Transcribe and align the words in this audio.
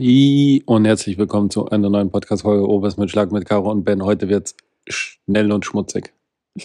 Hi 0.00 0.62
und 0.64 0.84
herzlich 0.84 1.18
willkommen 1.18 1.50
zu 1.50 1.70
einer 1.70 1.90
neuen 1.90 2.12
Podcast-Folge 2.12 2.68
Obers 2.68 2.98
mit 2.98 3.10
Schlag 3.10 3.32
mit 3.32 3.46
Caro 3.48 3.68
und 3.68 3.82
Ben. 3.82 4.04
Heute 4.04 4.28
wird's 4.28 4.54
schnell 4.86 5.50
und 5.50 5.64
schmutzig. 5.64 6.12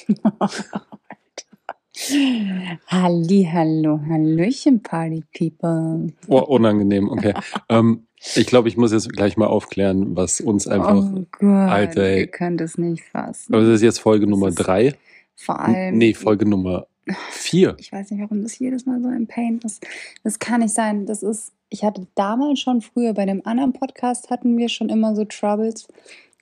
Halli, 2.87 3.49
hallo, 3.51 3.99
hallöchen, 4.07 4.83
Party 4.83 5.23
People. 5.35 6.13
Oh, 6.27 6.41
unangenehm, 6.41 7.09
okay. 7.09 7.33
ähm, 7.69 8.05
ich 8.35 8.45
glaube, 8.45 8.67
ich 8.67 8.77
muss 8.77 8.91
jetzt 8.91 9.11
gleich 9.11 9.35
mal 9.35 9.47
aufklären, 9.47 10.15
was 10.15 10.39
uns 10.39 10.67
einfach. 10.67 11.03
Oh 11.03 11.25
Gott, 11.31 11.41
Alter, 11.71 12.03
ey. 12.03 12.19
ihr 12.19 12.27
könnt 12.27 12.61
es 12.61 12.77
nicht 12.77 13.03
fassen. 13.03 13.51
Aber 13.51 13.63
das 13.63 13.77
ist 13.77 13.81
jetzt 13.81 13.97
Folge 13.99 14.27
Nummer 14.27 14.49
ist 14.49 14.55
drei. 14.57 14.93
Vor 15.35 15.59
allem, 15.59 15.97
Nee, 15.97 16.13
Folge 16.13 16.45
Nummer 16.47 16.85
vier. 17.31 17.75
ich 17.79 17.91
weiß 17.91 18.11
nicht, 18.11 18.21
warum 18.21 18.43
das 18.43 18.59
jedes 18.59 18.85
Mal 18.85 19.01
so 19.01 19.07
ein 19.07 19.25
Pain 19.25 19.59
ist. 19.65 19.83
Das 20.23 20.37
kann 20.37 20.61
nicht 20.61 20.75
sein. 20.75 21.07
Das 21.07 21.23
ist, 21.23 21.51
ich 21.73 21.83
hatte 21.83 22.05
damals 22.13 22.59
schon 22.59 22.81
früher 22.81 23.13
bei 23.13 23.25
dem 23.25 23.45
anderen 23.45 23.73
Podcast 23.73 24.29
hatten 24.29 24.57
wir 24.59 24.69
schon 24.69 24.89
immer 24.89 25.15
so 25.15 25.25
Troubles 25.25 25.87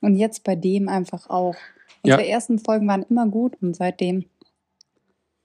und 0.02 0.16
jetzt 0.16 0.44
bei 0.44 0.56
dem 0.56 0.90
einfach 0.90 1.30
auch. 1.30 1.56
Ja. 2.04 2.16
Unsere 2.16 2.28
ersten 2.28 2.60
Folgen 2.60 2.88
waren 2.88 3.06
immer 3.10 3.28
gut 3.28 3.56
und 3.62 3.74
seitdem. 3.74 4.26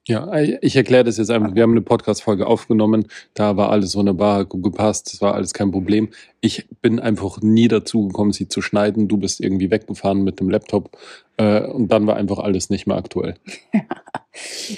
Ja, 0.09 0.33
ich 0.39 0.77
erkläre 0.77 1.03
das 1.03 1.17
jetzt 1.17 1.31
einfach. 1.33 1.57
Wir 1.57 1.65
haben 1.65 1.73
eine 1.73 1.81
Podcast-Folge 1.81 2.47
aufgenommen. 2.47 3.09
Da 3.35 3.57
war 3.57 3.71
alles 3.71 3.97
wunderbar, 3.97 4.45
gut 4.45 4.63
gepasst. 4.63 5.13
Das 5.13 5.21
war 5.21 5.35
alles 5.35 5.53
kein 5.53 5.73
Problem. 5.73 6.11
Ich 6.41 6.69
bin 6.81 7.01
einfach 7.01 7.41
nie 7.43 7.67
dazu 7.67 8.07
gekommen, 8.07 8.33
sie 8.33 8.47
zu 8.47 8.63
schneiden. 8.63 9.09
Du 9.09 9.17
bist 9.17 9.41
irgendwie 9.41 9.69
weggefahren 9.73 10.23
mit 10.23 10.39
dem 10.39 10.49
Laptop. 10.49 10.97
Äh, 11.39 11.63
und 11.67 11.89
dann 11.91 12.07
war 12.07 12.15
einfach 12.17 12.39
alles 12.39 12.71
nicht 12.71 12.87
mehr 12.87 12.97
aktuell. 12.97 13.35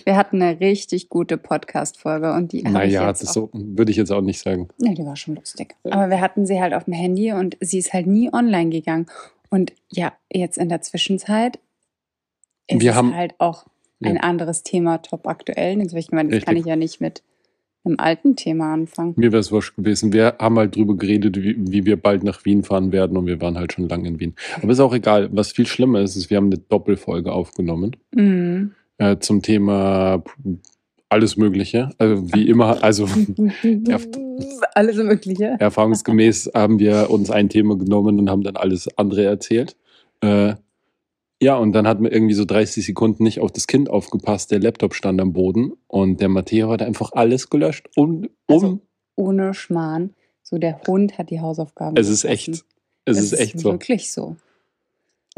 Wir 0.05 0.17
hatten 0.17 0.41
eine 0.41 0.61
richtig 0.61 1.09
gute 1.11 1.37
Podcast-Folge 1.37 2.33
und 2.33 2.53
die 2.53 2.63
Naja, 2.63 3.09
das 3.09 3.21
so 3.33 3.51
würde 3.53 3.91
ich 3.91 3.97
jetzt 3.99 4.13
auch 4.13 4.21
nicht 4.23 4.41
sagen. 4.41 4.69
Nee, 4.79 4.95
die 4.95 5.05
war 5.05 5.17
schon 5.17 5.35
lustig. 5.35 5.75
Aber 5.85 6.09
wir 6.11 6.21
hatten 6.21 6.47
sie 6.47 6.61
halt 6.61 6.73
auf 6.75 6.85
dem 6.85 6.95
Handy 6.95 7.33
und 7.33 7.57
sie 7.61 7.79
ist 7.79 7.93
halt 7.93 8.07
nie 8.07 8.33
online 8.33 8.71
gegangen. 8.71 9.07
Und 9.51 9.73
ja, 9.91 10.13
jetzt 10.33 10.59
in 10.59 10.69
der 10.69 10.81
Zwischenzeit 10.81 11.59
ist 12.69 12.81
Wir 12.81 12.93
es 12.93 12.97
haben- 12.97 13.15
halt 13.17 13.35
auch 13.39 13.67
ein 14.03 14.17
Ja. 14.17 14.21
anderes 14.23 14.63
Thema 14.63 14.99
top 14.99 15.27
aktuell. 15.27 15.79
Jetzt 15.79 15.91
habe 15.91 16.01
ich 16.01 16.09
gemeint, 16.09 16.33
das 16.33 16.45
kann 16.45 16.57
ich 16.57 16.67
ja 16.67 16.77
nicht 16.77 17.01
mit 17.01 17.23
einem 17.85 17.97
alten 17.99 18.37
Thema 18.37 18.73
anfangen. 18.75 19.15
Mir 19.17 19.33
wäre 19.33 19.41
es 19.41 19.51
wurscht 19.53 19.77
gewesen. 19.77 20.13
Wir 20.13 20.37
haben 20.39 20.59
halt 20.59 20.77
drüber 20.77 20.97
geredet, 20.97 21.37
wie, 21.43 21.57
wie 21.59 21.87
wir 21.87 21.97
bald 21.97 22.23
nach 22.23 22.45
Wien 22.45 22.63
fahren 22.65 22.93
werden 22.93 23.17
und 23.17 23.27
wir 23.27 23.41
waren 23.41 23.57
halt 23.57 23.73
schon 23.73 23.89
lange 23.89 24.09
in 24.09 24.21
Wien. 24.21 24.35
Aber 24.63 24.73
ist 24.73 24.81
auch 24.81 24.95
egal. 24.95 25.29
Was 25.33 25.53
viel 25.53 25.67
schlimmer 25.67 26.01
ist, 26.01 26.17
ist, 26.17 26.29
wir 26.31 26.37
haben 26.37 26.47
eine 26.47 26.59
Doppelfolge 26.59 27.33
aufgenommen 27.33 27.97
Mhm. 28.15 28.73
äh, 28.99 29.17
zum 29.19 29.43
Thema 29.43 30.23
alles 31.09 31.37
Mögliche. 31.39 31.91
Also 31.99 32.33
wie 32.35 32.49
immer, 32.49 32.83
also 32.85 33.07
Alles 34.75 34.97
Mögliche. 34.97 35.57
erfahrungsgemäß 35.59 36.51
haben 36.55 36.79
wir 36.79 37.11
uns 37.11 37.31
ein 37.31 37.49
Thema 37.49 37.77
genommen 37.79 38.19
und 38.19 38.31
haben 38.31 38.43
dann 38.43 38.57
alles 38.57 38.89
andere 38.99 39.25
erzählt. 39.25 39.77
Äh, 40.21 40.55
ja, 41.41 41.57
und 41.57 41.73
dann 41.73 41.87
hat 41.87 42.01
man 42.01 42.11
irgendwie 42.11 42.35
so 42.35 42.45
30 42.45 42.85
Sekunden 42.85 43.23
nicht 43.23 43.41
auf 43.41 43.53
das 43.53 43.67
Kind 43.67 43.89
aufgepasst. 43.89 44.51
Der 44.51 44.59
Laptop 44.59 44.95
stand 44.95 45.21
am 45.21 45.33
Boden 45.33 45.73
und 45.87 46.21
der 46.21 46.29
Matteo 46.29 46.71
hat 46.71 46.83
einfach 46.83 47.13
alles 47.13 47.49
gelöscht. 47.49 47.89
Um, 47.97 48.29
um 48.47 48.55
Also, 48.55 48.81
Ohne 49.15 49.55
Schmarrn. 49.55 50.15
So, 50.43 50.59
der 50.59 50.81
Hund 50.87 51.19
hat 51.19 51.31
die 51.31 51.41
Hausaufgaben. 51.41 51.97
es 51.97 52.09
ist 52.09 52.25
echt. 52.25 52.65
Es, 53.05 53.19
ist 53.19 53.33
echt 53.33 53.61
so. 53.61 53.71
wirklich 53.73 54.13
so. 54.13 54.37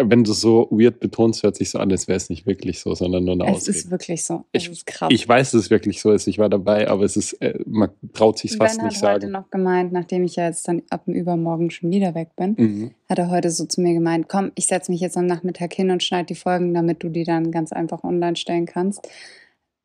Wenn 0.04 0.24
du 0.24 0.32
es 0.32 0.40
so 0.40 0.68
weird 0.70 1.00
betonst, 1.00 1.42
hört 1.42 1.56
sich 1.56 1.70
so 1.70 1.78
an, 1.78 1.90
als 1.90 2.08
wäre 2.08 2.16
es 2.16 2.30
nicht 2.30 2.46
wirklich 2.46 2.80
so, 2.80 2.94
sondern 2.94 3.24
nur 3.24 3.34
eine 3.34 3.44
Es 3.44 3.56
Ausrede. 3.62 3.78
ist 3.78 3.90
wirklich 3.90 4.24
so. 4.24 4.44
Es 4.52 4.64
Ich- 4.64 4.70
ist 4.70 4.86
krass. 4.86 5.08
Ich 5.12 5.26
weiß, 5.28 5.50
dass 5.52 5.62
es 5.64 5.70
wirklich 5.70 6.00
so 6.00 6.12
ist. 6.12 6.26
Ich 6.26 6.38
war 6.38 6.48
dabei, 6.48 6.88
aber 6.88 7.04
es 7.04 7.16
ist, 7.16 7.34
äh, 7.34 7.58
man 7.66 7.90
traut 8.12 8.38
sich 8.38 8.56
fast 8.56 8.76
ben 8.78 8.84
hat 8.86 8.92
nicht 8.92 9.02
heute 9.02 9.20
sagen. 9.22 9.32
noch 9.32 9.50
gemeint, 9.50 9.92
nachdem 9.92 10.24
ich 10.24 10.36
ja 10.36 10.46
jetzt 10.46 10.66
dann 10.68 10.82
ab 10.90 11.04
dem 11.04 11.14
Übermorgen 11.14 11.70
schon 11.70 11.90
wieder 11.90 12.14
weg 12.14 12.30
bin, 12.36 12.54
Mhm. 12.58 12.90
hat 13.08 13.18
er 13.18 13.30
heute 13.30 13.50
so 13.50 13.64
zu 13.66 13.80
mir 13.80 13.94
gemeint, 13.94 14.28
komm, 14.28 14.52
ich 14.54 14.66
setze 14.66 14.90
mich 14.92 15.00
jetzt 15.00 15.16
am 15.16 15.26
Nachmittag 15.26 15.72
hin 15.74 15.90
und 15.90 16.02
schneide 16.02 16.26
die 16.26 16.34
Folgen, 16.34 16.74
damit 16.74 17.02
du 17.02 17.08
die 17.08 17.24
dann 17.24 17.50
ganz 17.50 17.72
einfach 17.72 18.04
online 18.04 18.36
stellen 18.36 18.66
kannst. 18.66 19.08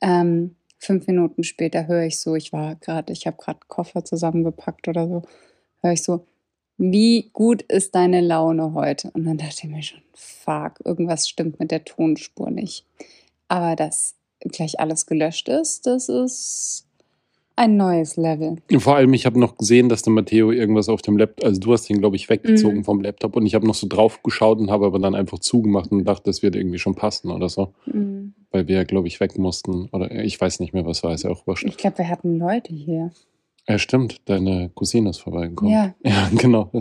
Ähm, 0.01 0.55
fünf 0.77 1.07
Minuten 1.07 1.43
später 1.43 1.87
höre 1.87 2.03
ich 2.03 2.19
so, 2.19 2.35
ich 2.35 2.51
war 2.53 2.75
gerade, 2.75 3.11
ich 3.13 3.25
habe 3.27 3.37
gerade 3.37 3.59
Koffer 3.67 4.03
zusammengepackt 4.05 4.87
oder 4.87 5.07
so, 5.07 5.21
höre 5.81 5.93
ich 5.93 6.03
so, 6.03 6.25
wie 6.77 7.29
gut 7.33 7.61
ist 7.63 7.95
deine 7.95 8.21
Laune 8.21 8.73
heute? 8.73 9.09
Und 9.13 9.25
dann 9.25 9.37
dachte 9.37 9.61
ich 9.63 9.69
mir 9.69 9.81
schon, 9.83 10.01
fuck, 10.13 10.73
irgendwas 10.83 11.27
stimmt 11.27 11.59
mit 11.59 11.71
der 11.71 11.83
Tonspur 11.85 12.49
nicht. 12.51 12.85
Aber 13.47 13.75
dass 13.75 14.15
gleich 14.41 14.79
alles 14.79 15.05
gelöscht 15.05 15.47
ist, 15.49 15.85
das 15.87 16.09
ist 16.09 16.85
ein 17.57 17.77
neues 17.77 18.17
Level. 18.17 18.57
Vor 18.79 18.97
allem, 18.97 19.13
ich 19.13 19.25
habe 19.25 19.39
noch 19.39 19.57
gesehen, 19.57 19.87
dass 19.87 20.01
der 20.01 20.11
Matteo 20.11 20.51
irgendwas 20.51 20.89
auf 20.89 21.01
dem 21.01 21.17
Laptop, 21.17 21.45
also 21.45 21.61
du 21.61 21.71
hast 21.71 21.89
ihn, 21.89 21.99
glaube 21.99 22.17
ich, 22.17 22.29
weggezogen 22.29 22.79
Mhm. 22.79 22.83
vom 22.83 22.99
Laptop 23.01 23.37
und 23.37 23.45
ich 23.45 23.55
habe 23.55 23.65
noch 23.65 23.75
so 23.75 23.87
drauf 23.87 24.21
geschaut 24.23 24.59
und 24.59 24.69
habe 24.69 24.85
aber 24.85 24.99
dann 24.99 25.15
einfach 25.15 25.39
zugemacht 25.39 25.89
und 25.91 26.03
dachte, 26.03 26.23
das 26.25 26.43
wird 26.43 26.57
irgendwie 26.57 26.79
schon 26.79 26.95
passen 26.95 27.31
oder 27.31 27.47
so, 27.47 27.73
Mhm. 27.85 28.33
weil 28.51 28.67
wir, 28.67 28.83
glaube 28.83 29.07
ich, 29.07 29.21
weg 29.21 29.37
mussten 29.37 29.87
oder 29.93 30.11
ich 30.11 30.39
weiß 30.41 30.59
nicht 30.59 30.73
mehr, 30.73 30.85
was 30.85 31.01
war, 31.03 31.13
ist 31.13 31.23
ja 31.23 31.29
auch 31.29 31.47
wurscht. 31.47 31.65
Ich 31.65 31.77
glaube, 31.77 31.99
wir 31.99 32.09
hatten 32.09 32.37
Leute 32.37 32.73
hier. 32.73 33.11
Ja, 33.67 33.79
stimmt, 33.79 34.21
deine 34.25 34.69
Cousine 34.75 35.09
ist 35.09 35.19
vorbeigekommen. 35.19 35.73
Ja. 35.73 35.95
Ja, 36.05 36.29
genau. 36.35 36.71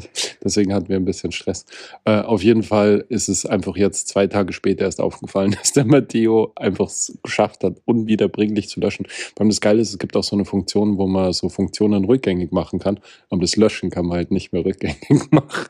Deswegen 0.42 0.74
hatten 0.74 0.88
wir 0.88 0.96
ein 0.96 1.04
bisschen 1.06 1.32
Stress. 1.32 1.64
Äh, 2.04 2.20
auf 2.20 2.42
jeden 2.42 2.62
Fall 2.62 3.06
ist 3.08 3.28
es 3.28 3.46
einfach 3.46 3.76
jetzt 3.76 4.08
zwei 4.08 4.26
Tage 4.26 4.52
später 4.52 4.84
erst 4.84 5.00
aufgefallen, 5.00 5.52
dass 5.58 5.72
der 5.72 5.86
Matteo 5.86 6.52
einfach 6.56 6.88
es 6.88 7.18
geschafft 7.22 7.64
hat, 7.64 7.80
unwiederbringlich 7.86 8.68
zu 8.68 8.80
löschen. 8.80 9.06
Allem 9.38 9.48
das 9.48 9.62
Geile 9.62 9.80
ist, 9.80 9.90
es 9.90 9.98
gibt 9.98 10.14
auch 10.14 10.24
so 10.24 10.36
eine 10.36 10.44
Funktion, 10.44 10.98
wo 10.98 11.06
man 11.06 11.32
so 11.32 11.48
Funktionen 11.48 12.04
rückgängig 12.04 12.52
machen 12.52 12.78
kann. 12.80 13.00
Aber 13.30 13.40
das 13.40 13.56
Löschen 13.56 13.88
kann 13.88 14.06
man 14.06 14.18
halt 14.18 14.30
nicht 14.30 14.52
mehr 14.52 14.64
rückgängig 14.64 15.08
machen. 15.30 15.68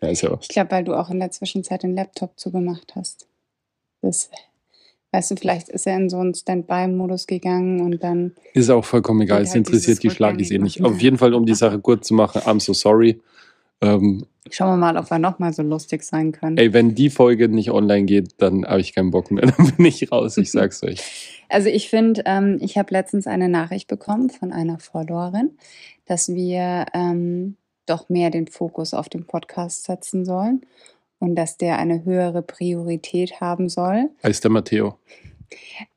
Ja, 0.00 0.08
ist 0.08 0.22
ja 0.22 0.30
was. 0.30 0.42
Ich 0.42 0.48
glaube, 0.50 0.70
weil 0.70 0.84
du 0.84 0.94
auch 0.94 1.10
in 1.10 1.18
der 1.18 1.32
Zwischenzeit 1.32 1.82
den 1.82 1.94
Laptop 1.94 2.38
zugemacht 2.38 2.94
hast. 2.94 3.26
Das, 4.00 4.30
weißt 5.12 5.32
du, 5.32 5.36
vielleicht 5.36 5.68
ist 5.68 5.86
er 5.86 5.96
in 5.96 6.08
so 6.08 6.18
einen 6.18 6.34
Standby-Modus 6.34 7.26
gegangen 7.26 7.80
und 7.80 8.02
dann. 8.02 8.32
Ist 8.54 8.70
auch 8.70 8.84
vollkommen 8.84 9.22
egal. 9.22 9.42
Es 9.42 9.50
halt 9.50 9.58
interessiert 9.58 10.02
die 10.02 10.10
Schlagis 10.10 10.50
eh 10.50 10.58
nicht. 10.58 10.84
Auf 10.84 11.00
jeden 11.00 11.18
Fall, 11.18 11.34
um 11.34 11.46
die 11.46 11.54
Sache 11.54 11.80
kurz 11.80 12.08
zu 12.08 12.14
machen, 12.14 12.42
I'm 12.42 12.60
so 12.60 12.72
sorry. 12.72 13.20
Ähm, 13.80 14.26
Schauen 14.50 14.68
wir 14.70 14.76
mal, 14.76 14.96
ob 14.96 15.10
wir 15.10 15.18
nochmal 15.18 15.52
so 15.52 15.62
lustig 15.62 16.02
sein 16.02 16.32
können. 16.32 16.56
Ey, 16.56 16.72
wenn 16.72 16.94
die 16.94 17.10
Folge 17.10 17.48
nicht 17.48 17.70
online 17.70 18.04
geht, 18.04 18.34
dann 18.38 18.66
habe 18.66 18.80
ich 18.80 18.94
keinen 18.94 19.10
Bock 19.10 19.30
mehr. 19.30 19.46
Dann 19.56 19.72
bin 19.76 19.86
ich 19.86 20.10
raus, 20.10 20.36
ich 20.36 20.50
sag's 20.50 20.82
euch. 20.84 21.00
Also 21.48 21.68
ich 21.68 21.88
finde, 21.88 22.22
ähm, 22.26 22.58
ich 22.60 22.78
habe 22.78 22.92
letztens 22.92 23.26
eine 23.26 23.48
Nachricht 23.48 23.88
bekommen 23.88 24.30
von 24.30 24.52
einer 24.52 24.78
Followerin, 24.78 25.50
dass 26.06 26.28
wir 26.28 26.86
ähm, 26.94 27.56
doch 27.86 28.08
mehr 28.08 28.30
den 28.30 28.46
Fokus 28.46 28.94
auf 28.94 29.08
den 29.08 29.26
Podcast 29.26 29.84
setzen 29.84 30.24
sollen 30.24 30.62
und 31.20 31.36
dass 31.36 31.56
der 31.56 31.78
eine 31.78 32.04
höhere 32.04 32.42
Priorität 32.42 33.40
haben 33.40 33.68
soll. 33.68 34.10
Als 34.22 34.40
der 34.40 34.50
Matteo. 34.50 34.98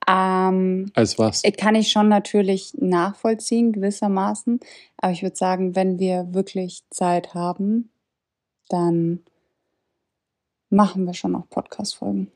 Ähm, 0.08 0.92
Als 0.96 1.18
was? 1.20 1.44
Kann 1.58 1.76
ich 1.76 1.90
schon 1.90 2.10
natürlich 2.10 2.74
nachvollziehen, 2.76 3.72
gewissermaßen. 3.72 4.60
Aber 4.98 5.12
ich 5.12 5.22
würde 5.24 5.36
sagen, 5.36 5.76
wenn 5.76 5.98
wir 6.00 6.34
wirklich 6.34 6.84
Zeit 6.90 7.34
haben, 7.34 7.90
dann 8.70 9.20
machen 10.70 11.06
wir 11.06 11.14
schon 11.14 11.32
noch 11.34 11.48
Podcast-Folgen. 11.50 12.32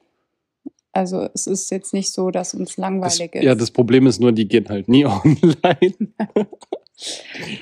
Also 0.94 1.28
es 1.34 1.46
ist 1.48 1.70
jetzt 1.72 1.94
nicht 1.94 2.12
so, 2.12 2.32
dass 2.32 2.54
uns 2.54 2.70
Das, 2.72 2.78
langweilig 2.78 3.36
ist. 3.36 3.44
ja, 3.44 3.54
das 3.56 3.72
Problem 3.72 4.08
ist 4.08 4.20
nur, 4.20 4.32
die 4.32 4.48
gehen 4.48 4.68
halt 4.70 4.88
nie 4.88 5.06
online. 5.06 5.94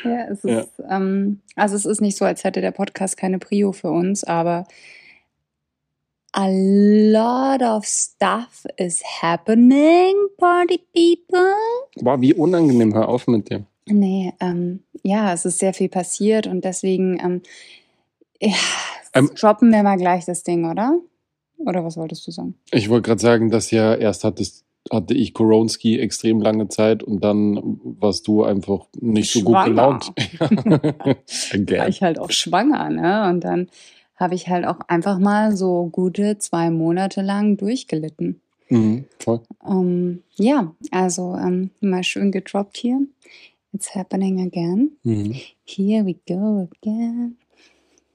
Ja, 0.05 0.27
es 0.31 0.43
Ja. 0.43 0.61
ist, 0.61 0.81
ähm, 0.89 1.41
also 1.57 1.75
es 1.75 1.85
ist 1.85 1.99
nicht 1.99 2.15
so, 2.17 2.23
als 2.23 2.45
hätte 2.45 2.61
der 2.61 2.71
Podcast 2.71 3.17
keine 3.17 3.37
Prio 3.37 3.73
für 3.73 3.91
uns, 3.91 4.23
aber 4.23 4.65
a 6.37 6.47
lot 6.49 7.61
of 7.61 7.85
stuff 7.85 8.65
is 8.77 9.01
happening, 9.21 10.15
party 10.37 10.79
people. 10.93 11.55
Boah, 11.97 12.19
wie 12.19 12.33
unangenehm, 12.33 12.93
hör 12.93 13.07
auf 13.07 13.27
mit 13.27 13.49
dem. 13.49 13.65
Nee, 13.87 14.33
ähm, 14.39 14.81
ja, 15.03 15.31
es 15.33 15.45
ist 15.45 15.59
sehr 15.59 15.73
viel 15.73 15.89
passiert 15.89 16.47
und 16.47 16.65
deswegen 16.65 17.19
ähm, 17.23 17.41
ja, 18.41 18.55
Ähm, 19.13 19.29
droppen 19.39 19.71
wir 19.71 19.81
mal 19.83 19.95
gleich 19.95 20.25
das 20.25 20.43
Ding, 20.43 20.69
oder? 20.69 20.99
Oder 21.57 21.85
was 21.85 21.95
wolltest 21.95 22.27
du 22.27 22.31
sagen? 22.31 22.55
Ich 22.71 22.89
wollte 22.89 23.07
gerade 23.07 23.21
sagen, 23.21 23.49
dass 23.49 23.71
ja 23.71 23.95
erst 23.95 24.25
hattest, 24.25 24.65
hatte 24.91 25.13
ich 25.13 25.33
Koronski 25.33 25.99
extrem 25.99 26.41
lange 26.41 26.67
Zeit 26.67 27.01
und 27.01 27.23
dann 27.23 27.79
warst 27.83 28.27
du 28.27 28.43
einfach 28.43 28.87
nicht 28.99 29.31
so 29.31 29.41
gut 29.41 29.55
Schwanger. 29.55 29.69
gelaunt. 29.69 30.11
War 31.77 31.87
ich 31.87 32.01
halt 32.03 32.19
auch 32.19 32.31
schwanger, 32.31 32.89
ne? 32.89 33.29
Und 33.29 33.41
dann 33.45 33.69
habe 34.15 34.35
ich 34.35 34.47
halt 34.47 34.65
auch 34.65 34.79
einfach 34.87 35.19
mal 35.19 35.55
so 35.55 35.89
gute 35.91 36.37
zwei 36.37 36.69
Monate 36.69 37.21
lang 37.21 37.57
durchgelitten. 37.57 38.39
Mhm, 38.69 39.05
voll. 39.19 39.41
Ähm, 39.67 40.23
ja, 40.35 40.73
also 40.91 41.35
ähm, 41.35 41.69
mal 41.81 42.03
schön 42.03 42.31
gedroppt 42.31 42.77
hier. 42.77 43.01
It's 43.73 43.93
happening 43.93 44.39
again. 44.41 44.91
Mhm. 45.03 45.35
Here 45.65 46.05
we 46.05 46.15
go 46.27 46.67
again. 46.81 47.37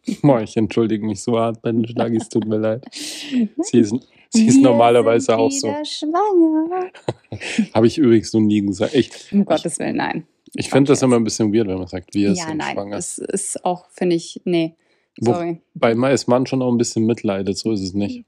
Boah, 0.22 0.40
ich 0.40 0.56
entschuldige 0.56 1.04
mich 1.06 1.20
so 1.22 1.38
hart 1.38 1.60
bei 1.62 1.70
den 1.70 1.86
Schlagis, 1.86 2.28
tut 2.28 2.46
mir 2.46 2.56
leid. 2.56 2.84
Sie 2.92 3.78
ist, 3.78 3.94
sie 4.30 4.46
ist 4.46 4.60
normalerweise 4.60 5.36
auch 5.36 5.50
so. 5.50 5.68
schwanger. 5.84 6.90
Habe 7.74 7.86
ich 7.86 7.98
übrigens 7.98 8.32
noch 8.32 8.40
nie 8.40 8.62
gesagt. 8.62 8.94
Ich, 8.94 9.10
Um 9.32 9.44
Gottes 9.44 9.78
Willen, 9.78 9.96
nein. 9.96 10.26
Ich 10.54 10.68
finde 10.70 10.92
das 10.92 11.02
immer 11.02 11.16
ein 11.16 11.24
bisschen 11.24 11.52
weird, 11.54 11.68
wenn 11.68 11.78
man 11.78 11.86
sagt, 11.86 12.12
wir 12.14 12.32
Ja, 12.32 12.46
sind 12.46 12.56
nein, 12.56 12.74
schwanger. 12.74 12.96
das 12.96 13.18
ist 13.18 13.64
auch, 13.64 13.88
finde 13.90 14.16
ich, 14.16 14.40
nee, 14.44 14.74
sorry. 15.18 15.60
Bei 15.74 15.94
meist 15.94 16.28
Mann 16.28 16.46
schon 16.46 16.62
auch 16.62 16.70
ein 16.70 16.78
bisschen 16.78 17.06
mitleidet, 17.06 17.56
so 17.56 17.72
ist 17.72 17.80
es 17.82 17.94
nicht. 17.94 18.24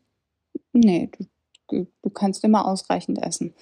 Nee, 0.72 1.10
du, 1.68 1.86
du 2.02 2.10
kannst 2.10 2.44
immer 2.44 2.66
ausreichend 2.66 3.22
essen. 3.22 3.54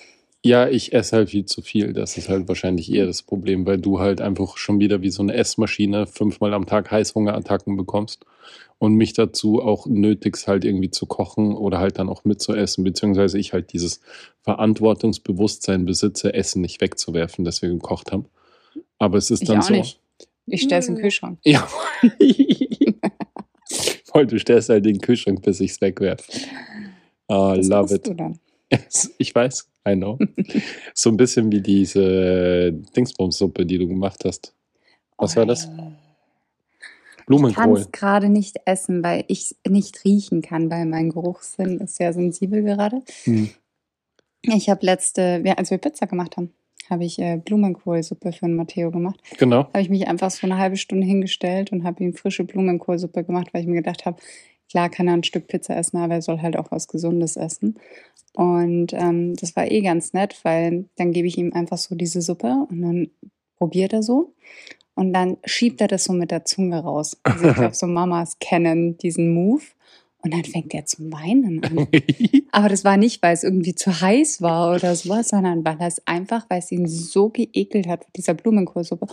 Ja, 0.42 0.68
ich 0.68 0.94
esse 0.94 1.16
halt 1.16 1.30
viel 1.30 1.44
zu 1.44 1.60
viel. 1.60 1.92
Das 1.92 2.16
ist 2.16 2.30
halt 2.30 2.48
wahrscheinlich 2.48 2.90
eher 2.90 3.04
das 3.04 3.22
Problem, 3.22 3.66
weil 3.66 3.78
du 3.78 4.00
halt 4.00 4.22
einfach 4.22 4.56
schon 4.56 4.80
wieder 4.80 5.02
wie 5.02 5.10
so 5.10 5.22
eine 5.22 5.34
Essmaschine 5.34 6.06
fünfmal 6.06 6.54
am 6.54 6.64
Tag 6.64 6.90
Heißhungerattacken 6.90 7.76
bekommst 7.76 8.24
und 8.78 8.94
mich 8.94 9.12
dazu 9.12 9.60
auch 9.60 9.86
nötigst, 9.86 10.48
halt 10.48 10.64
irgendwie 10.64 10.90
zu 10.90 11.04
kochen 11.04 11.54
oder 11.54 11.78
halt 11.78 11.98
dann 11.98 12.08
auch 12.08 12.24
mitzuessen, 12.24 12.84
beziehungsweise 12.84 13.38
ich 13.38 13.52
halt 13.52 13.74
dieses 13.74 14.00
Verantwortungsbewusstsein 14.40 15.84
besitze, 15.84 16.32
Essen 16.32 16.62
nicht 16.62 16.80
wegzuwerfen, 16.80 17.44
das 17.44 17.60
wir 17.60 17.68
gekocht 17.68 18.10
haben. 18.10 18.24
Aber 18.98 19.18
es 19.18 19.30
ist 19.30 19.42
Ich 19.42 19.48
dann 19.48 19.60
so. 19.60 19.74
nicht. 19.74 20.00
Ich 20.46 20.62
stelle 20.62 20.78
es 20.78 20.88
in 20.88 20.94
den 20.94 20.98
Nö. 20.98 21.02
Kühlschrank. 21.02 21.38
Ja. 21.44 21.68
Voll, 24.12 24.26
du 24.26 24.38
stellst 24.38 24.68
halt 24.68 24.84
den 24.86 25.00
Kühlschrank, 25.00 25.42
bis 25.42 25.60
ich 25.60 25.72
es 25.72 25.80
wegwerfe. 25.80 26.24
Ah, 27.28 27.56
Das 27.56 27.68
love 27.68 27.94
it. 27.94 28.10
Ich 29.18 29.34
weiß, 29.34 29.68
I 29.88 29.94
know. 29.96 30.18
so 30.94 31.10
ein 31.10 31.16
bisschen 31.16 31.50
wie 31.50 31.60
diese 31.60 32.72
Dingsbumssuppe, 32.96 33.66
die 33.66 33.78
du 33.78 33.88
gemacht 33.88 34.24
hast. 34.24 34.54
Was 35.18 35.34
war 35.36 35.44
das? 35.46 35.66
Oh, 35.66 35.70
Ich 35.70 35.76
kann 35.78 37.24
Blumenkohl. 37.26 37.78
es 37.78 37.90
gerade 37.92 38.28
nicht 38.28 38.56
essen, 38.64 39.02
weil 39.02 39.24
ich 39.28 39.54
nicht 39.68 40.04
riechen 40.04 40.40
kann, 40.42 40.70
weil 40.70 40.86
mein 40.86 41.10
Geruchssinn 41.10 41.78
ist 41.80 41.96
sehr 41.96 42.12
sensibel 42.12 42.62
gerade. 42.62 43.02
Hm. 43.24 43.50
Ich 44.42 44.68
habe 44.70 44.86
letzte, 44.86 45.42
als 45.56 45.70
wir 45.70 45.78
Pizza 45.78 46.06
gemacht 46.06 46.36
haben, 46.36 46.52
habe 46.90 47.04
ich 47.04 47.18
äh, 47.18 47.36
Blumenkohlsuppe 47.36 48.32
für 48.32 48.46
den 48.46 48.56
Matteo 48.56 48.90
gemacht. 48.90 49.20
Genau. 49.38 49.64
Habe 49.68 49.80
ich 49.80 49.90
mich 49.90 50.08
einfach 50.08 50.30
so 50.30 50.46
eine 50.46 50.58
halbe 50.58 50.76
Stunde 50.76 51.06
hingestellt 51.06 51.72
und 51.72 51.84
habe 51.84 52.02
ihm 52.02 52.14
frische 52.14 52.44
Blumenkohlsuppe 52.44 53.24
gemacht, 53.24 53.48
weil 53.52 53.62
ich 53.62 53.68
mir 53.68 53.76
gedacht 53.76 54.04
habe, 54.04 54.20
klar 54.68 54.88
kann 54.90 55.08
er 55.08 55.14
ein 55.14 55.24
Stück 55.24 55.48
Pizza 55.48 55.76
essen, 55.76 55.98
aber 55.98 56.14
er 56.14 56.22
soll 56.22 56.40
halt 56.40 56.56
auch 56.56 56.70
was 56.70 56.88
Gesundes 56.88 57.36
essen. 57.36 57.78
Und 58.34 58.92
ähm, 58.92 59.34
das 59.36 59.56
war 59.56 59.70
eh 59.70 59.80
ganz 59.80 60.12
nett, 60.12 60.38
weil 60.44 60.84
dann 60.96 61.12
gebe 61.12 61.26
ich 61.26 61.38
ihm 61.38 61.52
einfach 61.52 61.78
so 61.78 61.94
diese 61.94 62.22
Suppe 62.22 62.66
und 62.68 62.82
dann 62.82 63.10
probiert 63.56 63.92
er 63.92 64.02
so. 64.02 64.34
Und 64.94 65.12
dann 65.12 65.38
schiebt 65.44 65.80
er 65.80 65.88
das 65.88 66.04
so 66.04 66.12
mit 66.12 66.30
der 66.30 66.44
Zunge 66.44 66.78
raus. 66.80 67.16
Also 67.22 67.48
ich 67.48 67.54
glaube, 67.56 67.74
so 67.74 67.86
Mamas 67.86 68.38
kennen 68.38 68.98
diesen 68.98 69.32
Move. 69.32 69.62
Und 70.22 70.34
dann 70.34 70.44
fängt 70.44 70.74
er 70.74 70.84
zum 70.84 71.12
Weinen 71.12 71.64
an. 71.64 71.88
Aber 72.52 72.68
das 72.68 72.84
war 72.84 72.96
nicht, 72.96 73.22
weil 73.22 73.32
es 73.32 73.42
irgendwie 73.42 73.74
zu 73.74 74.00
heiß 74.00 74.42
war 74.42 74.74
oder 74.74 74.94
sowas, 74.94 75.28
sondern 75.28 75.64
weil 75.64 75.76
er 75.78 75.86
es 75.86 76.06
einfach, 76.06 76.44
weil 76.50 76.58
es 76.58 76.70
ihn 76.70 76.86
so 76.86 77.30
geekelt 77.30 77.86
hat 77.86 78.00
mit 78.06 78.16
dieser 78.16 78.34
Blumenkohlsuppe. 78.34 79.06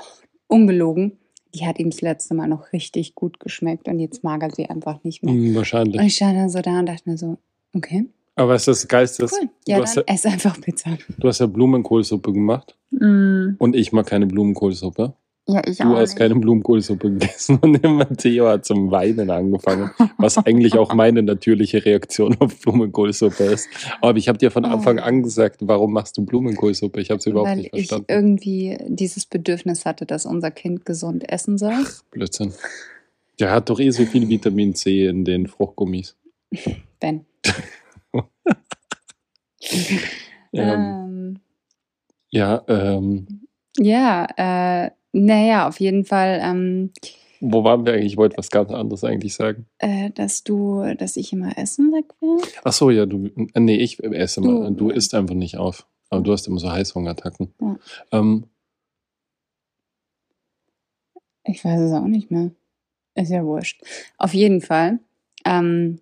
Ungelogen, 0.47 1.17
die 1.55 1.65
hat 1.65 1.79
ihm 1.79 1.89
das 1.89 2.01
letzte 2.01 2.33
Mal 2.33 2.47
noch 2.47 2.73
richtig 2.73 3.15
gut 3.15 3.39
geschmeckt 3.39 3.87
und 3.87 3.99
jetzt 3.99 4.23
mag 4.23 4.43
er 4.43 4.51
sie 4.51 4.65
einfach 4.69 5.03
nicht 5.03 5.23
mehr. 5.23 5.33
Und 5.33 5.55
Wahrscheinlich. 5.55 6.01
ich 6.01 6.15
stand 6.15 6.37
dann 6.37 6.49
so 6.49 6.61
da 6.61 6.79
und 6.79 6.87
dachte 6.87 7.09
mir 7.09 7.17
so, 7.17 7.37
okay, 7.73 8.05
Aber 8.35 8.55
ist 8.55 8.67
das 8.67 8.87
Geilste. 8.87 9.25
ist, 9.25 9.33
cool. 9.33 9.49
Ja, 9.67 9.77
du, 9.77 9.83
hast 9.83 9.95
ja, 9.95 10.03
dann 10.03 10.15
ess 10.15 10.25
einfach 10.25 10.59
Pizza. 10.59 10.97
du 11.17 11.27
hast 11.27 11.39
ja 11.39 11.45
Blumenkohlsuppe 11.47 12.33
gemacht 12.33 12.75
und 12.91 13.75
ich 13.75 13.91
mag 13.91 14.07
keine 14.07 14.27
Blumenkohlsuppe. 14.27 15.13
Ja, 15.49 15.61
ich 15.65 15.77
Du 15.77 15.95
hast 15.95 16.17
keine 16.17 16.35
Blumenkohlsuppe 16.35 17.09
gegessen 17.09 17.57
und 17.61 17.73
der 17.81 17.89
Matteo 17.89 18.47
hat 18.49 18.65
zum 18.65 18.91
Weinen 18.91 19.29
angefangen, 19.29 19.91
was 20.17 20.37
eigentlich 20.37 20.73
auch 20.77 20.93
meine 20.93 21.23
natürliche 21.23 21.85
Reaktion 21.85 22.35
auf 22.39 22.59
Blumenkohlsuppe 22.59 23.43
ist. 23.45 23.69
Aber 24.01 24.17
ich 24.17 24.27
habe 24.27 24.37
dir 24.37 24.51
von 24.51 24.65
Anfang 24.65 24.99
Oh. 24.99 25.03
an 25.03 25.23
gesagt, 25.23 25.59
warum 25.61 25.93
machst 25.93 26.17
du 26.17 26.25
Blumenkohlsuppe? 26.25 26.99
Ich 26.99 27.11
habe 27.11 27.19
es 27.19 27.25
überhaupt 27.27 27.49
Weil 27.51 27.57
nicht 27.57 27.69
ich 27.73 27.87
verstanden. 27.87 28.05
irgendwie 28.09 28.77
dieses 28.87 29.25
Bedürfnis 29.25 29.85
hatte, 29.85 30.05
dass 30.05 30.25
unser 30.25 30.51
Kind 30.51 30.85
gesund 30.85 31.29
essen 31.29 31.57
soll. 31.57 31.85
Blödsinn. 32.11 32.51
Der 33.39 33.51
hat 33.51 33.69
doch 33.69 33.79
eh 33.79 33.91
so 33.91 34.03
viel 34.05 34.27
Vitamin 34.27 34.75
C 34.75 35.05
in 35.07 35.23
den 35.23 35.47
Fruchtgummis. 35.47 36.17
Ben. 36.99 37.25
Ähm, 40.53 40.53
Ähm, 40.53 41.39
ja, 42.29 42.63
ähm, 42.67 43.27
ja, 43.77 44.27
äh, 44.85 44.91
naja, 45.11 45.67
auf 45.67 45.79
jeden 45.79 46.05
Fall, 46.05 46.39
ähm, 46.43 46.91
wo 47.39 47.63
waren 47.63 47.85
wir 47.85 47.93
eigentlich? 47.93 48.13
Ich 48.13 48.17
wollte 48.17 48.37
was 48.37 48.49
ganz 48.49 48.71
anderes 48.71 49.03
eigentlich 49.03 49.35
sagen. 49.35 49.67
äh, 49.79 50.09
dass 50.11 50.43
du, 50.43 50.83
dass 50.97 51.17
ich 51.17 51.31
immer 51.33 51.57
Essen 51.57 51.91
weg 51.93 52.05
will. 52.19 52.41
Ach 52.63 52.73
so, 52.73 52.89
ja, 52.89 53.05
du, 53.05 53.27
äh, 53.53 53.59
nee, 53.59 53.75
ich 53.77 54.03
esse 54.03 54.41
Du- 54.41 54.47
mal. 54.47 54.71
Du 54.73 54.89
isst 54.89 55.13
einfach 55.13 55.35
nicht 55.35 55.57
auf. 55.57 55.85
Aber 56.09 56.21
du 56.21 56.31
hast 56.31 56.47
immer 56.47 56.59
so 56.59 56.71
Heißhungerattacken. 56.71 57.53
Ja. 57.61 57.77
Ähm, 58.11 58.45
Ich 61.43 61.63
weiß 61.63 61.79
es 61.79 61.93
auch 61.93 62.07
nicht 62.07 62.29
mehr. 62.31 62.51
Ist 63.15 63.29
ja 63.31 63.43
wurscht. 63.45 63.81
Auf 64.17 64.33
jeden 64.33 64.61
Fall. 64.61 64.99
Ähm, 65.45 65.99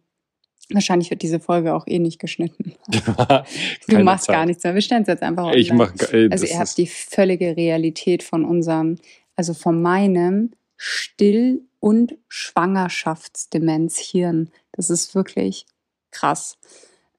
wahrscheinlich 0.71 1.09
wird 1.09 1.21
diese 1.21 1.39
Folge 1.39 1.73
auch 1.73 1.87
eh 1.87 1.99
nicht 1.99 2.19
geschnitten. 2.19 2.73
Du 3.87 3.99
machst 3.99 4.25
Zeit. 4.25 4.35
gar 4.35 4.45
nichts 4.45 4.63
mehr. 4.63 4.73
Wir 4.73 4.81
stellen 4.81 5.03
es 5.03 5.07
jetzt 5.07 5.23
einfach 5.23 5.53
Ich 5.53 5.71
online. 5.71 5.91
mach, 5.99 6.13
ey, 6.13 6.29
Also 6.31 6.45
ihr 6.45 6.59
habt 6.59 6.77
die 6.77 6.87
völlige 6.87 7.55
Realität 7.55 8.23
von 8.23 8.43
unserem, 8.45 8.97
also 9.35 9.53
von 9.53 9.81
meinem 9.81 10.51
Still- 10.77 11.61
und 11.79 12.15
Schwangerschaftsdemenzhirn. 12.27 14.49
Das 14.71 14.89
ist 14.89 15.15
wirklich 15.15 15.65
krass. 16.11 16.57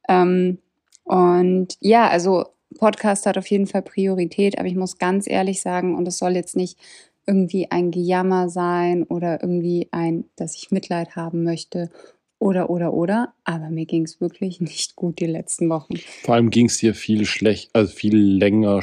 Ähm, 0.09 0.59
und 1.05 1.77
ja, 1.81 2.09
also 2.09 2.47
Podcast 2.79 3.27
hat 3.27 3.39
auf 3.39 3.47
jeden 3.47 3.67
Fall 3.67 3.83
Priorität, 3.83 4.59
aber 4.59 4.69
ich 4.69 4.75
muss 4.77 4.99
ganz 4.99 5.29
ehrlich 5.29 5.63
sagen, 5.63 5.95
und 5.95 6.07
es 6.09 6.19
soll 6.19 6.35
jetzt 6.35 6.57
nicht 6.57 6.79
irgendwie 7.27 7.71
ein 7.71 7.91
Gejammer 7.91 8.49
sein 8.49 9.03
oder 9.05 9.43
irgendwie 9.43 9.89
ein, 9.91 10.25
dass 10.37 10.57
ich 10.57 10.71
Mitleid 10.71 11.17
haben 11.17 11.43
möchte 11.45 11.91
oder, 12.39 12.69
oder, 12.71 12.93
oder, 12.93 13.33
aber 13.45 13.71
mir 13.71 13.87
ging 13.87 14.05
es 14.05 14.21
wirklich 14.21 14.61
nicht 14.61 14.97
gut 14.97 15.21
die 15.21 15.27
letzten 15.27 15.69
Wochen. 15.69 15.95
vor 16.23 16.35
allem 16.35 16.51
ging 16.51 16.67
es 16.67 16.79
dir 16.79 16.95
viel 16.95 17.25
schlecht, 17.25 17.71
also 17.73 17.93
viel 17.93 18.17
länger, 18.17 18.81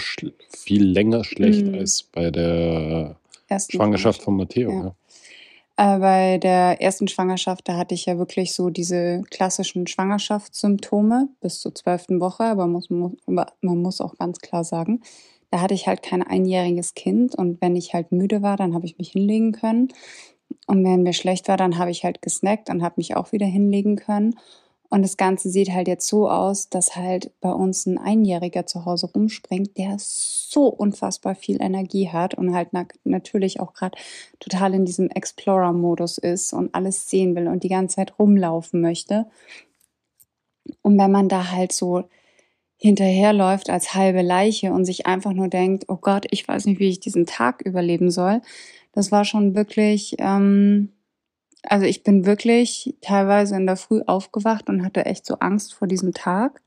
viel 0.50 0.84
länger 0.84 1.24
schlecht 1.24 1.66
Mhm. 1.68 1.76
als 1.76 2.04
bei 2.04 2.32
der 2.32 3.18
Ersten 3.48 3.74
Schwangerschaft 3.78 4.22
von 4.24 4.36
Matteo. 4.38 4.72
Ja. 4.72 4.84
Ja. 4.86 5.96
Äh, 5.96 6.00
bei 6.00 6.38
der 6.38 6.82
ersten 6.82 7.08
Schwangerschaft, 7.08 7.68
da 7.68 7.78
hatte 7.78 7.96
ich 7.96 8.06
ja 8.06 8.18
wirklich 8.20 8.54
so 8.54 8.70
diese 8.70 9.24
klassischen 9.32 9.88
Schwangerschaftssymptome 9.88 11.30
bis 11.42 11.60
zur 11.60 11.74
zwölften 11.74 12.20
Woche, 12.20 12.44
aber 12.44 12.68
muss, 12.68 12.90
muss, 12.90 13.14
aber 13.26 13.48
man 13.62 13.82
muss 13.82 14.00
auch 14.02 14.16
ganz 14.18 14.40
klar 14.40 14.64
sagen, 14.64 15.02
da 15.50 15.62
hatte 15.62 15.74
ich 15.74 15.88
halt 15.88 16.02
kein 16.04 16.24
einjähriges 16.24 16.94
Kind 16.94 17.36
und 17.36 17.62
wenn 17.62 17.76
ich 17.76 17.94
halt 17.94 18.12
müde 18.12 18.42
war, 18.42 18.58
dann 18.58 18.74
habe 18.74 18.86
ich 18.86 18.98
mich 18.98 19.12
hinlegen 19.12 19.52
können. 19.52 19.90
Und 20.68 20.84
wenn 20.84 21.04
mir 21.04 21.14
schlecht 21.14 21.48
war, 21.48 21.58
dann 21.58 21.78
habe 21.78 21.92
ich 21.92 22.04
halt 22.04 22.22
gesnackt 22.22 22.70
und 22.70 22.84
habe 22.84 22.96
mich 22.98 23.16
auch 23.16 23.32
wieder 23.32 23.46
hinlegen 23.46 23.96
können. 23.96 24.36
Und 24.90 25.02
das 25.02 25.18
Ganze 25.18 25.50
sieht 25.50 25.72
halt 25.72 25.88
jetzt 25.88 26.08
so 26.08 26.30
aus, 26.30 26.70
dass 26.70 26.96
halt 26.96 27.32
bei 27.42 27.52
uns 27.52 27.88
ein 27.88 27.98
Einjähriger 27.98 28.68
zu 28.68 28.86
Hause 28.86 29.08
rumspringt, 29.08 29.76
der 29.78 29.96
so 29.98 30.68
unfassbar 30.68 31.34
viel 31.34 31.60
Energie 31.60 32.10
hat 32.10 32.36
und 32.36 32.54
halt 32.54 32.70
na 32.74 32.86
natürlich 33.04 33.60
auch 33.60 33.74
gerade 33.74 33.98
total 34.40 34.76
in 34.76 34.86
diesem 34.86 35.10
Explorer-Modus 35.10 36.20
ist 36.20 36.54
und 36.54 36.76
alles 36.76 37.10
sehen 37.10 37.36
will 37.36 37.48
und 37.48 37.64
die 37.64 37.70
ganze 37.70 37.96
Zeit 37.96 38.20
rumlaufen 38.20 38.82
möchte. 38.82 39.26
Und 40.84 41.00
wenn 41.00 41.12
man 41.12 41.28
da 41.28 41.50
halt 41.50 41.72
so 41.72 42.04
hinterherläuft 42.78 43.72
als 43.72 43.96
halbe 43.96 44.22
Leiche 44.22 44.74
und 44.74 44.86
sich 44.86 45.08
einfach 45.08 45.34
nur 45.34 45.48
denkt, 45.48 45.86
oh 45.88 45.96
Gott, 45.96 46.28
ich 46.30 46.48
weiß 46.48 46.66
nicht, 46.66 46.80
wie 46.80 46.90
ich 46.90 47.00
diesen 47.00 47.26
Tag 47.26 47.62
überleben 47.62 48.12
soll, 48.12 48.42
das 48.94 49.12
war 49.12 49.26
schon 49.26 49.56
wirklich, 49.56 50.16
ähm, 50.20 50.90
also 51.64 51.86
ich 51.86 52.04
bin 52.04 52.26
wirklich 52.26 52.96
teilweise 53.02 53.56
in 53.56 53.66
der 53.66 53.76
Früh 53.76 54.02
aufgewacht 54.06 54.70
und 54.70 54.84
hatte 54.84 55.06
echt 55.06 55.26
so 55.26 55.36
Angst 55.36 55.74
vor 55.74 55.88
diesem 55.88 56.14
Tag, 56.14 56.62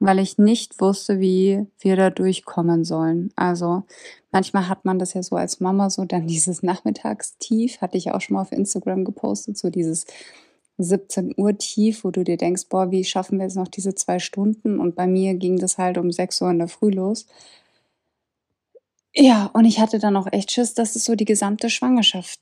weil 0.00 0.18
ich 0.18 0.38
nicht 0.38 0.80
wusste, 0.80 1.20
wie 1.20 1.66
wir 1.78 1.96
da 1.96 2.10
durchkommen 2.10 2.84
sollen. 2.84 3.30
Also 3.36 3.84
manchmal 4.32 4.68
hat 4.68 4.84
man 4.84 4.98
das 4.98 5.14
ja 5.14 5.22
so 5.22 5.36
als 5.36 5.60
Mama 5.60 5.90
so 5.90 6.04
dann 6.04 6.26
dieses 6.26 6.62
Nachmittagstief, 6.62 7.80
hatte 7.80 7.98
ich 7.98 8.12
auch 8.12 8.20
schon 8.20 8.34
mal 8.34 8.42
auf 8.42 8.52
Instagram 8.52 9.04
gepostet, 9.04 9.58
so 9.58 9.70
dieses 9.70 10.06
17 10.78 11.34
Uhr 11.36 11.56
Tief, 11.56 12.04
wo 12.04 12.10
du 12.10 12.24
dir 12.24 12.36
denkst, 12.36 12.64
boah, 12.68 12.90
wie 12.90 13.04
schaffen 13.04 13.38
wir 13.38 13.44
jetzt 13.44 13.56
noch 13.56 13.68
diese 13.68 13.94
zwei 13.94 14.18
Stunden? 14.18 14.80
Und 14.80 14.96
bei 14.96 15.06
mir 15.06 15.34
ging 15.34 15.58
das 15.58 15.78
halt 15.78 15.98
um 15.98 16.10
6 16.10 16.42
Uhr 16.42 16.50
in 16.50 16.58
der 16.58 16.68
Früh 16.68 16.90
los. 16.90 17.26
Ja, 19.14 19.46
und 19.54 19.64
ich 19.64 19.78
hatte 19.78 19.98
dann 19.98 20.16
auch 20.16 20.26
echt 20.32 20.50
Schiss, 20.50 20.74
dass 20.74 20.96
es 20.96 21.04
so 21.04 21.14
die 21.14 21.24
gesamte 21.24 21.70
Schwangerschaft 21.70 22.40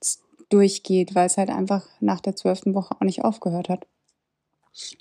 durchgeht, 0.49 1.15
weil 1.15 1.27
es 1.27 1.37
halt 1.37 1.51
einfach 1.51 1.87
nach 2.01 2.21
der 2.21 2.37
zwölften 2.37 2.75
Woche 2.75 2.95
auch 2.97 3.05
nicht 3.05 3.25
aufgehört 3.25 3.69
hat. 3.69 3.87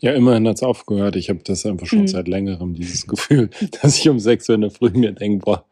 Ja, 0.02 0.12
immerhin 0.14 0.48
hat 0.48 0.56
es 0.58 0.64
aufgehört. 0.64 1.16
Ich 1.16 1.30
habe 1.30 1.40
das 1.44 1.66
einfach 1.66 1.88
schon 1.88 2.02
Mhm. 2.02 2.08
seit 2.08 2.28
längerem, 2.28 2.74
dieses 2.74 3.08
Gefühl, 3.08 3.50
dass 3.82 3.98
ich 3.98 4.10
um 4.10 4.20
6 4.20 4.50
Uhr 4.50 4.56
in 4.56 4.62
der 4.62 4.72
Früh 4.72 4.90
mir 4.90 5.14
denke, 5.14 5.46
boah, 5.46 5.66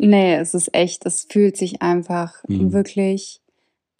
Nee, 0.00 0.36
es 0.36 0.54
ist 0.54 0.72
echt, 0.74 1.04
es 1.06 1.26
fühlt 1.28 1.56
sich 1.56 1.82
einfach 1.82 2.44
Mhm. 2.46 2.72
wirklich 2.72 3.40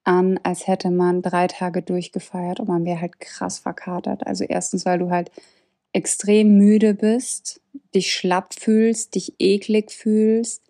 an, 0.04 0.38
als 0.44 0.66
hätte 0.68 0.90
man 0.90 1.22
drei 1.22 1.48
Tage 1.48 1.82
durchgefeiert 1.82 2.60
und 2.60 2.68
man 2.68 2.84
wäre 2.84 3.00
halt 3.00 3.18
krass 3.18 3.58
verkatert. 3.58 4.24
Also 4.26 4.44
erstens, 4.44 4.86
weil 4.86 5.00
du 5.00 5.10
halt 5.10 5.32
extrem 5.92 6.56
müde 6.56 6.94
bist, 6.94 7.60
dich 7.94 8.12
schlapp 8.12 8.54
fühlst, 8.54 9.16
dich 9.16 9.34
eklig 9.40 9.90
fühlst, 9.90 10.62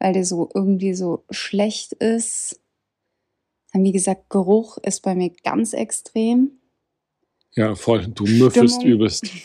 weil 0.00 0.12
der 0.14 0.24
so 0.24 0.48
irgendwie 0.54 0.94
so 0.94 1.22
schlecht 1.30 1.92
ist. 1.92 2.58
Dann, 3.72 3.84
wie 3.84 3.92
gesagt, 3.92 4.30
Geruch 4.30 4.78
ist 4.78 5.02
bei 5.02 5.14
mir 5.14 5.30
ganz 5.44 5.72
extrem. 5.74 6.50
Ja, 7.54 7.74
voll. 7.76 8.08
Du 8.08 8.24
müffelst 8.24 8.82
übelst. 8.82 9.26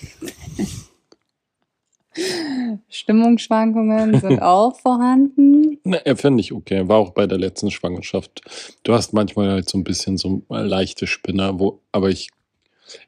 Stimmungsschwankungen 2.89 4.19
sind 4.21 4.39
auch 4.41 4.79
vorhanden. 4.79 5.79
Ne, 5.83 6.01
finde 6.15 6.41
ich 6.41 6.53
okay. 6.53 6.88
War 6.88 6.97
auch 6.97 7.12
bei 7.12 7.27
der 7.27 7.38
letzten 7.38 7.71
Schwangerschaft. 7.71 8.41
Du 8.83 8.93
hast 8.93 9.13
manchmal 9.13 9.50
halt 9.51 9.69
so 9.69 9.77
ein 9.77 9.83
bisschen 9.83 10.17
so 10.17 10.41
leichte 10.50 11.07
Spinner, 11.07 11.59
wo, 11.59 11.81
aber 11.91 12.09
ich, 12.09 12.29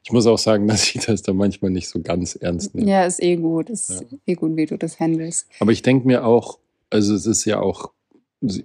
ich 0.04 0.12
muss 0.12 0.26
auch 0.26 0.38
sagen, 0.38 0.68
dass 0.68 0.94
ich 0.94 1.04
das 1.04 1.22
da 1.22 1.32
manchmal 1.32 1.70
nicht 1.70 1.88
so 1.88 2.00
ganz 2.00 2.36
ernst 2.36 2.74
nehme. 2.74 2.90
Ja, 2.90 3.04
ist 3.06 3.22
eh 3.22 3.36
gut. 3.36 3.70
Ist 3.70 3.88
Ja. 3.90 4.18
eh 4.26 4.34
gut, 4.34 4.56
wie 4.56 4.66
du 4.66 4.76
das 4.76 5.00
handelst. 5.00 5.48
Aber 5.60 5.72
ich 5.72 5.82
denke 5.82 6.06
mir 6.06 6.24
auch, 6.26 6.58
also 6.90 7.14
es 7.14 7.26
ist 7.26 7.44
ja 7.44 7.60
auch 7.60 7.92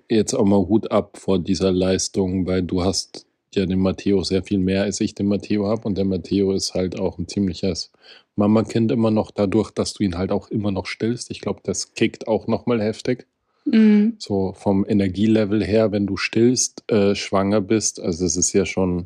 jetzt 0.09 0.33
auch 0.33 0.45
mal 0.45 0.67
Hut 0.67 0.91
ab 0.91 1.17
vor 1.17 1.39
dieser 1.39 1.71
Leistung, 1.71 2.45
weil 2.45 2.61
du 2.63 2.83
hast 2.83 3.25
ja 3.53 3.65
den 3.65 3.79
Matteo 3.79 4.23
sehr 4.23 4.43
viel 4.43 4.59
mehr, 4.59 4.83
als 4.83 5.01
ich 5.01 5.15
den 5.15 5.27
Matteo 5.27 5.67
habe. 5.67 5.87
Und 5.87 5.97
der 5.97 6.05
Matteo 6.05 6.51
ist 6.53 6.73
halt 6.73 6.99
auch 6.99 7.17
ein 7.17 7.27
ziemliches 7.27 7.91
Mamakind 8.35 8.91
immer 8.91 9.11
noch 9.11 9.31
dadurch, 9.31 9.71
dass 9.71 9.93
du 9.93 10.03
ihn 10.03 10.17
halt 10.17 10.31
auch 10.31 10.49
immer 10.49 10.71
noch 10.71 10.85
stillst. 10.85 11.31
Ich 11.31 11.41
glaube, 11.41 11.61
das 11.63 11.93
kickt 11.93 12.27
auch 12.27 12.47
nochmal 12.47 12.81
heftig. 12.81 13.27
Mhm. 13.65 14.15
So 14.17 14.53
vom 14.53 14.85
Energielevel 14.87 15.63
her, 15.63 15.91
wenn 15.91 16.07
du 16.07 16.17
stillst, 16.17 16.83
äh, 16.91 17.15
schwanger 17.15 17.61
bist. 17.61 17.99
Also 17.99 18.25
das 18.25 18.35
ist 18.35 18.53
ja 18.53 18.65
schon, 18.65 19.05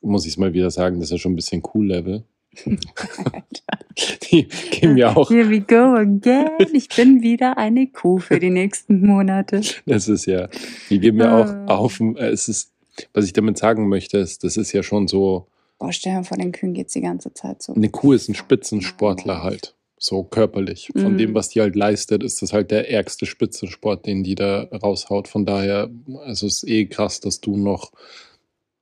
muss 0.00 0.24
ich 0.24 0.32
es 0.32 0.38
mal 0.38 0.52
wieder 0.52 0.70
sagen, 0.70 0.98
das 0.98 1.08
ist 1.08 1.12
ja 1.12 1.18
schon 1.18 1.32
ein 1.32 1.36
bisschen 1.36 1.62
cool-Level. 1.74 2.24
Die 4.30 4.48
geben 4.70 4.96
ja 4.96 5.14
auch 5.16 5.30
Here 5.30 5.48
we 5.48 5.60
go 5.60 5.94
again. 5.96 6.48
Ich 6.72 6.88
bin 6.88 7.22
wieder 7.22 7.56
eine 7.56 7.86
Kuh 7.86 8.18
für 8.18 8.38
die 8.40 8.50
nächsten 8.50 9.06
Monate. 9.06 9.60
Das 9.86 10.08
ist 10.08 10.26
ja, 10.26 10.48
die 10.90 10.98
geben 10.98 11.18
ja 11.18 11.32
Ah. 11.42 11.66
auch 11.68 11.78
auf. 11.84 12.00
äh, 12.00 12.26
Es 12.28 12.48
ist, 12.48 12.72
was 13.12 13.24
ich 13.26 13.32
damit 13.32 13.58
sagen 13.58 13.88
möchte, 13.88 14.18
ist, 14.18 14.42
das 14.44 14.56
ist 14.56 14.72
ja 14.72 14.82
schon 14.82 15.06
so, 15.08 15.46
Boah, 15.78 15.92
stell 15.92 16.16
dir 16.16 16.24
vor, 16.24 16.36
den 16.38 16.52
Kühen 16.52 16.72
geht's 16.74 16.92
die 16.92 17.00
ganze 17.00 17.32
Zeit 17.34 17.62
so. 17.62 17.74
eine 17.74 17.88
Kuh 17.88 18.12
ist 18.12 18.28
ein 18.28 18.34
Spitzensportler 18.34 19.42
halt, 19.42 19.74
so 19.98 20.22
körperlich. 20.24 20.90
Von 20.96 21.14
Mhm. 21.14 21.18
dem, 21.18 21.34
was 21.34 21.48
die 21.50 21.60
halt 21.60 21.74
leistet, 21.76 22.22
ist 22.22 22.42
das 22.42 22.52
halt 22.52 22.70
der 22.70 22.90
ärgste 22.90 23.26
Spitzensport, 23.26 24.06
den 24.06 24.22
die 24.24 24.34
da 24.36 24.62
raushaut. 24.72 25.28
Von 25.28 25.44
daher, 25.46 25.90
also 26.24 26.46
es 26.46 26.62
ist 26.62 26.68
eh 26.68 26.86
krass, 26.86 27.20
dass 27.20 27.40
du 27.40 27.56
noch 27.56 27.92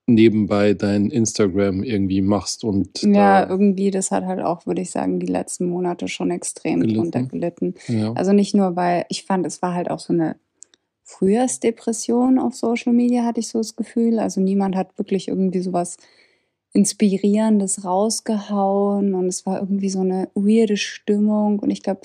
nebenbei 0.07 0.75
dein 0.75 1.11
Instagram 1.11 1.83
irgendwie 1.83 2.23
machst 2.23 2.65
und 2.65 3.03
Ja, 3.03 3.49
irgendwie, 3.49 3.91
das 3.91 4.11
hat 4.11 4.25
halt 4.25 4.41
auch, 4.41 4.67
würde 4.67 4.83
ich 4.83 4.91
sagen, 4.91 5.21
die 5.21 5.27
letzten 5.27 5.67
Monate 5.67 6.09
schon 6.09 6.31
extrem 6.31 6.81
Gelitten. 6.81 6.99
drunter 6.99 7.23
gelitten. 7.23 7.75
ja. 7.87 8.13
Also 8.13 8.33
nicht 8.33 8.55
nur, 8.55 8.75
weil 8.77 9.05
ich 9.09 9.25
fand, 9.25 9.47
es 9.47 9.63
war 9.63 9.75
halt 9.75 9.91
auch 9.91 10.01
so 10.01 10.13
eine 10.13 10.37
Frühjahrsdepression 11.05 12.39
auf 12.39 12.55
Social 12.55 12.93
Media, 12.93 13.25
hatte 13.25 13.41
ich 13.41 13.49
so 13.49 13.59
das 13.59 13.77
Gefühl. 13.77 14.19
Also 14.19 14.41
niemand 14.41 14.77
hat 14.77 14.99
wirklich 14.99 15.29
irgendwie 15.29 15.61
sowas 15.61 15.97
Inspirierendes 16.73 17.85
rausgehauen 17.85 19.15
und 19.15 19.27
es 19.27 19.45
war 19.45 19.61
irgendwie 19.61 19.91
so 19.91 20.01
eine 20.01 20.31
weirde 20.35 20.79
Stimmung 20.79 21.59
und 21.59 21.71
ich 21.71 21.83
glaube, 21.83 22.01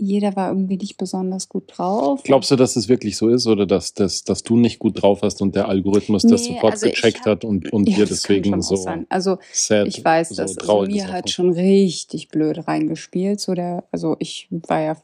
jeder 0.00 0.34
war 0.36 0.48
irgendwie 0.48 0.76
nicht 0.76 0.96
besonders 0.96 1.48
gut 1.48 1.64
drauf. 1.76 2.22
Glaubst 2.24 2.50
du, 2.50 2.56
dass 2.56 2.76
es 2.76 2.88
wirklich 2.88 3.16
so 3.16 3.28
ist 3.28 3.46
oder 3.46 3.66
dass, 3.66 3.94
dass, 3.94 4.24
dass 4.24 4.42
du 4.42 4.56
nicht 4.56 4.78
gut 4.78 5.02
drauf 5.02 5.20
hast 5.22 5.40
und 5.42 5.54
der 5.54 5.68
Algorithmus 5.68 6.22
das 6.22 6.42
Nee, 6.42 6.54
sofort 6.54 6.72
also 6.72 6.86
gecheckt 6.86 7.20
hab- 7.20 7.26
hat 7.26 7.44
und, 7.44 7.72
und 7.72 7.88
Ja, 7.88 7.96
dir 7.96 8.00
das 8.06 8.22
deswegen 8.22 8.62
so 8.62 8.76
sein. 8.76 9.06
Also 9.10 9.38
sad, 9.52 9.86
ich 9.86 10.04
weiß 10.04 10.30
so 10.30 10.34
das. 10.36 10.58
Also 10.58 10.82
mir 10.86 11.02
Sachen? 11.02 11.12
hat 11.12 11.30
schon 11.30 11.50
richtig 11.52 12.28
blöd 12.28 12.66
reingespielt. 12.66 13.40
So 13.40 13.54
der, 13.54 13.84
also 13.92 14.16
ich 14.18 14.48
war 14.50 14.80
ja 14.80 14.96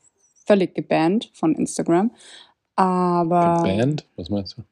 völlig 0.47 0.75
gebannt 0.75 1.31
von 1.35 1.55
Instagram. 1.55 2.11
Aber 2.75 3.63
Geband? 3.65 4.07
Was 4.17 4.31
meinst 4.31 4.57
du? 4.59 4.63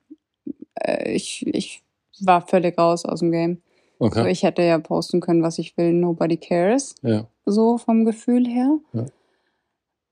äh, 0.81 1.13
ich, 1.13 1.47
ich 1.47 1.83
war 2.21 2.47
völlig 2.47 2.79
raus 2.79 3.05
aus 3.05 3.21
dem 3.21 3.31
Game. 3.33 3.59
So, 3.99 4.07
Okay. 4.07 4.31
ich 4.31 4.43
hätte 4.43 4.63
ja 4.63 4.79
posten 4.79 5.21
können, 5.21 5.43
was 5.43 5.59
ich 5.59 5.77
will. 5.77 5.93
Nobody 5.93 6.37
cares. 6.37 6.95
ja. 7.03 7.27
So 7.47 7.77
vom 7.79 8.05
Gefühl 8.07 8.47
her. 8.47 8.79
Ja. 8.95 9.05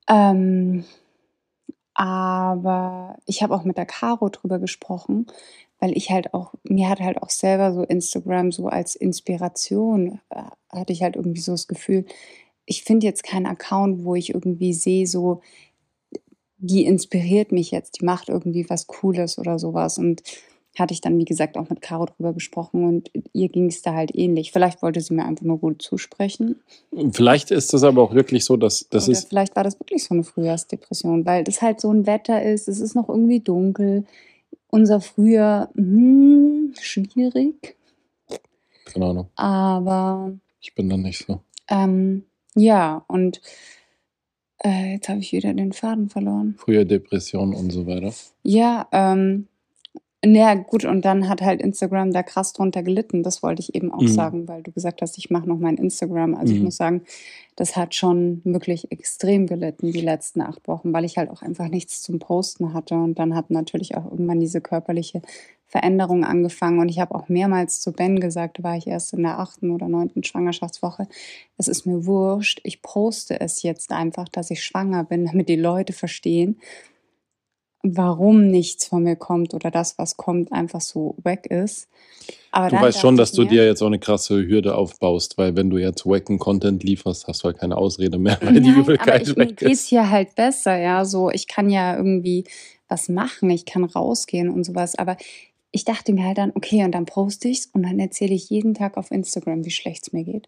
Ähm, 0.07 0.83
aber 1.93 3.17
ich 3.25 3.43
habe 3.43 3.53
auch 3.53 3.63
mit 3.63 3.77
der 3.77 3.85
Caro 3.85 4.29
drüber 4.29 4.59
gesprochen, 4.59 5.27
weil 5.79 5.95
ich 5.95 6.09
halt 6.11 6.33
auch, 6.33 6.53
mir 6.63 6.89
hat 6.89 6.99
halt 6.99 7.21
auch 7.21 7.29
selber 7.29 7.73
so 7.73 7.83
Instagram 7.83 8.51
so 8.51 8.67
als 8.67 8.95
Inspiration, 8.95 10.19
äh, 10.29 10.43
hatte 10.69 10.93
ich 10.93 11.03
halt 11.03 11.15
irgendwie 11.15 11.41
so 11.41 11.51
das 11.51 11.67
Gefühl, 11.67 12.05
ich 12.65 12.83
finde 12.83 13.05
jetzt 13.05 13.23
keinen 13.23 13.45
Account, 13.45 14.03
wo 14.05 14.15
ich 14.15 14.33
irgendwie 14.33 14.73
sehe, 14.73 15.05
so, 15.05 15.41
die 16.57 16.85
inspiriert 16.85 17.51
mich 17.51 17.71
jetzt, 17.71 17.99
die 17.99 18.05
macht 18.05 18.29
irgendwie 18.29 18.69
was 18.69 18.87
Cooles 18.87 19.37
oder 19.37 19.59
sowas. 19.59 19.97
Und 19.97 20.23
hatte 20.79 20.93
ich 20.93 21.01
dann, 21.01 21.17
wie 21.19 21.25
gesagt, 21.25 21.55
auch 21.57 21.69
mit 21.69 21.81
Caro 21.81 22.05
drüber 22.05 22.33
gesprochen 22.33 22.83
und 22.85 23.11
ihr 23.33 23.49
ging 23.49 23.67
es 23.67 23.81
da 23.83 23.93
halt 23.93 24.15
ähnlich. 24.15 24.51
Vielleicht 24.51 24.81
wollte 24.81 25.01
sie 25.01 25.13
mir 25.13 25.23
einfach 25.25 25.45
nur 25.45 25.59
gut 25.59 25.81
zusprechen. 25.81 26.61
Vielleicht 27.11 27.51
ist 27.51 27.73
das 27.73 27.83
aber 27.83 28.01
auch 28.01 28.13
wirklich 28.15 28.43
so, 28.43 28.57
dass 28.57 28.87
das 28.89 29.07
ist. 29.07 29.29
vielleicht 29.29 29.55
war 29.55 29.63
das 29.63 29.79
wirklich 29.79 30.03
so 30.03 30.13
eine 30.15 30.23
Frühjahrsdepression, 30.23 31.25
weil 31.25 31.43
das 31.43 31.61
halt 31.61 31.79
so 31.79 31.91
ein 31.93 32.07
Wetter 32.07 32.41
ist, 32.43 32.67
es 32.67 32.79
ist 32.79 32.95
noch 32.95 33.07
irgendwie 33.09 33.39
dunkel. 33.39 34.05
Unser 34.69 34.99
Frühjahr, 35.01 35.69
hm, 35.75 36.73
schwierig, 36.81 37.75
Keine 38.85 39.05
Ahnung. 39.05 39.27
aber 39.35 40.33
Ich 40.59 40.73
bin 40.73 40.89
da 40.89 40.97
nicht 40.97 41.25
so. 41.27 41.41
ähm, 41.69 42.23
ja, 42.55 43.03
und 43.07 43.41
äh, 44.63 44.93
jetzt 44.93 45.09
habe 45.09 45.19
ich 45.19 45.31
wieder 45.31 45.53
den 45.53 45.73
Faden 45.73 46.09
verloren. 46.09 46.55
Frühe 46.57 46.85
Depression 46.85 47.53
und 47.53 47.69
so 47.71 47.85
weiter. 47.85 48.13
Ja, 48.43 48.87
ähm, 48.91 49.47
naja, 50.25 50.53
gut, 50.55 50.85
und 50.85 51.03
dann 51.05 51.27
hat 51.29 51.41
halt 51.41 51.61
Instagram 51.61 52.11
da 52.11 52.23
krass 52.23 52.53
drunter 52.53 52.81
gelitten. 52.83 53.23
Das 53.23 53.43
wollte 53.43 53.61
ich 53.61 53.75
eben 53.75 53.91
auch 53.91 54.01
Mhm. 54.01 54.07
sagen, 54.07 54.47
weil 54.47 54.63
du 54.63 54.71
gesagt 54.71 55.01
hast, 55.01 55.17
ich 55.17 55.29
mache 55.29 55.47
noch 55.47 55.57
mein 55.59 55.77
Instagram. 55.77 56.35
Also 56.35 56.53
ich 56.53 56.59
Mhm. 56.59 56.65
muss 56.65 56.77
sagen, 56.77 57.01
das 57.55 57.75
hat 57.75 57.93
schon 57.93 58.41
wirklich 58.43 58.91
extrem 58.91 59.47
gelitten 59.47 59.91
die 59.91 60.01
letzten 60.01 60.41
acht 60.41 60.67
Wochen, 60.67 60.93
weil 60.93 61.05
ich 61.05 61.17
halt 61.17 61.29
auch 61.29 61.41
einfach 61.41 61.67
nichts 61.67 62.01
zum 62.01 62.19
Posten 62.19 62.73
hatte. 62.73 62.95
Und 62.95 63.19
dann 63.19 63.35
hat 63.35 63.51
natürlich 63.51 63.95
auch 63.97 64.05
irgendwann 64.09 64.39
diese 64.39 64.61
körperliche 64.61 65.21
Veränderung 65.67 66.23
angefangen. 66.23 66.79
Und 66.79 66.89
ich 66.89 66.99
habe 66.99 67.15
auch 67.15 67.29
mehrmals 67.29 67.81
zu 67.81 67.91
Ben 67.91 68.19
gesagt, 68.19 68.59
da 68.59 68.63
war 68.63 68.77
ich 68.77 68.85
erst 68.87 69.13
in 69.13 69.23
der 69.23 69.39
achten 69.39 69.71
oder 69.71 69.87
neunten 69.87 70.23
Schwangerschaftswoche, 70.23 71.07
es 71.57 71.67
ist 71.67 71.85
mir 71.85 72.05
wurscht, 72.05 72.61
ich 72.63 72.81
poste 72.81 73.39
es 73.41 73.63
jetzt 73.63 73.91
einfach, 73.91 74.29
dass 74.29 74.51
ich 74.51 74.63
schwanger 74.63 75.03
bin, 75.03 75.25
damit 75.33 75.49
die 75.49 75.55
Leute 75.55 75.91
verstehen, 75.93 76.59
warum 77.83 78.47
nichts 78.47 78.85
von 78.87 79.03
mir 79.03 79.15
kommt 79.15 79.53
oder 79.53 79.69
das, 79.69 79.97
was 79.97 80.17
kommt, 80.17 80.51
einfach 80.51 80.81
so 80.81 81.15
weg 81.23 81.45
ist. 81.47 81.87
Aber 82.51 82.69
Du 82.69 82.79
weißt 82.81 82.99
schon, 83.01 83.17
dass 83.17 83.31
ich 83.31 83.35
du 83.35 83.43
dir 83.45 83.65
jetzt 83.65 83.81
auch 83.81 83.87
eine 83.87 83.99
krasse 83.99 84.35
Hürde 84.47 84.75
aufbaust, 84.75 85.37
weil 85.37 85.55
wenn 85.57 85.69
du 85.69 85.77
jetzt 85.77 86.05
wacken 86.05 86.39
Content 86.39 86.83
lieferst, 86.83 87.27
hast 87.27 87.41
du 87.43 87.45
halt 87.45 87.57
keine 87.57 87.77
Ausrede 87.77 88.17
mehr, 88.19 88.37
weil 88.41 88.53
die 88.53 88.69
Nein, 88.69 88.71
aber 88.71 88.81
Übelkeit 88.81 89.27
ich, 89.27 89.35
mir 89.35 89.49
weg 89.49 89.61
ist. 89.61 89.87
hier 89.87 90.09
halt 90.09 90.35
besser, 90.35 90.77
ja. 90.77 91.03
So, 91.03 91.29
ich 91.29 91.47
kann 91.47 91.69
ja 91.69 91.95
irgendwie 91.97 92.45
was 92.87 93.09
machen, 93.09 93.49
ich 93.49 93.65
kann 93.65 93.83
rausgehen 93.83 94.49
und 94.49 94.63
sowas. 94.63 94.95
Aber 94.95 95.17
ich 95.71 95.83
dachte 95.83 96.13
mir 96.13 96.25
halt 96.25 96.37
dann, 96.37 96.51
okay, 96.55 96.83
und 96.85 96.91
dann 96.93 97.05
poste 97.05 97.47
ich's 97.49 97.65
und 97.73 97.83
dann 97.83 97.99
erzähle 97.99 98.33
ich 98.35 98.49
jeden 98.49 98.75
Tag 98.75 98.95
auf 98.97 99.11
Instagram, 99.11 99.65
wie 99.65 99.71
schlecht 99.71 100.07
es 100.07 100.13
mir 100.13 100.23
geht. 100.23 100.47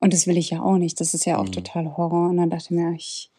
Und 0.00 0.12
das 0.12 0.26
will 0.26 0.36
ich 0.36 0.50
ja 0.50 0.60
auch 0.62 0.76
nicht. 0.76 1.00
Das 1.00 1.14
ist 1.14 1.24
ja 1.24 1.38
auch 1.38 1.44
Mhm. 1.46 1.52
total 1.52 1.96
Horror. 1.96 2.28
Und 2.28 2.36
dann 2.36 2.50
dachte 2.50 2.64
ich 2.66 2.70
mir, 2.72 2.92
ich, 2.94 3.30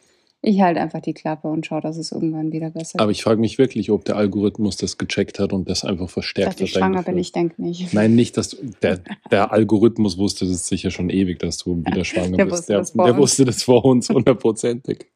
ich 0.46 0.62
halte 0.62 0.80
einfach 0.80 1.02
die 1.02 1.14
Klappe 1.14 1.48
und 1.48 1.66
schaue, 1.66 1.82
dass 1.82 1.98
es 1.98 2.12
irgendwann 2.12 2.52
wieder 2.52 2.70
besser 2.70 3.00
Aber 3.00 3.12
ich 3.12 3.24
frage 3.24 3.40
mich 3.40 3.58
wirklich, 3.58 3.92
ob 3.92 4.06
der 4.06 4.16
Algorithmus 4.16 4.78
das 4.78 4.98
gecheckt 4.98 5.40
hat 5.40 5.54
und 5.54 5.70
das 5.70 5.84
einfach 5.84 6.10
verstärkt 6.10 6.62
Dass 6.62 6.62
ich 6.62 6.76
hat. 6.76 6.82
dein 6.82 6.82
schwanger 6.82 7.00
Gefühl. 7.00 7.14
bin, 7.14 7.22
ich 7.22 7.32
denke 7.32 7.62
nicht. 7.62 7.94
Nein, 7.94 8.16
nicht, 8.16 8.38
dass 8.38 8.50
du, 8.50 8.58
der, 8.82 9.00
der 9.32 9.52
Algorithmus 9.52 10.18
wusste 10.18 10.46
das 10.46 10.68
sicher 10.68 10.92
schon 10.92 11.10
ewig, 11.10 11.40
dass 11.40 11.58
du 11.58 11.78
wieder 11.84 12.06
schwanger 12.06 12.38
Der 12.38 12.46
bist. 12.46 12.70
wusste 12.70 12.74
Der, 12.74 13.06
der 13.06 13.18
wusste 13.18 13.46
das 13.46 13.64
vor 13.64 13.86
uns 13.86 14.10
hundertprozentig. 14.10 15.08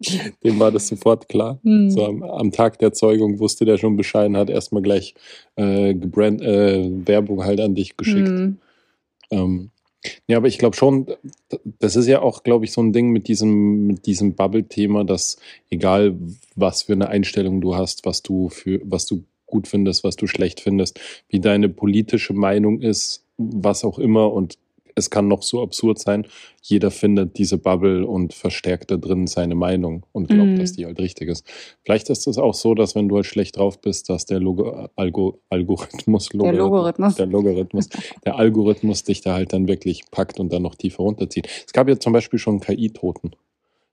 Dem 0.44 0.58
war 0.58 0.72
das 0.72 0.88
sofort 0.88 1.28
klar. 1.28 1.60
Hm. 1.62 1.90
So 1.90 2.06
am, 2.06 2.22
am 2.22 2.50
Tag 2.52 2.78
der 2.78 2.92
Zeugung 2.92 3.38
wusste 3.38 3.64
der 3.64 3.76
schon 3.76 3.96
Bescheid 3.96 4.32
hat 4.34 4.50
erstmal 4.50 4.82
gleich 4.82 5.14
äh, 5.56 5.94
gebrand, 5.94 6.40
äh, 6.40 6.88
Werbung 7.06 7.44
halt 7.44 7.60
an 7.60 7.74
dich 7.74 7.96
geschickt. 7.96 8.28
Hm. 8.28 8.58
Ähm, 9.30 9.70
ja, 10.26 10.38
aber 10.38 10.48
ich 10.48 10.58
glaube 10.58 10.76
schon, 10.76 11.06
das 11.78 11.96
ist 11.96 12.06
ja 12.06 12.22
auch, 12.22 12.42
glaube 12.42 12.64
ich, 12.64 12.72
so 12.72 12.82
ein 12.82 12.92
Ding 12.92 13.10
mit 13.10 13.28
diesem, 13.28 13.86
mit 13.86 14.06
diesem 14.06 14.34
Bubble-Thema, 14.34 15.04
dass 15.04 15.36
egal 15.68 16.16
was 16.56 16.84
für 16.84 16.94
eine 16.94 17.08
Einstellung 17.08 17.60
du 17.60 17.76
hast, 17.76 18.06
was 18.06 18.22
du 18.22 18.48
für, 18.48 18.80
was 18.84 19.06
du 19.06 19.24
gut 19.46 19.68
findest, 19.68 20.04
was 20.04 20.16
du 20.16 20.26
schlecht 20.26 20.60
findest, 20.60 21.00
wie 21.28 21.40
deine 21.40 21.68
politische 21.68 22.32
Meinung 22.32 22.80
ist, 22.80 23.24
was 23.36 23.84
auch 23.84 23.98
immer 23.98 24.32
und 24.32 24.58
es 24.94 25.10
kann 25.10 25.28
noch 25.28 25.42
so 25.42 25.62
absurd 25.62 25.98
sein, 25.98 26.26
jeder 26.62 26.90
findet 26.90 27.38
diese 27.38 27.58
Bubble 27.58 28.06
und 28.06 28.34
verstärkt 28.34 28.90
da 28.90 28.96
drin 28.96 29.26
seine 29.26 29.54
Meinung 29.54 30.04
und 30.12 30.28
glaubt, 30.28 30.50
Mhm. 30.50 30.58
dass 30.58 30.72
die 30.72 30.86
halt 30.86 30.98
richtig 31.00 31.28
ist. 31.28 31.46
Vielleicht 31.84 32.10
ist 32.10 32.26
es 32.26 32.38
auch 32.38 32.54
so, 32.54 32.74
dass 32.74 32.94
wenn 32.94 33.08
du 33.08 33.16
halt 33.16 33.26
schlecht 33.26 33.56
drauf 33.56 33.80
bist, 33.80 34.08
dass 34.08 34.26
der 34.26 34.40
Logo, 34.40 34.88
Algo, 34.96 35.40
Algorithmus, 35.48 36.28
Der 36.30 36.52
Logarithmus. 36.52 37.14
der 37.16 37.26
Logarithmus, 37.26 37.88
der 38.24 38.36
Algorithmus 38.36 39.04
dich 39.04 39.20
da 39.20 39.34
halt 39.34 39.52
dann 39.52 39.68
wirklich 39.68 40.02
packt 40.10 40.38
und 40.40 40.52
dann 40.52 40.62
noch 40.62 40.74
tiefer 40.74 41.02
runterzieht. 41.02 41.48
Es 41.66 41.72
gab 41.72 41.88
ja 41.88 41.98
zum 41.98 42.12
Beispiel 42.12 42.38
schon 42.38 42.60
KI-Toten. 42.60 43.30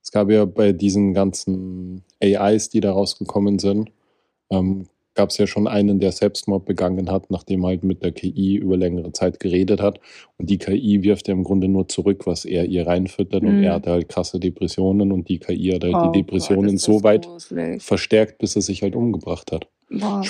Es 0.03 0.11
gab 0.11 0.29
ja 0.31 0.45
bei 0.45 0.71
diesen 0.71 1.13
ganzen 1.13 2.03
AIs, 2.23 2.69
die 2.69 2.79
da 2.79 2.91
rausgekommen 2.93 3.59
sind, 3.59 3.91
ähm, 4.49 4.87
gab 5.17 5.31
es 5.31 5.37
ja 5.37 5.47
schon 5.47 5.67
einen, 5.67 5.99
der 5.99 6.13
Selbstmord 6.13 6.63
begangen 6.63 7.11
hat, 7.11 7.29
nachdem 7.29 7.63
er 7.65 7.69
halt 7.69 7.83
mit 7.83 8.01
der 8.03 8.13
KI 8.13 8.55
über 8.55 8.77
längere 8.77 9.11
Zeit 9.11 9.41
geredet 9.41 9.81
hat. 9.81 9.99
Und 10.37 10.49
die 10.49 10.57
KI 10.57 11.03
wirft 11.03 11.27
ja 11.27 11.33
im 11.33 11.43
Grunde 11.43 11.67
nur 11.67 11.89
zurück, 11.89 12.25
was 12.25 12.45
er 12.45 12.63
ihr 12.65 12.87
reinfüttert. 12.87 13.43
Und 13.43 13.57
Mhm. 13.57 13.63
er 13.63 13.73
hatte 13.73 13.89
halt 13.89 14.07
krasse 14.07 14.39
Depressionen 14.39 15.11
und 15.11 15.27
die 15.27 15.39
KI 15.39 15.71
hat 15.73 15.83
halt 15.83 15.95
Oh 15.95 15.99
die 15.99 16.05
Gott, 16.05 16.15
Depressionen 16.15 16.75
ist 16.75 16.83
so 16.83 17.03
weit 17.03 17.25
gruselig. 17.25 17.83
verstärkt, 17.83 18.37
bis 18.37 18.55
er 18.55 18.61
sich 18.61 18.81
halt 18.83 18.95
umgebracht 18.95 19.51
hat. 19.51 19.67
Boah. 19.89 20.21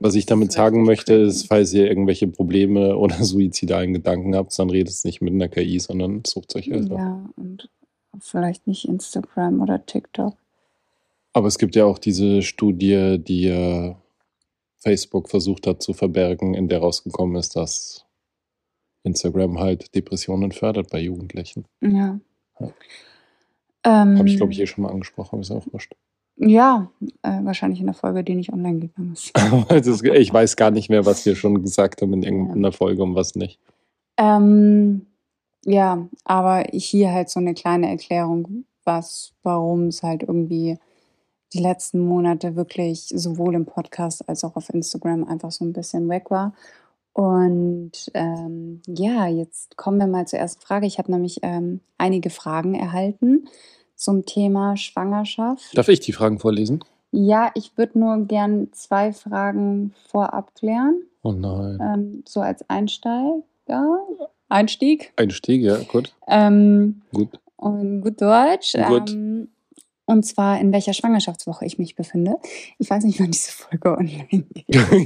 Was 0.00 0.14
ich 0.14 0.26
damit 0.26 0.52
sagen 0.52 0.84
möchte, 0.84 1.14
ist, 1.14 1.46
falls 1.48 1.72
ihr 1.74 1.86
irgendwelche 1.88 2.26
Probleme 2.28 2.96
oder 2.96 3.22
suizidalen 3.22 3.92
Gedanken 3.92 4.34
habt, 4.34 4.58
dann 4.58 4.70
redet 4.70 4.88
es 4.90 5.04
nicht 5.04 5.20
mit 5.20 5.32
einer 5.34 5.48
KI, 5.48 5.78
sondern 5.78 6.22
sucht 6.26 6.56
euch 6.56 6.64
Hilfe. 6.66 6.94
Ja, 6.94 7.28
und 7.36 7.68
vielleicht 8.20 8.66
nicht 8.66 8.86
Instagram 8.88 9.60
oder 9.60 9.84
TikTok. 9.84 10.34
Aber 11.34 11.48
es 11.48 11.58
gibt 11.58 11.76
ja 11.76 11.84
auch 11.86 11.98
diese 11.98 12.42
Studie, 12.42 13.18
die 13.18 13.46
Facebook 14.82 15.28
versucht 15.28 15.66
hat 15.66 15.82
zu 15.82 15.92
verbergen, 15.92 16.54
in 16.54 16.68
der 16.68 16.80
rausgekommen 16.80 17.36
ist, 17.36 17.56
dass 17.56 18.04
Instagram 19.04 19.58
halt 19.58 19.94
Depressionen 19.94 20.52
fördert 20.52 20.90
bei 20.90 21.00
Jugendlichen. 21.00 21.64
Ja. 21.80 22.18
Ja. 22.58 22.72
Ähm, 23.84 24.18
Habe 24.18 24.28
ich, 24.28 24.36
glaube 24.36 24.52
ich, 24.52 24.60
eh 24.60 24.66
schon 24.66 24.82
mal 24.82 24.90
angesprochen, 24.90 25.40
ist 25.40 25.50
auch 25.50 25.66
wurscht. 25.72 25.94
Ja, 26.36 26.90
äh, 27.22 27.44
wahrscheinlich 27.44 27.80
in 27.80 27.86
der 27.86 27.94
Folge, 27.94 28.24
die 28.24 28.34
nicht 28.34 28.52
online 28.52 28.78
gegangen 28.78 29.12
ist. 29.12 29.32
Ich 30.14 30.32
weiß 30.32 30.56
gar 30.56 30.70
nicht 30.70 30.88
mehr, 30.88 31.04
was 31.04 31.26
wir 31.26 31.36
schon 31.36 31.62
gesagt 31.62 32.02
haben 32.02 32.12
in 32.14 32.22
irgendeiner 32.22 32.72
Folge 32.72 33.02
und 33.02 33.14
was 33.14 33.34
nicht. 33.34 33.60
Ähm, 34.16 35.06
ja, 35.64 36.08
aber 36.24 36.64
hier 36.72 37.12
halt 37.12 37.28
so 37.28 37.38
eine 37.38 37.54
kleine 37.54 37.88
Erklärung, 37.88 38.64
was, 38.84 39.32
warum 39.42 39.88
es 39.88 40.02
halt 40.02 40.22
irgendwie 40.22 40.78
die 41.54 41.60
letzten 41.62 42.00
Monate 42.00 42.56
wirklich 42.56 43.08
sowohl 43.14 43.54
im 43.54 43.66
Podcast 43.66 44.28
als 44.28 44.44
auch 44.44 44.56
auf 44.56 44.70
Instagram 44.70 45.24
einfach 45.24 45.50
so 45.50 45.64
ein 45.64 45.72
bisschen 45.72 46.08
weg 46.08 46.30
war. 46.30 46.54
Und 47.14 48.10
ähm, 48.14 48.80
ja, 48.86 49.26
jetzt 49.26 49.76
kommen 49.76 49.98
wir 49.98 50.06
mal 50.06 50.26
zur 50.26 50.38
ersten 50.38 50.62
Frage. 50.62 50.86
Ich 50.86 50.98
habe 50.98 51.10
nämlich 51.12 51.40
ähm, 51.42 51.80
einige 51.98 52.30
Fragen 52.30 52.74
erhalten 52.74 53.48
zum 53.96 54.24
Thema 54.24 54.76
Schwangerschaft. 54.76 55.76
Darf 55.76 55.88
ich 55.88 56.00
die 56.00 56.12
Fragen 56.12 56.38
vorlesen? 56.38 56.82
Ja, 57.10 57.50
ich 57.54 57.76
würde 57.76 57.98
nur 57.98 58.24
gern 58.26 58.68
zwei 58.72 59.12
Fragen 59.12 59.92
vorab 60.08 60.54
klären, 60.54 61.02
Oh 61.22 61.32
nein. 61.32 61.78
ähm, 61.82 62.24
so 62.26 62.40
als 62.40 62.68
Einsteiger, 62.70 63.98
Einstieg. 64.48 65.12
Einstieg, 65.16 65.60
ja, 65.62 65.76
gut. 65.82 66.14
Ähm, 66.26 67.02
Gut. 67.12 67.38
und 67.56 68.00
gut 68.00 68.20
Deutsch. 68.22 68.72
Gut. 68.88 69.10
Ähm, 69.12 69.48
und 70.12 70.24
zwar 70.24 70.60
in 70.60 70.72
welcher 70.72 70.92
Schwangerschaftswoche 70.92 71.64
ich 71.64 71.78
mich 71.78 71.96
befinde. 71.96 72.36
Ich 72.78 72.88
weiß 72.90 73.04
nicht, 73.04 73.18
wann 73.20 73.30
diese 73.30 73.50
Folge 73.50 73.96
online 73.96 74.26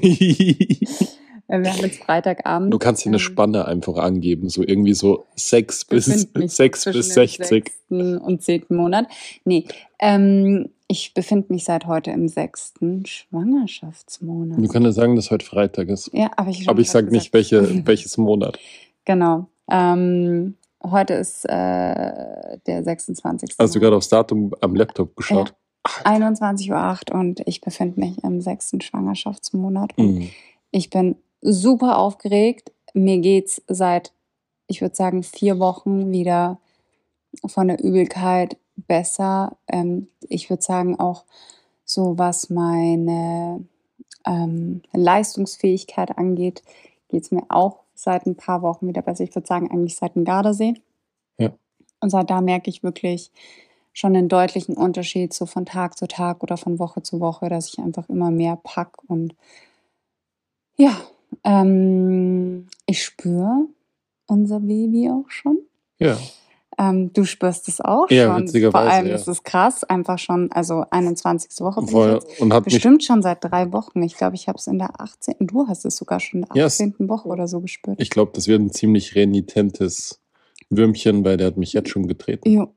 geht. 0.00 0.82
Äh, 1.48 1.62
Wir 1.62 1.72
haben 1.72 1.80
jetzt 1.82 2.02
Freitagabend. 2.02 2.72
Du 2.75 2.78
kannst 2.78 3.04
dir 3.04 3.10
eine 3.10 3.16
ähm, 3.16 3.20
Spanne 3.22 3.66
einfach 3.66 3.96
angeben, 3.96 4.48
so 4.48 4.62
irgendwie 4.62 4.94
so 4.94 5.25
6 5.36 5.84
bis, 5.86 6.06
befinde 6.06 6.38
mich 6.40 6.52
6 6.52 6.80
zwischen 6.82 6.98
bis 6.98 7.08
dem 7.08 7.14
60. 7.14 7.46
sechsten 7.46 8.18
und 8.18 8.42
zehnten 8.42 8.76
Monat. 8.76 9.06
Nee, 9.44 9.64
ähm, 10.00 10.70
ich 10.88 11.14
befinde 11.14 11.52
mich 11.52 11.64
seit 11.64 11.86
heute 11.86 12.10
im 12.10 12.28
sechsten 12.28 13.06
Schwangerschaftsmonat. 13.06 14.58
Du 14.58 14.68
kannst 14.68 14.96
sagen, 14.96 15.16
dass 15.16 15.30
heute 15.30 15.44
Freitag 15.44 15.88
ist. 15.88 16.10
ja, 16.12 16.30
aber 16.36 16.50
ich, 16.50 16.68
Aber 16.68 16.80
ich 16.80 16.90
sage 16.90 17.10
nicht, 17.10 17.32
welche, 17.32 17.86
welches 17.86 18.16
Monat. 18.18 18.58
Genau. 19.04 19.48
Ähm, 19.70 20.54
heute 20.90 21.14
ist 21.14 21.44
äh, 21.44 22.58
der 22.66 22.84
26. 22.84 23.56
Hast 23.58 23.74
du 23.74 23.80
gerade 23.80 23.96
aufs 23.96 24.08
Datum 24.08 24.52
am 24.60 24.74
Laptop 24.74 25.16
geschaut? 25.16 25.54
21.08 26.04 27.12
Uhr 27.12 27.20
und 27.20 27.42
ich 27.46 27.60
befinde 27.60 28.00
mich 28.00 28.22
im 28.24 28.40
sechsten 28.40 28.80
Schwangerschaftsmonat. 28.80 29.96
Und 29.96 30.14
Mhm. 30.14 30.30
ich 30.70 30.90
bin 30.90 31.16
super 31.40 31.99
aufgeregt. 31.99 32.72
Mir 32.92 33.18
geht's 33.18 33.62
seit, 33.68 34.12
ich 34.66 34.80
würde 34.80 34.96
sagen, 34.96 35.22
vier 35.22 35.58
Wochen 35.58 36.10
wieder 36.10 36.58
von 37.46 37.68
der 37.68 37.82
Übelkeit 37.82 38.56
besser. 38.76 39.56
Ähm, 39.68 40.08
ich 40.28 40.50
würde 40.50 40.62
sagen, 40.62 40.99
auch 40.99 41.25
so 41.84 42.18
was 42.18 42.50
meine 42.50 43.64
ähm, 44.26 44.82
Leistungsfähigkeit 44.92 46.18
angeht, 46.18 46.62
geht's 47.08 47.30
mir 47.30 47.44
auch 47.49 47.84
seit 47.99 48.26
ein 48.26 48.37
paar 48.37 48.63
Wochen 48.63 48.87
wieder 48.89 49.02
besser. 49.02 49.25
Ich 49.25 49.35
würde 49.35 49.47
sagen, 49.47 49.71
eigentlich 49.71 49.97
seit 49.97 50.15
dem 50.15 50.25
Gardasee. 50.25 50.75
Ja. 51.39 51.50
Und 52.00 52.11
seit 52.11 52.30
da 52.30 52.41
merke 52.41 52.71
ich 52.71 52.82
wirklich 52.82 53.32
schon 53.93 54.15
einen 54.15 54.28
deutlichen 54.28 54.76
Unterschied 54.76 55.32
so 55.32 55.47
von 55.47 55.65
Tag 55.65 55.97
zu 55.97 56.06
Tag 56.06 56.43
oder 56.43 56.56
von 56.56 56.78
Woche 56.78 57.02
zu 57.02 57.21
Woche, 57.21 57.49
dass 57.49 57.69
ich 57.69 57.78
einfach 57.78 58.09
immer 58.09 58.30
mehr 58.30 58.56
pack 58.63 58.99
und 59.09 59.35
ja, 60.76 60.95
ähm, 61.45 62.67
ich 62.85 63.02
spüre 63.02 63.67
unser 64.26 64.61
Baby 64.61 65.11
auch 65.11 65.30
schon. 65.30 65.59
Ja. 65.99 66.19
Ähm, 66.78 67.10
du 67.15 67.25
spürst 67.25 67.69
es 67.69 67.80
auch 67.80 68.10
Ja, 68.10 68.26
schon. 68.34 68.43
witzigerweise, 68.43 68.84
Vor 68.84 68.93
allem 68.95 69.06
ja. 69.06 69.15
ist 69.15 69.28
es 69.28 69.43
krass, 69.43 69.82
einfach 69.84 70.19
schon, 70.19 70.52
also 70.52 70.84
21. 70.91 71.50
Woche 71.60 71.80
bin 71.80 71.86
ich 71.89 71.91
Voll, 71.93 72.12
jetzt. 72.15 72.41
und 72.41 72.52
hat 72.52 72.67
mich, 72.67 72.75
Bestimmt 72.75 73.02
schon 73.02 73.23
seit 73.23 73.43
drei 73.43 73.73
Wochen. 73.73 74.02
Ich 74.02 74.17
glaube, 74.17 74.34
ich 74.36 74.47
habe 74.47 74.58
es 74.58 74.67
in 74.67 74.78
der 74.78 75.00
18. 75.00 75.34
Du 75.41 75.67
hast 75.69 75.86
es 75.86 75.97
sogar 75.97 76.21
schon 76.21 76.41
in 76.43 76.47
der 76.52 76.56
Ja, 76.56 76.67
es- 76.67 76.75
18. 76.80 77.08
Woche 77.08 77.28
oder 77.28 77.49
so 77.49 77.60
gespürt. 77.60 77.99
ich 78.00 78.10
glaube, 78.10 78.32
das 78.34 78.47
wird 78.47 78.60
ein 78.60 78.71
ziemlich 78.71 79.15
renitentes 79.15 80.21
Würmchen, 80.69 81.25
weil 81.25 81.36
der 81.39 81.47
hat 81.47 81.56
mich 81.56 81.73
jetzt 81.73 81.89
schon 81.89 82.06
getreten. 82.08 82.50
Jo, 82.50 82.75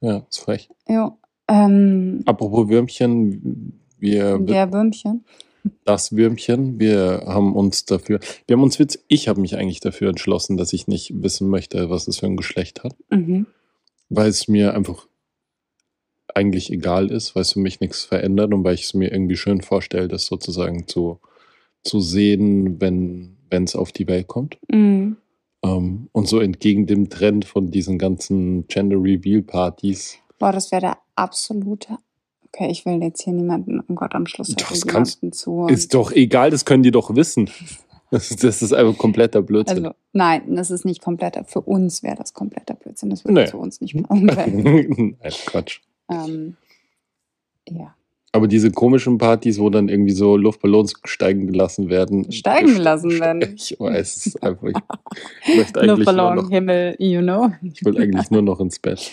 Ja, 0.00 0.26
ist 0.28 0.38
frech. 0.40 0.68
jo. 0.88 1.16
Ähm, 1.48 2.22
Apropos 2.26 2.68
Würmchen, 2.68 3.80
wir, 3.98 4.38
der 4.38 4.72
Würmchen. 4.72 5.24
Das 5.84 6.14
Würmchen, 6.14 6.78
wir 6.78 7.24
haben 7.26 7.54
uns 7.54 7.84
dafür, 7.84 8.20
wir 8.46 8.56
haben 8.56 8.62
uns 8.62 8.78
Witz, 8.78 8.98
ich 9.08 9.28
habe 9.28 9.40
mich 9.40 9.56
eigentlich 9.56 9.80
dafür 9.80 10.10
entschlossen, 10.10 10.56
dass 10.56 10.72
ich 10.72 10.86
nicht 10.86 11.22
wissen 11.22 11.48
möchte, 11.48 11.90
was 11.90 12.06
es 12.08 12.18
für 12.18 12.26
ein 12.26 12.36
Geschlecht 12.36 12.84
hat, 12.84 12.94
Mhm. 13.10 13.46
weil 14.08 14.28
es 14.28 14.48
mir 14.48 14.74
einfach 14.74 15.06
eigentlich 16.34 16.70
egal 16.72 17.10
ist, 17.10 17.34
weil 17.34 17.42
es 17.42 17.52
für 17.52 17.60
mich 17.60 17.80
nichts 17.80 18.02
verändert 18.04 18.52
und 18.52 18.64
weil 18.64 18.74
ich 18.74 18.84
es 18.84 18.94
mir 18.94 19.12
irgendwie 19.12 19.36
schön 19.36 19.60
vorstelle, 19.62 20.08
das 20.08 20.26
sozusagen 20.26 20.86
zu, 20.88 21.20
zu 21.82 22.00
sehen, 22.00 22.80
wenn 22.80 23.36
es 23.50 23.76
auf 23.76 23.92
die 23.92 24.08
Welt 24.08 24.26
kommt. 24.26 24.58
Mhm. 24.68 25.16
Ähm, 25.62 26.08
und 26.12 26.28
so 26.28 26.40
entgegen 26.40 26.86
dem 26.86 27.08
Trend 27.08 27.44
von 27.44 27.70
diesen 27.70 27.98
ganzen 27.98 28.66
Gender 28.68 28.96
Reveal 28.96 29.42
Partys. 29.42 30.18
Boah, 30.38 30.52
das 30.52 30.72
wäre 30.72 30.80
der 30.80 30.98
absolute. 31.14 31.98
Okay, 32.56 32.70
ich 32.70 32.86
will 32.86 33.02
jetzt 33.02 33.22
hier 33.22 33.32
niemanden, 33.32 33.80
um 33.80 33.96
Gott, 33.96 34.14
am 34.14 34.26
Schluss 34.26 34.54
Das 34.54 34.70
hört 34.70 34.86
kannst- 34.88 35.20
zu. 35.34 35.66
Ist 35.66 35.92
doch 35.92 36.12
egal, 36.12 36.50
das 36.50 36.64
können 36.64 36.82
die 36.84 36.90
doch 36.92 37.14
wissen. 37.16 37.50
Das, 38.10 38.30
ist- 38.30 38.44
das 38.44 38.62
ist 38.62 38.72
einfach 38.72 38.96
kompletter 38.96 39.42
Blödsinn. 39.42 39.86
also, 39.86 39.96
nein, 40.12 40.54
das 40.54 40.70
ist 40.70 40.84
nicht 40.84 41.02
kompletter. 41.02 41.44
Für 41.46 41.62
uns 41.62 42.04
wäre 42.04 42.14
das 42.14 42.32
kompletter 42.32 42.74
Blödsinn. 42.74 43.10
Das 43.10 43.24
würde 43.24 43.40
Nee. 43.40 43.46
zu 43.48 43.58
uns 43.58 43.80
nicht 43.80 44.00
passen. 44.06 44.26
Nein, 44.26 45.16
Quatsch. 45.46 45.80
ähm, 46.08 46.56
ja. 47.68 47.92
Aber 48.30 48.46
diese 48.46 48.70
komischen 48.70 49.18
Partys, 49.18 49.58
wo 49.58 49.68
dann 49.68 49.88
irgendwie 49.88 50.12
so 50.12 50.36
Luftballons 50.36 50.92
steigen 51.04 51.48
gelassen 51.48 51.88
werden. 51.88 52.30
Steigen 52.30 52.74
gelassen 52.74 53.10
werden. 53.18 53.54
Ich 53.56 53.74
weiß 53.80 54.16
es 54.16 54.26
ist 54.26 54.42
einfach. 54.44 54.68
Ich 55.48 55.56
möchte 55.56 55.80
eigentlich 55.80 55.96
Luftballon, 56.06 56.36
noch, 56.36 56.50
Himmel, 56.50 56.94
you 57.00 57.20
know. 57.20 57.50
ich 57.62 57.84
will 57.84 57.98
eigentlich 58.00 58.30
nur 58.30 58.42
noch 58.42 58.60
ins 58.60 58.78
Bett. 58.78 59.10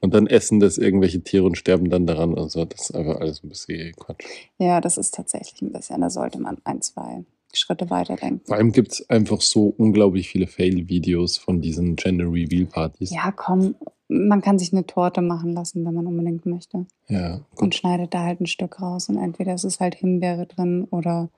Und 0.00 0.14
dann 0.14 0.26
essen 0.26 0.60
das 0.60 0.78
irgendwelche 0.78 1.22
Tiere 1.22 1.44
und 1.44 1.56
sterben 1.58 1.90
dann 1.90 2.06
daran 2.06 2.34
und 2.34 2.50
so. 2.50 2.64
Das 2.64 2.90
ist 2.90 2.94
einfach 2.94 3.16
alles 3.20 3.42
ein 3.42 3.48
bisschen 3.48 3.92
Quatsch. 3.96 4.24
Ja, 4.58 4.80
das 4.80 4.96
ist 4.96 5.14
tatsächlich 5.14 5.60
ein 5.62 5.72
bisschen. 5.72 6.00
Da 6.00 6.10
sollte 6.10 6.40
man 6.40 6.58
ein, 6.64 6.80
zwei 6.82 7.24
Schritte 7.52 7.90
weiterdenken. 7.90 8.46
Vor 8.46 8.56
allem 8.56 8.72
gibt 8.72 8.92
es 8.92 9.10
einfach 9.10 9.40
so 9.40 9.74
unglaublich 9.76 10.28
viele 10.28 10.46
Fail-Videos 10.46 11.38
von 11.38 11.60
diesen 11.60 11.96
Gender 11.96 12.26
Reveal-Partys. 12.26 13.10
Ja, 13.10 13.32
komm, 13.32 13.74
man 14.06 14.40
kann 14.42 14.58
sich 14.58 14.72
eine 14.72 14.86
Torte 14.86 15.20
machen 15.22 15.52
lassen, 15.54 15.84
wenn 15.84 15.94
man 15.94 16.06
unbedingt 16.06 16.46
möchte. 16.46 16.86
Ja, 17.08 17.36
Und 17.52 17.56
gut. 17.56 17.74
schneidet 17.74 18.14
da 18.14 18.22
halt 18.22 18.40
ein 18.40 18.46
Stück 18.46 18.80
raus. 18.80 19.08
Und 19.08 19.16
entweder 19.18 19.54
ist 19.54 19.64
es 19.64 19.80
halt 19.80 19.94
Himbeere 19.96 20.46
drin 20.46 20.84
oder 20.90 21.30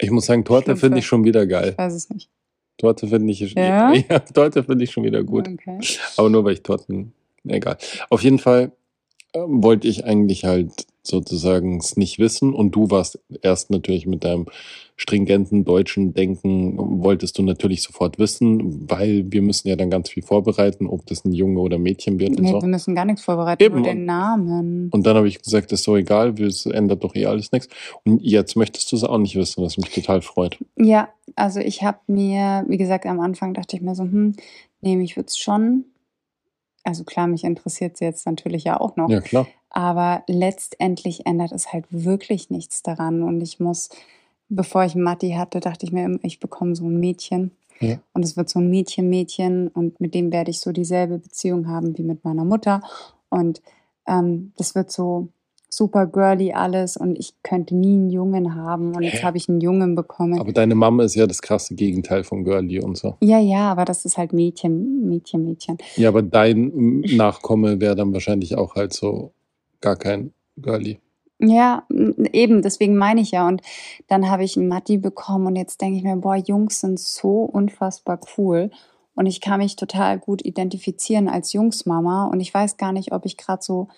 Ich 0.00 0.10
muss 0.10 0.26
sagen, 0.26 0.44
Torte 0.44 0.76
finde 0.76 0.98
ich 0.98 1.06
schon 1.06 1.24
wieder 1.24 1.46
geil. 1.46 1.70
ich 1.72 1.78
weiß 1.78 1.94
es 1.94 2.10
nicht. 2.10 2.28
Torte 2.76 3.08
finde 3.08 3.32
ich, 3.32 3.40
Ja? 3.54 3.92
ja, 4.10 4.18
Torte 4.18 4.64
finde 4.64 4.84
ich 4.84 4.90
schon 4.90 5.04
wieder 5.04 5.22
gut. 5.22 5.48
Okay. 5.48 5.78
Aber 6.16 6.28
nur 6.30 6.44
weil 6.44 6.54
ich 6.54 6.62
Torten, 6.62 7.12
egal. 7.46 7.76
Auf 8.10 8.22
jeden 8.22 8.38
Fall 8.38 8.72
ähm, 9.34 9.62
wollte 9.62 9.88
ich 9.88 10.04
eigentlich 10.04 10.44
halt 10.44 10.86
sozusagen 11.06 11.78
es 11.78 11.96
nicht 11.96 12.18
wissen 12.18 12.54
und 12.54 12.72
du 12.74 12.90
warst 12.90 13.18
erst 13.42 13.70
natürlich 13.70 14.06
mit 14.06 14.24
deinem 14.24 14.46
stringenten 14.96 15.64
deutschen 15.64 16.14
Denken, 16.14 17.02
wolltest 17.02 17.36
du 17.36 17.42
natürlich 17.42 17.82
sofort 17.82 18.18
wissen, 18.18 18.88
weil 18.88 19.24
wir 19.28 19.42
müssen 19.42 19.68
ja 19.68 19.76
dann 19.76 19.90
ganz 19.90 20.08
viel 20.08 20.22
vorbereiten, 20.22 20.86
ob 20.86 21.04
das 21.06 21.24
ein 21.24 21.32
Junge 21.32 21.60
oder 21.60 21.78
Mädchen 21.78 22.20
wird 22.20 22.30
und 22.30 22.42
Nee, 22.42 22.52
so. 22.52 22.62
wir 22.62 22.68
müssen 22.68 22.94
gar 22.94 23.04
nichts 23.04 23.22
vorbereiten, 23.22 23.62
Eben, 23.62 23.76
nur 23.76 23.84
den 23.84 24.04
Namen. 24.04 24.90
Und 24.92 25.04
dann 25.04 25.16
habe 25.16 25.26
ich 25.26 25.42
gesagt, 25.42 25.72
das 25.72 25.80
ist 25.80 25.84
so 25.84 25.96
egal, 25.96 26.40
es 26.40 26.66
ändert 26.66 27.02
doch 27.02 27.14
eh 27.16 27.26
alles 27.26 27.50
nichts. 27.50 27.68
Und 28.04 28.22
jetzt 28.22 28.56
möchtest 28.56 28.92
du 28.92 28.96
es 28.96 29.04
auch 29.04 29.18
nicht 29.18 29.34
wissen, 29.34 29.64
was 29.64 29.76
mich 29.76 29.90
total 29.90 30.22
freut. 30.22 30.58
Ja, 30.76 31.08
also 31.34 31.58
ich 31.58 31.82
habe 31.82 31.98
mir, 32.06 32.64
wie 32.68 32.78
gesagt, 32.78 33.06
am 33.06 33.18
Anfang 33.20 33.52
dachte 33.52 33.76
ich 33.76 33.82
mir 33.82 33.96
so, 33.96 34.04
hm, 34.04 34.34
nee, 34.80 34.96
mich 34.96 35.16
würde 35.16 35.26
es 35.26 35.36
schon 35.36 35.86
also 36.84 37.02
klar, 37.02 37.26
mich 37.26 37.44
interessiert 37.44 37.96
sie 37.96 38.04
jetzt 38.04 38.26
natürlich 38.26 38.64
ja 38.64 38.78
auch 38.78 38.96
noch. 38.96 39.08
Ja, 39.08 39.20
klar. 39.22 39.46
Aber 39.76 40.22
letztendlich 40.28 41.26
ändert 41.26 41.50
es 41.50 41.72
halt 41.72 41.86
wirklich 41.90 42.48
nichts 42.48 42.84
daran. 42.84 43.24
Und 43.24 43.40
ich 43.40 43.58
muss, 43.58 43.88
bevor 44.48 44.84
ich 44.84 44.94
Matti 44.94 45.32
hatte, 45.32 45.58
dachte 45.58 45.84
ich 45.84 45.90
mir 45.90 46.16
ich 46.22 46.38
bekomme 46.38 46.76
so 46.76 46.84
ein 46.84 47.00
Mädchen. 47.00 47.50
Ja. 47.80 47.98
Und 48.12 48.24
es 48.24 48.36
wird 48.36 48.48
so 48.48 48.60
ein 48.60 48.70
Mädchen-Mädchen 48.70 49.66
und 49.66 50.00
mit 50.00 50.14
dem 50.14 50.30
werde 50.30 50.52
ich 50.52 50.60
so 50.60 50.70
dieselbe 50.70 51.18
Beziehung 51.18 51.66
haben 51.66 51.98
wie 51.98 52.04
mit 52.04 52.22
meiner 52.24 52.44
Mutter. 52.44 52.82
Und 53.30 53.62
ähm, 54.06 54.52
das 54.56 54.76
wird 54.76 54.92
so 54.92 55.30
super 55.68 56.06
girly 56.06 56.52
alles 56.52 56.96
und 56.96 57.18
ich 57.18 57.34
könnte 57.42 57.74
nie 57.74 57.96
einen 57.96 58.10
Jungen 58.10 58.54
haben 58.54 58.94
und 58.94 59.02
jetzt 59.02 59.24
habe 59.24 59.38
ich 59.38 59.48
einen 59.48 59.60
Jungen 59.60 59.96
bekommen. 59.96 60.38
Aber 60.38 60.52
deine 60.52 60.76
Mama 60.76 61.02
ist 61.02 61.16
ja 61.16 61.26
das 61.26 61.42
krasse 61.42 61.74
Gegenteil 61.74 62.22
von 62.22 62.44
Girlie 62.44 62.80
und 62.80 62.96
so. 62.96 63.16
ja, 63.20 63.40
ja, 63.40 63.72
aber 63.72 63.84
das 63.84 64.04
ist 64.04 64.16
halt 64.16 64.32
Mädchen, 64.32 65.08
Mädchen, 65.08 65.44
Mädchen. 65.44 65.78
Ja, 65.96 66.10
aber 66.10 66.22
dein 66.22 67.00
Nachkomme 67.16 67.80
wäre 67.80 67.96
dann 67.96 68.12
wahrscheinlich 68.12 68.56
auch 68.56 68.76
halt 68.76 68.92
so 68.92 69.32
gar 69.84 69.96
kein 69.96 70.32
Girlie. 70.56 70.98
Ja, 71.38 71.86
eben, 72.32 72.62
deswegen 72.62 72.96
meine 72.96 73.20
ich 73.20 73.32
ja. 73.32 73.46
Und 73.46 73.60
dann 74.08 74.30
habe 74.30 74.44
ich 74.44 74.56
einen 74.56 74.68
Matti 74.68 74.96
bekommen 74.96 75.46
und 75.46 75.56
jetzt 75.56 75.80
denke 75.80 75.98
ich 75.98 76.02
mir, 76.02 76.16
boah, 76.16 76.36
Jungs 76.36 76.80
sind 76.80 76.98
so 76.98 77.42
unfassbar 77.42 78.18
cool. 78.36 78.70
Und 79.14 79.26
ich 79.26 79.40
kann 79.40 79.60
mich 79.60 79.76
total 79.76 80.18
gut 80.18 80.44
identifizieren 80.44 81.28
als 81.28 81.52
Jungsmama. 81.52 82.26
Und 82.26 82.40
ich 82.40 82.52
weiß 82.52 82.78
gar 82.78 82.92
nicht, 82.92 83.12
ob 83.12 83.26
ich 83.26 83.36
gerade 83.36 83.62
so 83.62 83.88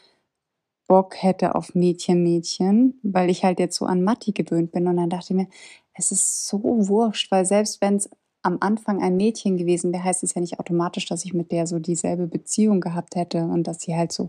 Bock 0.89 1.23
hätte 1.23 1.55
auf 1.55 1.75
Mädchen, 1.75 2.23
Mädchen, 2.23 2.99
weil 3.03 3.31
ich 3.31 3.45
halt 3.45 3.61
jetzt 3.61 3.77
so 3.77 3.87
an 3.87 4.03
Matti 4.03 4.33
gewöhnt 4.33 4.73
bin. 4.73 4.89
Und 4.89 4.97
dann 4.97 5.11
dachte 5.11 5.33
ich 5.33 5.37
mir, 5.37 5.49
es 5.95 6.11
ist 6.11 6.47
so 6.47 6.61
wurscht, 6.63 7.31
weil 7.31 7.47
selbst 7.47 7.81
wenn 7.81 7.97
es 7.97 8.11
am 8.47 8.59
Anfang 8.61 9.03
ein 9.03 9.17
Mädchen 9.17 9.57
gewesen 9.57 9.93
wäre, 9.93 10.05
heißt 10.05 10.23
es 10.23 10.35
ja 10.35 10.41
nicht 10.41 10.61
automatisch, 10.61 11.07
dass 11.07 11.25
ich 11.25 11.35
mit 11.35 11.51
der 11.51 11.67
so 11.67 11.81
dieselbe 11.81 12.29
Beziehung 12.29 12.81
gehabt 12.81 13.17
hätte 13.17 13.45
und 13.45 13.65
dass 13.65 13.81
sie 13.81 13.97
halt 13.97 14.13
so 14.13 14.29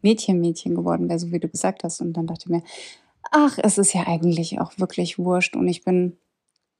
Mädchen, 0.00 0.40
Mädchen 0.40 0.74
geworden 0.74 1.08
wäre, 1.08 1.18
so 1.18 1.32
wie 1.32 1.38
du 1.38 1.48
gesagt 1.48 1.84
hast. 1.84 2.00
Und 2.00 2.14
dann 2.14 2.26
dachte 2.26 2.44
ich 2.46 2.50
mir, 2.50 2.62
ach, 3.30 3.58
es 3.62 3.76
ist 3.76 3.92
ja 3.92 4.06
eigentlich 4.06 4.58
auch 4.58 4.72
wirklich 4.78 5.18
wurscht. 5.18 5.54
Und 5.54 5.68
ich 5.68 5.84
bin 5.84 6.16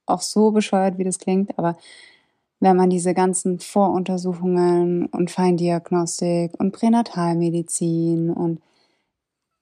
auch 0.07 0.23
so 0.23 0.51
bescheuert, 0.51 0.97
wie 0.97 1.05
das 1.05 1.19
klingt, 1.19 1.59
aber 1.59 1.77
wenn 2.61 2.77
man 2.77 2.89
diese 2.89 3.13
ganzen 3.13 3.61
Voruntersuchungen 3.61 5.07
und 5.07 5.31
Feindiagnostik 5.31 6.59
und 6.59 6.73
Pränatalmedizin 6.73 8.31
und 8.31 8.63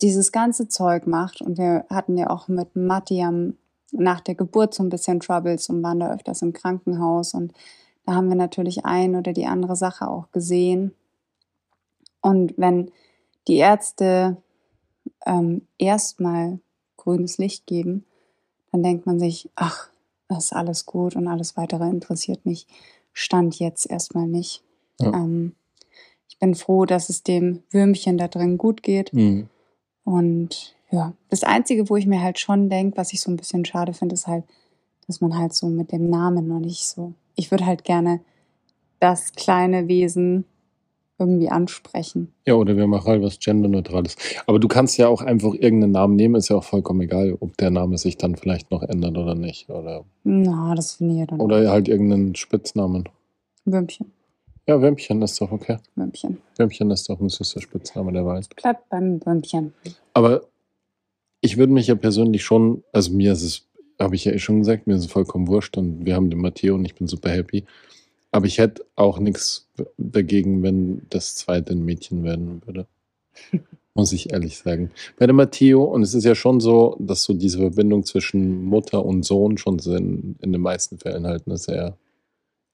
dieses 0.00 0.30
ganze 0.30 0.68
Zeug 0.68 1.08
macht 1.08 1.42
und 1.42 1.58
wir 1.58 1.86
hatten 1.90 2.16
ja 2.16 2.30
auch 2.30 2.46
mit 2.46 2.76
Matti 2.76 3.22
am, 3.22 3.54
nach 3.92 4.20
der 4.20 4.34
Geburt 4.34 4.74
so 4.74 4.82
ein 4.82 4.88
bisschen 4.88 5.20
Troubles 5.20 5.68
und 5.68 5.82
waren 5.82 6.00
da 6.00 6.12
öfters 6.12 6.42
im 6.42 6.52
Krankenhaus 6.52 7.34
und 7.34 7.52
da 8.04 8.14
haben 8.14 8.28
wir 8.28 8.36
natürlich 8.36 8.84
ein 8.84 9.16
oder 9.16 9.32
die 9.32 9.46
andere 9.46 9.74
Sache 9.74 10.08
auch 10.08 10.30
gesehen. 10.30 10.94
Und 12.20 12.54
wenn 12.56 12.92
die 13.48 13.56
Ärzte 13.56 14.36
ähm, 15.26 15.62
erstmal 15.76 16.60
grünes 16.96 17.38
Licht 17.38 17.66
geben, 17.66 18.04
dann 18.70 18.84
denkt 18.84 19.06
man 19.06 19.18
sich, 19.18 19.50
ach, 19.56 19.90
das 20.28 20.44
ist 20.44 20.52
alles 20.52 20.86
gut 20.86 21.16
und 21.16 21.26
alles 21.26 21.56
weitere 21.56 21.88
interessiert 21.88 22.46
mich. 22.46 22.66
Stand 23.12 23.58
jetzt 23.58 23.90
erstmal 23.90 24.26
nicht. 24.26 24.62
Ja. 25.00 25.12
Ähm, 25.12 25.54
ich 26.28 26.38
bin 26.38 26.54
froh, 26.54 26.84
dass 26.84 27.08
es 27.08 27.22
dem 27.22 27.62
Würmchen 27.70 28.18
da 28.18 28.28
drin 28.28 28.58
gut 28.58 28.82
geht. 28.82 29.12
Mhm. 29.12 29.48
Und 30.04 30.75
ja, 30.90 31.12
das 31.30 31.42
Einzige, 31.44 31.88
wo 31.90 31.96
ich 31.96 32.06
mir 32.06 32.22
halt 32.22 32.38
schon 32.38 32.68
denke, 32.70 32.96
was 32.96 33.12
ich 33.12 33.20
so 33.20 33.30
ein 33.30 33.36
bisschen 33.36 33.64
schade 33.64 33.92
finde, 33.92 34.14
ist 34.14 34.26
halt, 34.26 34.44
dass 35.06 35.20
man 35.20 35.36
halt 35.36 35.54
so 35.54 35.66
mit 35.68 35.92
dem 35.92 36.08
Namen 36.10 36.48
noch 36.48 36.60
nicht 36.60 36.86
so. 36.86 37.12
Ich 37.34 37.50
würde 37.50 37.66
halt 37.66 37.84
gerne 37.84 38.20
das 39.00 39.32
kleine 39.32 39.88
Wesen 39.88 40.44
irgendwie 41.18 41.48
ansprechen. 41.48 42.32
Ja, 42.46 42.54
oder 42.54 42.76
wir 42.76 42.86
machen 42.86 43.06
halt 43.06 43.22
was 43.22 43.38
Genderneutrales. 43.38 44.16
Aber 44.46 44.58
du 44.58 44.68
kannst 44.68 44.98
ja 44.98 45.08
auch 45.08 45.22
einfach 45.22 45.54
irgendeinen 45.54 45.92
Namen 45.92 46.14
nehmen, 46.16 46.34
ist 46.34 46.50
ja 46.50 46.56
auch 46.56 46.64
vollkommen 46.64 47.00
egal, 47.02 47.36
ob 47.40 47.56
der 47.56 47.70
Name 47.70 47.96
sich 47.98 48.18
dann 48.18 48.36
vielleicht 48.36 48.70
noch 48.70 48.82
ändert 48.82 49.16
oder 49.16 49.34
nicht. 49.34 49.68
Oder, 49.70 50.04
Na, 50.24 50.74
das 50.74 50.92
finde 50.96 51.14
ich 51.14 51.20
ja 51.20 51.26
dann. 51.26 51.40
oder 51.40 51.70
halt 51.70 51.88
irgendeinen 51.88 52.34
Spitznamen. 52.34 53.08
Würmchen, 53.64 54.12
Ja, 54.66 54.80
Würmchen 54.80 55.22
ist 55.22 55.40
doch 55.40 55.50
okay. 55.50 55.78
Würmchen. 55.94 56.38
Würmchen 56.56 56.90
ist 56.90 57.08
doch 57.08 57.18
ein 57.18 57.28
süßer 57.30 57.60
Spitzname, 57.62 58.12
der 58.12 58.26
weiß. 58.26 58.48
Bleibt 58.48 58.88
beim 58.90 59.24
Würmchen. 59.24 59.72
Aber 60.12 60.42
ich 61.40 61.56
würde 61.56 61.72
mich 61.72 61.86
ja 61.86 61.94
persönlich 61.94 62.44
schon, 62.44 62.82
also 62.92 63.12
mir 63.12 63.32
ist 63.32 63.42
es, 63.42 63.66
habe 63.98 64.16
ich 64.16 64.24
ja 64.24 64.32
eh 64.32 64.38
schon 64.38 64.60
gesagt, 64.60 64.86
mir 64.86 64.94
ist 64.94 65.04
es 65.04 65.10
vollkommen 65.10 65.48
wurscht 65.48 65.76
und 65.76 66.04
wir 66.04 66.14
haben 66.14 66.30
den 66.30 66.40
Matteo 66.40 66.74
und 66.74 66.84
ich 66.84 66.94
bin 66.94 67.06
super 67.06 67.30
happy. 67.30 67.64
Aber 68.32 68.46
ich 68.46 68.58
hätte 68.58 68.84
auch 68.96 69.18
nichts 69.18 69.68
dagegen, 69.96 70.62
wenn 70.62 71.02
das 71.10 71.36
zweite 71.36 71.72
ein 71.72 71.84
Mädchen 71.84 72.24
werden 72.24 72.60
würde. 72.66 72.86
Muss 73.94 74.12
ich 74.12 74.30
ehrlich 74.30 74.58
sagen. 74.58 74.90
Bei 75.18 75.26
dem 75.26 75.36
Matteo, 75.36 75.84
und 75.84 76.02
es 76.02 76.12
ist 76.12 76.24
ja 76.24 76.34
schon 76.34 76.60
so, 76.60 76.96
dass 77.00 77.22
so 77.22 77.32
diese 77.32 77.58
Verbindung 77.58 78.04
zwischen 78.04 78.64
Mutter 78.64 79.02
und 79.06 79.24
Sohn 79.24 79.56
schon 79.56 79.78
in, 79.78 80.36
in 80.42 80.52
den 80.52 80.60
meisten 80.60 80.98
Fällen 80.98 81.26
halt 81.26 81.44
eine 81.46 81.56
sehr 81.56 81.96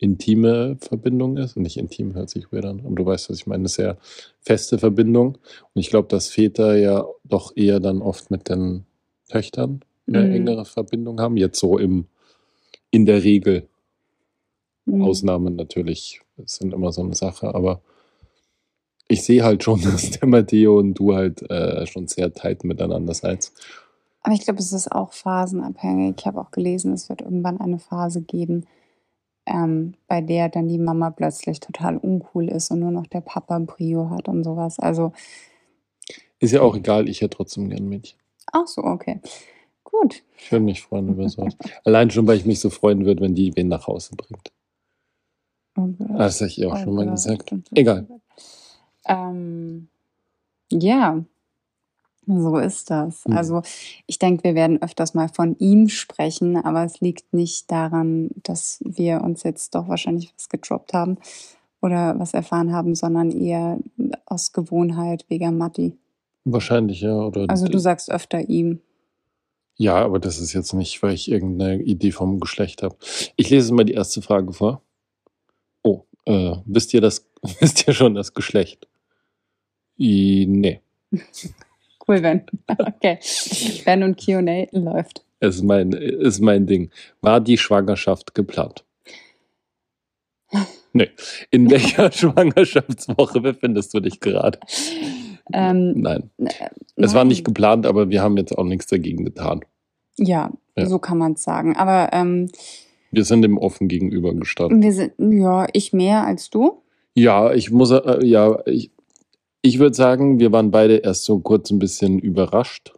intime 0.03 0.77
Verbindung 0.81 1.37
ist. 1.37 1.57
Und 1.57 1.63
nicht 1.63 1.77
intim 1.77 2.15
hört 2.15 2.29
sich 2.29 2.53
weird 2.53 2.65
an, 2.65 2.83
aber 2.85 2.95
du 2.95 3.07
weißt, 3.07 3.31
was 3.31 3.39
ich 3.39 3.47
meine, 3.47 3.63
eine 3.63 3.69
sehr 3.69 3.97
feste 4.41 4.79
Verbindung. 4.79 5.39
Und 5.75 5.81
ich 5.81 5.91
glaube, 5.91 6.09
dass 6.09 6.29
Väter 6.29 6.77
ja 6.77 7.07
doch 7.25 7.57
eher 7.57 7.79
dann 7.81 8.03
oft 8.03 8.31
mit 8.31 8.49
den 8.49 8.85
Töchtern 9.29 9.81
eine 10.09 10.25
Mhm. 10.25 10.33
engere 10.33 10.65
Verbindung 10.65 11.21
haben. 11.21 11.37
Jetzt 11.37 11.61
so 11.61 11.79
im, 11.79 12.07
in 12.91 13.07
der 13.07 13.23
Regel. 13.23 13.69
Mhm. 14.85 15.03
Ausnahmen 15.03 15.55
natürlich 15.55 16.21
sind 16.45 16.75
immer 16.75 16.91
so 16.91 17.03
eine 17.03 17.15
Sache, 17.15 17.55
aber 17.55 17.81
ich 19.07 19.23
sehe 19.23 19.45
halt 19.45 19.63
schon, 19.63 19.81
dass 19.83 20.11
der 20.11 20.29
Matteo 20.29 20.79
und 20.79 20.95
du 20.95 21.15
halt 21.15 21.49
äh, 21.49 21.87
schon 21.87 22.09
sehr 22.09 22.33
tight 22.33 22.65
miteinander 22.65 23.15
seid. 23.15 23.53
Aber 24.23 24.35
ich 24.35 24.43
glaube, 24.43 24.59
es 24.61 24.73
ist 24.73 24.91
auch 24.91 25.13
phasenabhängig. 25.13 26.15
Ich 26.19 26.27
habe 26.27 26.41
auch 26.41 26.51
gelesen, 26.51 26.93
es 26.93 27.09
wird 27.09 27.23
irgendwann 27.23 27.61
eine 27.61 27.79
Phase 27.79 28.23
geben, 28.23 28.67
ähm, 29.47 29.95
bei 30.09 30.21
der 30.21 30.49
dann 30.49 30.69
die 30.69 30.79
Mama 30.79 31.11
plötzlich 31.11 31.61
total 31.61 31.97
uncool 31.97 32.49
ist 32.49 32.71
und 32.71 32.81
nur 32.81 32.91
noch 32.91 33.07
der 33.07 33.21
Papa 33.21 33.59
Brio 33.61 34.11
hat 34.11 34.29
und 34.29 34.45
sowas. 34.45 34.79
Also, 34.79 35.13
Ist 36.41 36.53
ja 36.53 36.61
auch 36.63 36.77
egal, 36.77 37.09
ich 37.09 37.21
hätte 37.21 37.37
trotzdem 37.37 37.69
gern 37.69 37.89
Mädchen. 37.89 38.19
ach 38.53 38.67
so, 38.67 38.83
okay. 38.85 39.21
Gut. 39.85 40.23
Ich 40.39 40.51
würde 40.51 40.65
mich 40.65 40.83
freuen 40.83 41.09
über 41.09 41.29
sowas. 41.29 41.55
Allein 41.85 42.11
schon, 42.11 42.27
weil 42.27 42.37
ich 42.39 42.47
mich 42.47 42.61
so 42.61 42.71
freuen 42.71 43.05
würde, 43.05 43.21
wenn 43.23 43.35
die 43.35 43.55
wen 43.57 43.69
nach 43.69 43.87
Hause 43.87 44.17
bringt. 44.17 44.53
Oh. 45.77 45.89
Das 46.17 46.41
habe 46.41 46.49
ich 46.49 46.59
ihr 46.59 46.69
auch 46.69 46.75
Oh 46.75 46.83
schon 46.83 46.95
mal 46.95 47.07
gesagt. 47.11 47.55
Egal. 47.75 48.07
Ähm, 49.07 49.89
ja, 50.71 51.25
so 52.27 52.57
ist 52.59 52.91
das. 52.91 53.25
Mhm. 53.27 53.37
Also 53.37 53.63
ich 54.07 54.19
denke, 54.19 54.45
wir 54.45 54.55
werden 54.55 54.81
öfters 54.81 55.15
mal 55.15 55.29
von 55.29 55.57
ihm 55.59 55.89
sprechen, 55.89 56.57
aber 56.57 56.85
es 56.85 57.01
liegt 57.01 57.33
nicht 57.35 57.71
daran, 57.71 58.31
dass 58.43 58.81
wir 58.85 59.23
uns 59.23 59.43
jetzt 59.43 59.75
doch 59.75 59.89
wahrscheinlich 59.89 60.33
was 60.37 60.49
gedroppt 60.49 60.93
haben 60.95 61.19
oder 61.81 62.19
was 62.19 62.33
erfahren 62.33 62.73
haben, 62.73 62.95
sondern 62.95 63.31
eher 63.33 63.79
aus 64.27 64.53
Gewohnheit 64.53 65.25
wegen 65.29 65.59
Matti. 65.59 65.97
Wahrscheinlich, 66.45 67.01
ja. 67.01 67.15
Oder 67.15 67.47
Also 67.49 67.67
du 67.67 67.79
sagst 67.79 68.11
öfter 68.11 68.49
ihm. 68.49 68.81
ja, 69.77 69.97
aber 69.97 70.19
das 70.21 70.39
ist 70.39 70.53
jetzt 70.53 70.75
nicht, 70.75 71.03
weil 71.03 71.15
ich 71.15 71.29
irgendeine 71.31 71.83
Idee 71.83 72.13
vom 72.13 72.39
Geschlecht 72.41 72.83
habe. 72.83 72.97
Ich 73.37 73.51
lese 73.51 73.75
mal 73.75 73.85
die 73.85 73.95
erste 73.95 74.23
Frage 74.23 74.53
vor. 74.53 74.83
Oh, 75.83 76.03
äh, 76.25 76.57
wisst 76.67 76.95
ihr 76.95 77.01
das, 77.01 77.29
wisst 77.61 77.87
ihr 77.89 77.95
schon 77.95 78.15
das 78.15 78.33
Geschlecht? 78.35 78.87
I, 79.99 80.47
nee. 80.49 80.81
Cool, 82.07 82.21
Ben. 82.21 82.43
Okay. 82.79 83.19
Ben 83.85 84.03
und 84.03 84.23
Q&A 84.25 84.67
läuft. 84.73 85.25
Ist 85.41 85.63
mein, 85.63 85.93
ist 85.93 86.41
mein 86.41 86.67
Ding. 86.67 86.91
War 87.21 87.41
die 87.41 87.59
Schwangerschaft 87.59 88.35
geplant? 88.35 88.85
Nee. 90.95 91.09
In 91.51 91.71
welcher 91.71 92.13
Schwangerschaftswoche 92.13 93.41
befindest 93.41 93.95
du 93.95 94.01
dich 94.01 94.21
gerade? 94.21 94.59
Ähm, 95.51 95.95
Nein. 96.01 96.31
äh, 96.37 96.51
Es 96.97 97.15
war 97.15 97.25
nicht 97.25 97.45
geplant, 97.47 97.87
aber 97.87 98.11
wir 98.11 98.21
haben 98.23 98.37
jetzt 98.37 98.53
auch 98.59 98.65
nichts 98.65 98.89
dagegen 98.89 99.25
getan. 99.25 99.61
Ja, 100.19 100.53
Ja. 100.77 100.85
so 100.87 100.99
kann 100.99 101.17
man 101.17 101.33
es 101.33 101.43
sagen. 101.45 101.77
Aber 101.77 102.11
ähm, 102.13 102.51
Wir 103.11 103.25
sind 103.25 103.41
dem 103.41 103.57
offen 103.57 103.89
gegenüber 103.89 104.35
gestanden. 104.35 104.83
wir 104.83 104.93
sind, 104.93 105.13
ja, 105.19 105.67
ich 105.73 105.95
mehr 105.95 106.27
als 106.27 106.51
du. 106.51 106.83
Ja, 107.15 107.55
ich 107.55 107.71
muss, 107.71 107.91
äh, 107.91 108.25
ja, 108.27 108.59
ich, 108.67 108.91
ich 109.63 109.79
würde 109.79 109.95
sagen, 109.95 110.39
wir 110.41 110.53
waren 110.53 110.71
beide 110.71 110.97
erst 110.97 111.25
so 111.25 111.39
kurz 111.39 111.71
ein 111.71 111.79
bisschen 111.79 112.19
überrascht, 112.19 112.93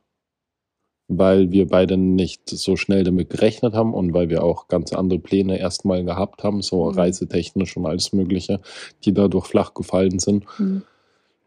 weil 1.08 1.50
wir 1.52 1.68
beide 1.68 1.96
nicht 1.98 2.48
so 2.48 2.76
schnell 2.76 3.04
damit 3.04 3.28
gerechnet 3.30 3.74
haben 3.74 3.92
und 3.92 4.14
weil 4.14 4.30
wir 4.30 4.42
auch 4.42 4.68
ganz 4.68 4.92
andere 4.94 5.18
Pläne 5.18 5.58
erstmal 5.58 6.02
gehabt 6.04 6.42
haben, 6.42 6.62
so 6.62 6.90
Mhm. 6.90 6.98
reisetechnisch 6.98 7.76
und 7.76 7.86
alles 7.86 8.12
Mögliche, 8.14 8.60
die 9.04 9.12
dadurch 9.12 9.46
flach 9.46 9.74
gefallen 9.74 10.18
sind. 10.18 10.46
Hm. 10.58 10.82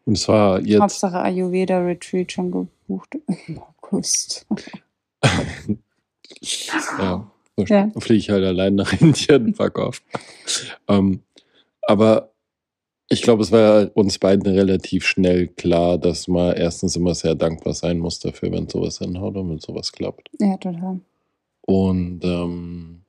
Und 0.05 0.13
es 0.17 0.27
war 0.27 0.61
jetzt, 0.61 0.79
Hauptsache 0.81 1.19
Ayurveda 1.19 1.79
Retreat 1.79 2.31
schon 2.31 2.51
gebucht 2.51 3.17
im 3.47 3.59
August. 3.59 4.45
ja, 6.99 7.29
Ja. 7.57 7.89
fliege 7.97 8.19
ich 8.19 8.29
halt 8.29 8.43
allein 8.45 8.75
nach 8.75 8.93
Indien, 9.01 9.53
fuck 9.55 9.79
off. 9.79 10.01
ähm, 10.87 11.21
aber 11.81 12.31
Ich 13.09 13.21
glaube, 13.21 13.41
es 13.41 13.51
war 13.51 13.89
uns 13.93 14.19
beiden 14.19 14.51
relativ 14.53 15.05
schnell 15.05 15.47
klar, 15.47 15.97
dass 15.97 16.27
man 16.27 16.55
erstens 16.55 16.95
immer 16.97 17.15
sehr 17.15 17.35
dankbar 17.35 17.73
sein 17.73 17.99
muss 17.99 18.19
dafür, 18.19 18.51
wenn 18.51 18.67
sowas 18.67 18.99
hinhaut 18.99 19.37
und 19.37 19.49
wenn 19.49 19.59
sowas 19.59 19.93
klappt. 19.93 20.29
Ja, 20.39 20.57
total. 20.57 20.99
Und 21.61 22.19
ähm, 22.23 23.01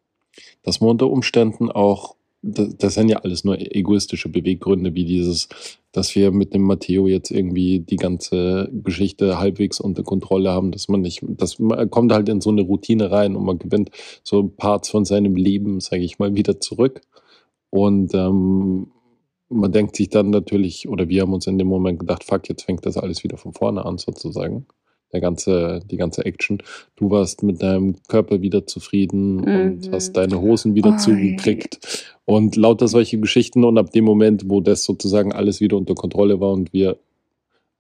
dass 0.63 0.81
man 0.81 0.91
unter 0.91 1.09
Umständen 1.09 1.71
auch, 1.71 2.15
das, 2.43 2.77
das 2.77 2.95
sind 2.95 3.09
ja 3.09 3.19
alles 3.19 3.43
nur 3.43 3.59
egoistische 3.59 4.29
Beweggründe, 4.29 4.95
wie 4.95 5.05
dieses, 5.05 5.49
dass 5.91 6.15
wir 6.15 6.31
mit 6.31 6.55
dem 6.55 6.63
Matteo 6.63 7.09
jetzt 7.09 7.33
irgendwie 7.33 7.81
die 7.81 7.97
ganze 7.97 8.71
Geschichte 8.73 9.41
halbwegs 9.41 9.81
unter 9.81 10.05
Kontrolle 10.05 10.51
haben, 10.51 10.71
dass 10.71 10.89
man 10.89 11.01
nicht, 11.01 11.23
dass 11.27 11.59
man 11.59 11.91
kommt 11.91 12.13
halt 12.13 12.29
in 12.29 12.41
so 12.41 12.51
eine 12.51 12.63
Routine 12.63 13.11
rein 13.11 13.35
und 13.35 13.45
man 13.45 13.59
gewinnt 13.59 13.91
so 14.23 14.47
Parts 14.47 14.91
von 14.91 15.05
seinem 15.05 15.35
Leben, 15.35 15.81
sage 15.81 16.03
ich 16.03 16.21
mal, 16.21 16.35
wieder 16.37 16.61
zurück. 16.61 17.01
Und 17.71 18.15
ähm, 18.15 18.93
man 19.49 19.73
denkt 19.73 19.97
sich 19.97 20.09
dann 20.09 20.31
natürlich, 20.31 20.89
oder 20.89 21.09
wir 21.09 21.23
haben 21.23 21.33
uns 21.33 21.47
in 21.47 21.59
dem 21.59 21.69
Moment 21.69 21.99
gedacht, 22.01 22.25
fuck, 22.25 22.49
jetzt 22.49 22.65
fängt 22.65 22.85
das 22.85 22.97
alles 22.97 23.25
wieder 23.25 23.37
von 23.37 23.53
vorne 23.53 23.85
an 23.85 23.99
sozusagen. 23.99 24.67
Der 25.13 25.23
ganze, 25.23 25.81
die 25.91 25.97
ganze 25.97 26.27
Action. 26.27 26.63
Du 26.97 27.11
warst 27.11 27.43
mit 27.43 27.63
deinem 27.63 27.97
Körper 28.09 28.43
wieder 28.43 28.67
zufrieden 28.67 29.37
mhm. 29.37 29.47
und 29.47 29.93
hast 29.93 30.13
deine 30.13 30.39
Hosen 30.39 30.75
wieder 30.75 30.93
oh, 30.95 30.99
zugekriegt. 30.99 32.15
Und 32.27 32.57
lauter 32.57 32.89
solche 32.89 33.19
Geschichten. 33.19 33.65
Und 33.65 33.79
ab 33.79 33.91
dem 33.91 34.05
Moment, 34.05 34.51
wo 34.51 34.61
das 34.61 34.85
sozusagen 34.85 35.33
alles 35.33 35.61
wieder 35.61 35.79
unter 35.79 35.95
Kontrolle 35.95 36.41
war 36.41 36.53
und 36.53 36.75
wir 36.75 36.99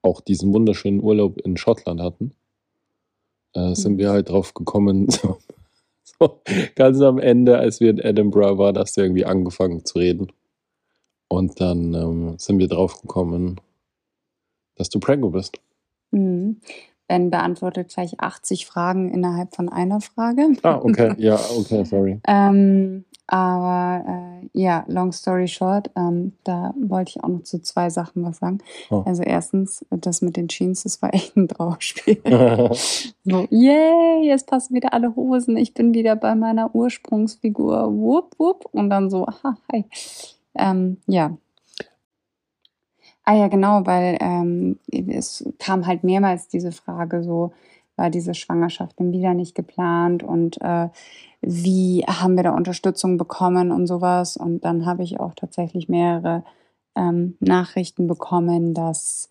auch 0.00 0.22
diesen 0.22 0.54
wunderschönen 0.54 1.02
Urlaub 1.02 1.38
in 1.38 1.58
Schottland 1.58 2.00
hatten, 2.00 2.32
äh, 3.52 3.74
sind 3.74 3.94
mhm. 3.94 3.98
wir 3.98 4.10
halt 4.10 4.30
drauf 4.30 4.54
gekommen, 4.54 5.08
so, 5.10 5.36
so, 6.02 6.40
ganz 6.76 7.00
am 7.02 7.18
Ende, 7.18 7.58
als 7.58 7.80
wir 7.80 7.90
in 7.90 7.98
Edinburgh 7.98 8.56
waren, 8.56 8.78
hast 8.78 8.96
du 8.96 9.02
irgendwie 9.02 9.26
angefangen 9.26 9.84
zu 9.84 9.98
reden. 9.98 10.28
Und 11.28 11.60
dann 11.60 11.94
ähm, 11.94 12.38
sind 12.38 12.58
wir 12.58 12.68
drauf 12.68 13.00
gekommen, 13.02 13.60
dass 14.76 14.88
du 14.88 14.98
Prango 14.98 15.30
bist. 15.30 15.58
Mhm. 16.10 16.60
Ben 17.06 17.30
beantwortet 17.30 17.88
gleich 17.88 18.20
80 18.20 18.66
Fragen 18.66 19.10
innerhalb 19.10 19.54
von 19.54 19.70
einer 19.70 20.00
Frage. 20.00 20.52
Ah, 20.62 20.76
okay, 20.76 21.14
ja, 21.18 21.38
okay, 21.56 21.84
sorry. 21.84 22.20
ähm, 22.26 23.04
aber 23.26 24.04
äh, 24.06 24.48
ja, 24.58 24.84
long 24.88 25.12
story 25.12 25.48
short, 25.48 25.90
ähm, 25.96 26.32
da 26.44 26.74
wollte 26.80 27.10
ich 27.10 27.24
auch 27.24 27.28
noch 27.28 27.42
zu 27.42 27.60
zwei 27.60 27.90
Sachen 27.90 28.24
was 28.24 28.38
sagen. 28.38 28.58
Oh. 28.90 29.02
Also 29.04 29.22
erstens, 29.22 29.84
das 29.90 30.22
mit 30.22 30.36
den 30.36 30.48
Jeans, 30.48 30.82
das 30.82 31.00
war 31.02 31.12
echt 31.14 31.36
ein 31.36 31.48
Trauerspiel. 31.48 32.20
so, 33.24 33.46
yay, 33.50 34.26
jetzt 34.26 34.46
passen 34.46 34.74
wieder 34.74 34.94
alle 34.94 35.14
Hosen, 35.14 35.58
ich 35.58 35.74
bin 35.74 35.92
wieder 35.92 36.16
bei 36.16 36.34
meiner 36.34 36.74
Ursprungsfigur, 36.74 37.92
wupp, 37.94 38.34
wupp. 38.38 38.66
Und 38.72 38.88
dann 38.88 39.10
so, 39.10 39.26
ha, 39.26 39.56
hi. 39.70 39.84
Ähm, 40.58 40.98
ja. 41.06 41.36
Ah 43.24 43.34
ja, 43.34 43.48
genau, 43.48 43.84
weil 43.84 44.16
ähm, 44.20 44.78
es 44.90 45.44
kam 45.58 45.86
halt 45.86 46.02
mehrmals 46.02 46.48
diese 46.48 46.72
Frage, 46.72 47.22
so 47.22 47.52
war 47.96 48.10
diese 48.10 48.32
Schwangerschaft 48.34 48.98
denn 48.98 49.12
wieder 49.12 49.34
nicht 49.34 49.54
geplant 49.54 50.22
und 50.22 50.60
äh, 50.62 50.88
wie 51.40 52.04
haben 52.06 52.36
wir 52.36 52.44
da 52.44 52.54
Unterstützung 52.54 53.16
bekommen 53.16 53.70
und 53.70 53.86
sowas. 53.86 54.36
Und 54.36 54.64
dann 54.64 54.86
habe 54.86 55.02
ich 55.02 55.20
auch 55.20 55.34
tatsächlich 55.34 55.88
mehrere 55.88 56.44
ähm, 56.96 57.36
Nachrichten 57.40 58.06
bekommen, 58.06 58.74
dass 58.74 59.28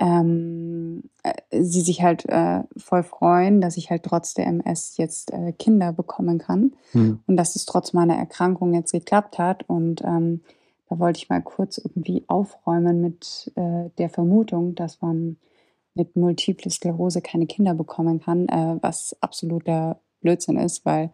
ähm, 0.00 1.04
äh, 1.22 1.62
sie 1.62 1.80
sich 1.80 2.02
halt 2.02 2.28
äh, 2.28 2.62
voll 2.76 3.02
freuen, 3.02 3.60
dass 3.60 3.76
ich 3.76 3.90
halt 3.90 4.02
trotz 4.02 4.34
der 4.34 4.46
MS 4.46 4.96
jetzt 4.96 5.32
äh, 5.32 5.52
Kinder 5.52 5.92
bekommen 5.92 6.38
kann 6.38 6.72
hm. 6.92 7.20
und 7.26 7.36
dass 7.36 7.56
es 7.56 7.64
trotz 7.64 7.92
meiner 7.92 8.16
Erkrankung 8.16 8.74
jetzt 8.74 8.92
geklappt 8.92 9.38
hat. 9.38 9.68
Und 9.68 10.02
ähm, 10.02 10.40
da 10.88 10.98
wollte 10.98 11.18
ich 11.18 11.28
mal 11.28 11.42
kurz 11.42 11.78
irgendwie 11.78 12.24
aufräumen 12.26 13.00
mit 13.00 13.52
äh, 13.54 13.90
der 13.98 14.10
Vermutung, 14.10 14.74
dass 14.74 15.00
man 15.00 15.36
mit 15.94 16.16
Multiple 16.16 16.70
Sklerose 16.70 17.22
keine 17.22 17.46
Kinder 17.46 17.74
bekommen 17.74 18.20
kann, 18.20 18.48
äh, 18.48 18.78
was 18.80 19.16
absoluter 19.20 20.00
Blödsinn 20.20 20.56
ist, 20.56 20.84
weil 20.84 21.12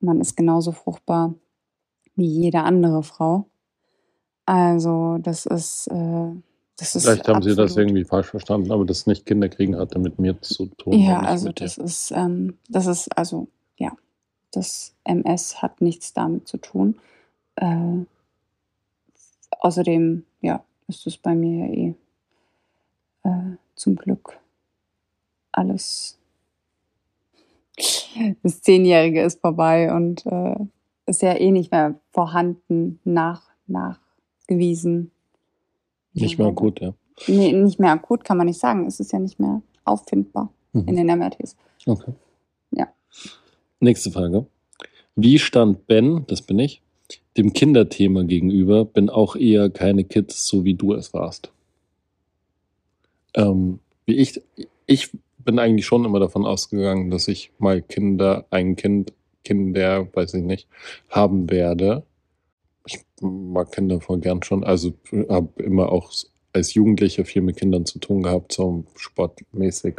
man 0.00 0.20
ist 0.20 0.36
genauso 0.36 0.72
fruchtbar 0.72 1.34
wie 2.16 2.26
jede 2.26 2.60
andere 2.60 3.02
Frau. 3.02 3.46
Also 4.44 5.16
das 5.22 5.46
ist 5.46 5.86
äh, 5.86 5.94
das 5.96 6.34
ist 6.36 6.53
Vielleicht 6.76 7.28
haben 7.28 7.42
Sie 7.42 7.54
das 7.54 7.76
irgendwie 7.76 8.04
falsch 8.04 8.28
verstanden, 8.28 8.72
aber 8.72 8.84
das 8.84 9.06
nicht 9.06 9.26
Kinderkriegen 9.26 9.76
hatte 9.76 9.98
mit 9.98 10.18
mir 10.18 10.40
zu 10.40 10.66
tun. 10.66 10.94
Ja, 10.94 11.20
also 11.20 11.52
das 11.52 11.76
dir. 11.76 11.84
ist, 11.84 12.10
ähm, 12.10 12.58
das 12.68 12.86
ist, 12.86 13.16
also, 13.16 13.46
ja, 13.76 13.92
das 14.50 14.92
MS 15.04 15.62
hat 15.62 15.80
nichts 15.80 16.12
damit 16.12 16.48
zu 16.48 16.58
tun. 16.58 16.96
Äh, 17.56 18.04
außerdem, 19.60 20.24
ja, 20.40 20.64
ist 20.88 21.06
es 21.06 21.16
bei 21.16 21.34
mir 21.34 21.66
ja 21.66 21.72
eh 21.72 21.94
äh, 23.22 23.56
zum 23.76 23.94
Glück 23.94 24.38
alles. 25.52 26.18
Das 28.42 28.62
Zehnjährige 28.62 29.22
ist 29.22 29.40
vorbei 29.40 29.92
und 29.92 30.26
äh, 30.26 30.56
ist 31.06 31.22
ja 31.22 31.34
eh 31.34 31.50
nicht 31.50 31.70
mehr 31.70 31.94
vorhanden, 32.12 33.00
nach, 33.04 33.50
nachgewiesen 33.66 35.10
nicht 36.14 36.38
mehr 36.38 36.48
akut, 36.48 36.80
ja. 36.80 36.94
Nee, 37.26 37.52
nicht 37.52 37.78
mehr 37.78 37.92
akut 37.92 38.24
kann 38.24 38.36
man 38.36 38.46
nicht 38.46 38.58
sagen. 38.58 38.86
Es 38.86 39.00
ist 39.00 39.12
ja 39.12 39.18
nicht 39.18 39.38
mehr 39.38 39.62
auffindbar 39.84 40.50
mhm. 40.72 40.88
in 40.88 40.96
den 40.96 41.06
MRTs. 41.06 41.56
Okay. 41.86 42.12
Ja. 42.70 42.88
Nächste 43.80 44.10
Frage. 44.10 44.46
Wie 45.16 45.38
stand 45.38 45.86
Ben, 45.86 46.24
das 46.26 46.42
bin 46.42 46.58
ich, 46.58 46.82
dem 47.36 47.52
Kinderthema 47.52 48.24
gegenüber? 48.24 48.84
Bin 48.84 49.10
auch 49.10 49.36
eher 49.36 49.70
keine 49.70 50.04
Kids, 50.04 50.46
so 50.46 50.64
wie 50.64 50.74
du 50.74 50.94
es 50.94 51.14
warst. 51.14 51.52
Ähm, 53.34 53.78
wie 54.06 54.14
ich, 54.14 54.40
ich 54.86 55.10
bin 55.38 55.58
eigentlich 55.58 55.86
schon 55.86 56.04
immer 56.04 56.20
davon 56.20 56.46
ausgegangen, 56.46 57.10
dass 57.10 57.28
ich 57.28 57.52
mal 57.58 57.82
Kinder, 57.82 58.46
ein 58.50 58.76
Kind, 58.76 59.12
Kinder, 59.44 60.08
weiß 60.12 60.34
ich 60.34 60.42
nicht, 60.42 60.68
haben 61.10 61.50
werde 61.50 62.04
ich 62.86 63.00
mag 63.20 63.72
Kinder 63.72 64.00
voll 64.00 64.18
gern 64.20 64.42
schon. 64.42 64.64
Also 64.64 64.94
habe 65.28 65.62
immer 65.62 65.90
auch 65.90 66.12
als 66.52 66.74
Jugendlicher 66.74 67.24
viel 67.24 67.42
mit 67.42 67.56
Kindern 67.56 67.86
zu 67.86 67.98
tun 67.98 68.22
gehabt, 68.22 68.52
so 68.52 68.84
sportmäßig. 68.96 69.96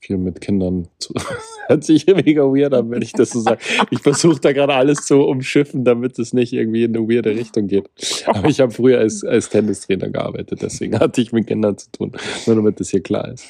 Viel 0.00 0.16
mit 0.16 0.40
Kindern 0.40 0.88
zu. 0.98 1.14
Hört 1.68 1.84
sich 1.84 2.08
mega 2.08 2.42
weird 2.42 2.74
an, 2.74 2.90
wenn 2.90 3.02
ich 3.02 3.12
das 3.12 3.30
so 3.30 3.38
sage. 3.38 3.60
Ich 3.90 4.00
versuche 4.00 4.40
da 4.40 4.52
gerade 4.52 4.74
alles 4.74 5.06
zu 5.06 5.20
umschiffen, 5.20 5.84
damit 5.84 6.18
es 6.18 6.32
nicht 6.32 6.52
irgendwie 6.52 6.82
in 6.82 6.96
eine 6.96 7.08
weirde 7.08 7.30
Richtung 7.36 7.68
geht. 7.68 7.88
Aber 8.26 8.48
ich 8.48 8.58
habe 8.60 8.72
früher 8.72 8.98
als, 8.98 9.22
als 9.22 9.48
Tennistrainer 9.48 10.10
gearbeitet, 10.10 10.60
deswegen 10.60 10.98
hatte 10.98 11.20
ich 11.20 11.30
mit 11.30 11.46
Kindern 11.46 11.78
zu 11.78 11.88
tun. 11.92 12.12
Nur 12.46 12.56
damit 12.56 12.80
das 12.80 12.90
hier 12.90 13.00
klar 13.00 13.28
ist. 13.28 13.46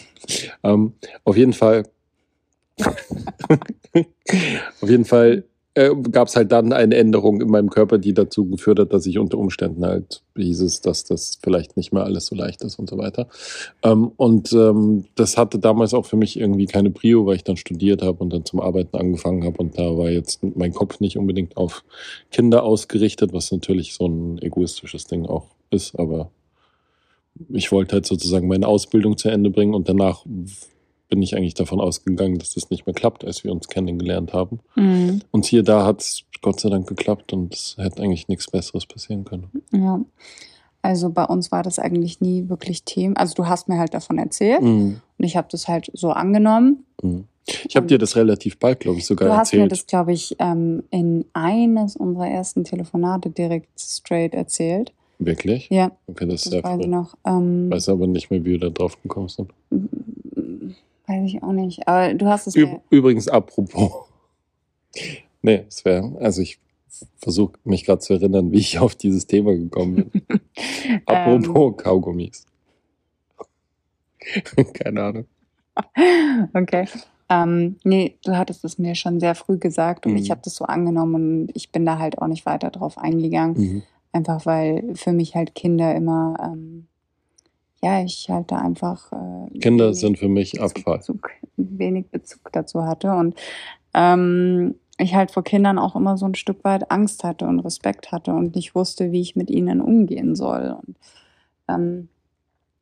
Ähm, 0.62 0.92
auf 1.24 1.38
jeden 1.38 1.54
Fall. 1.54 1.84
auf 4.82 4.90
jeden 4.90 5.06
Fall 5.06 5.44
äh, 5.74 5.90
gab 6.10 6.28
es 6.28 6.36
halt 6.36 6.52
dann 6.52 6.72
eine 6.72 6.96
Änderung 6.96 7.40
in 7.40 7.48
meinem 7.48 7.70
Körper, 7.70 7.98
die 7.98 8.12
dazu 8.12 8.44
geführt 8.44 8.78
hat, 8.78 8.92
dass 8.92 9.06
ich 9.06 9.18
unter 9.18 9.38
Umständen 9.38 9.84
halt 9.84 10.22
hieß 10.36 10.60
es, 10.60 10.80
dass 10.80 11.04
das 11.04 11.38
vielleicht 11.42 11.76
nicht 11.76 11.92
mehr 11.92 12.04
alles 12.04 12.26
so 12.26 12.34
leicht 12.34 12.62
ist 12.62 12.78
und 12.78 12.90
so 12.90 12.98
weiter. 12.98 13.28
Ähm, 13.82 14.12
und 14.16 14.52
ähm, 14.52 15.04
das 15.14 15.36
hatte 15.36 15.58
damals 15.58 15.94
auch 15.94 16.06
für 16.06 16.16
mich 16.16 16.38
irgendwie 16.38 16.66
keine 16.66 16.90
Prio, 16.90 17.26
weil 17.26 17.36
ich 17.36 17.44
dann 17.44 17.56
studiert 17.56 18.02
habe 18.02 18.22
und 18.22 18.32
dann 18.32 18.44
zum 18.44 18.60
Arbeiten 18.60 18.96
angefangen 18.96 19.44
habe 19.44 19.58
und 19.58 19.78
da 19.78 19.96
war 19.96 20.10
jetzt 20.10 20.42
mein 20.42 20.74
Kopf 20.74 21.00
nicht 21.00 21.16
unbedingt 21.16 21.56
auf 21.56 21.84
Kinder 22.30 22.64
ausgerichtet, 22.64 23.32
was 23.32 23.52
natürlich 23.52 23.94
so 23.94 24.06
ein 24.06 24.38
egoistisches 24.42 25.06
Ding 25.06 25.26
auch 25.26 25.46
ist, 25.70 25.98
aber 25.98 26.30
ich 27.48 27.72
wollte 27.72 27.94
halt 27.94 28.06
sozusagen 28.06 28.46
meine 28.46 28.68
Ausbildung 28.68 29.16
zu 29.16 29.30
Ende 29.30 29.50
bringen 29.50 29.74
und 29.74 29.88
danach 29.88 30.24
bin 31.12 31.20
ich 31.20 31.36
eigentlich 31.36 31.52
davon 31.52 31.78
ausgegangen, 31.78 32.38
dass 32.38 32.54
das 32.54 32.70
nicht 32.70 32.86
mehr 32.86 32.94
klappt, 32.94 33.22
als 33.22 33.44
wir 33.44 33.52
uns 33.52 33.68
kennengelernt 33.68 34.32
haben. 34.32 34.60
Mhm. 34.76 35.20
Und 35.30 35.44
hier 35.44 35.62
da 35.62 35.84
hat 35.84 36.00
es 36.00 36.22
Gott 36.40 36.58
sei 36.58 36.70
Dank 36.70 36.86
geklappt 36.86 37.34
und 37.34 37.54
es 37.54 37.76
hätte 37.78 38.02
eigentlich 38.02 38.28
nichts 38.28 38.50
Besseres 38.50 38.86
passieren 38.86 39.26
können. 39.26 39.50
Ja. 39.72 40.00
Also 40.80 41.10
bei 41.10 41.24
uns 41.24 41.52
war 41.52 41.62
das 41.62 41.78
eigentlich 41.78 42.22
nie 42.22 42.48
wirklich 42.48 42.84
Thema. 42.84 43.18
Also 43.18 43.34
du 43.34 43.46
hast 43.46 43.68
mir 43.68 43.78
halt 43.78 43.92
davon 43.92 44.16
erzählt 44.16 44.62
mhm. 44.62 45.02
und 45.18 45.24
ich 45.24 45.36
habe 45.36 45.48
das 45.50 45.68
halt 45.68 45.90
so 45.92 46.12
angenommen. 46.12 46.86
Mhm. 47.02 47.24
Ich 47.68 47.76
habe 47.76 47.86
dir 47.86 47.98
das 47.98 48.16
relativ 48.16 48.58
bald, 48.58 48.80
glaube 48.80 48.96
ich, 48.96 49.04
sogar 49.04 49.28
erzählt. 49.28 49.36
Du 49.36 49.40
hast 49.40 49.48
erzählt. 49.48 49.62
mir 49.64 49.68
das, 49.68 49.86
glaube 49.86 50.12
ich, 50.14 50.36
ähm, 50.38 50.82
in 50.90 51.26
eines 51.34 51.94
unserer 51.94 52.28
ersten 52.28 52.64
Telefonate 52.64 53.28
direkt 53.28 53.78
straight 53.78 54.32
erzählt. 54.32 54.94
Wirklich? 55.18 55.68
Ja. 55.70 55.92
Okay, 56.06 56.24
das, 56.24 56.36
das 56.36 56.46
ist 56.46 56.50
sehr 56.52 56.64
weiß 56.64 56.76
früh. 56.76 56.80
ich 56.80 56.86
noch. 56.88 57.14
Ähm, 57.26 57.70
weiß 57.70 57.90
aber 57.90 58.06
nicht 58.06 58.30
mehr, 58.30 58.40
wie 58.46 58.52
wir 58.52 58.60
da 58.60 58.70
drauf 58.70 59.00
gekommen 59.02 59.28
sind. 59.28 59.50
Weiß 61.12 61.26
ich 61.26 61.42
auch 61.42 61.52
nicht. 61.52 61.86
Aber 61.86 62.14
du 62.14 62.26
hast 62.26 62.46
es. 62.46 62.56
Ü 62.56 62.66
Übrigens, 62.90 63.28
apropos. 63.28 63.90
Nee, 65.44 65.64
es 65.66 65.84
wäre, 65.84 66.16
also 66.20 66.40
ich 66.40 66.60
versuche 67.16 67.54
mich 67.64 67.84
gerade 67.84 67.98
zu 67.98 68.12
erinnern, 68.12 68.52
wie 68.52 68.58
ich 68.58 68.78
auf 68.78 68.94
dieses 68.94 69.26
Thema 69.26 69.52
gekommen 69.56 70.08
bin. 70.08 70.22
apropos 71.06 71.72
ähm. 71.72 71.76
Kaugummis. 71.78 72.46
Keine 74.74 75.02
Ahnung. 75.02 75.24
Okay. 76.54 76.86
Ähm, 77.28 77.76
nee, 77.82 78.18
du 78.24 78.36
hattest 78.36 78.64
es 78.64 78.78
mir 78.78 78.94
schon 78.94 79.18
sehr 79.18 79.34
früh 79.34 79.58
gesagt 79.58 80.06
und 80.06 80.12
mhm. 80.12 80.18
ich 80.18 80.30
habe 80.30 80.42
das 80.44 80.54
so 80.54 80.64
angenommen 80.64 81.14
und 81.14 81.50
ich 81.54 81.72
bin 81.72 81.84
da 81.84 81.98
halt 81.98 82.18
auch 82.18 82.28
nicht 82.28 82.46
weiter 82.46 82.70
drauf 82.70 82.96
eingegangen. 82.96 83.56
Mhm. 83.56 83.82
Einfach 84.12 84.46
weil 84.46 84.94
für 84.94 85.12
mich 85.12 85.34
halt 85.34 85.56
Kinder 85.56 85.92
immer, 85.92 86.36
ähm, 86.40 86.86
ja, 87.82 88.02
ich 88.02 88.28
halt 88.28 88.50
da 88.50 88.58
einfach 88.58 89.10
äh, 89.12 89.58
Kinder 89.58 89.92
sind 89.92 90.18
für 90.18 90.28
mich 90.28 90.60
Abfall. 90.60 90.98
Bezug, 90.98 91.30
wenig 91.56 92.06
Bezug 92.10 92.52
dazu 92.52 92.84
hatte 92.84 93.12
und 93.12 93.34
ähm, 93.94 94.76
ich 94.98 95.14
halt 95.14 95.30
vor 95.30 95.42
Kindern 95.42 95.78
auch 95.78 95.96
immer 95.96 96.16
so 96.16 96.26
ein 96.26 96.34
Stück 96.34 96.64
weit 96.64 96.90
Angst 96.90 97.24
hatte 97.24 97.46
und 97.46 97.60
Respekt 97.60 98.12
hatte 98.12 98.32
und 98.32 98.54
nicht 98.54 98.74
wusste, 98.74 99.10
wie 99.10 99.20
ich 99.20 99.36
mit 99.36 99.50
ihnen 99.50 99.80
umgehen 99.80 100.36
soll. 100.36 100.76
Und 100.86 100.96
ähm, 101.68 102.08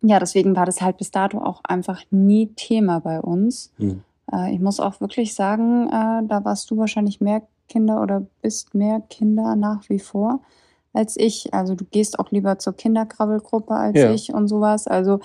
ja, 0.03 0.19
deswegen 0.19 0.55
war 0.55 0.67
das 0.67 0.83
halt 0.83 0.99
bis 0.99 1.11
dato 1.11 1.39
auch 1.39 1.63
einfach 1.65 2.03
nie 2.11 2.49
Thema 2.49 3.01
bei 3.01 3.21
uns. 3.21 3.73
Hm. 3.79 4.03
Äh, 4.33 4.55
ich 4.55 4.61
muss 4.61 4.81
auch 4.81 5.01
wirklich 5.01 5.35
sagen, 5.35 5.87
äh, 5.89 6.27
da 6.27 6.45
warst 6.45 6.71
du 6.71 6.77
wahrscheinlich 6.77 7.21
mehr 7.21 7.43
Kinder 7.69 8.03
oder 8.03 8.27
bist 8.43 8.75
mehr 8.75 9.01
Kinder 9.09 9.57
nach 9.57 9.89
wie 9.89 10.01
vor 10.01 10.41
als 10.93 11.17
ich. 11.17 11.53
Also 11.55 11.75
du 11.75 11.85
gehst 11.85 12.19
auch 12.19 12.31
lieber 12.31 12.59
zur 12.59 12.75
Kinderkrabbelgruppe 12.75 13.75
als 13.75 13.99
Ja. 13.99 14.13
ich 14.13 14.33
und 14.33 14.49
sowas. 14.49 14.87
Also 14.87 15.21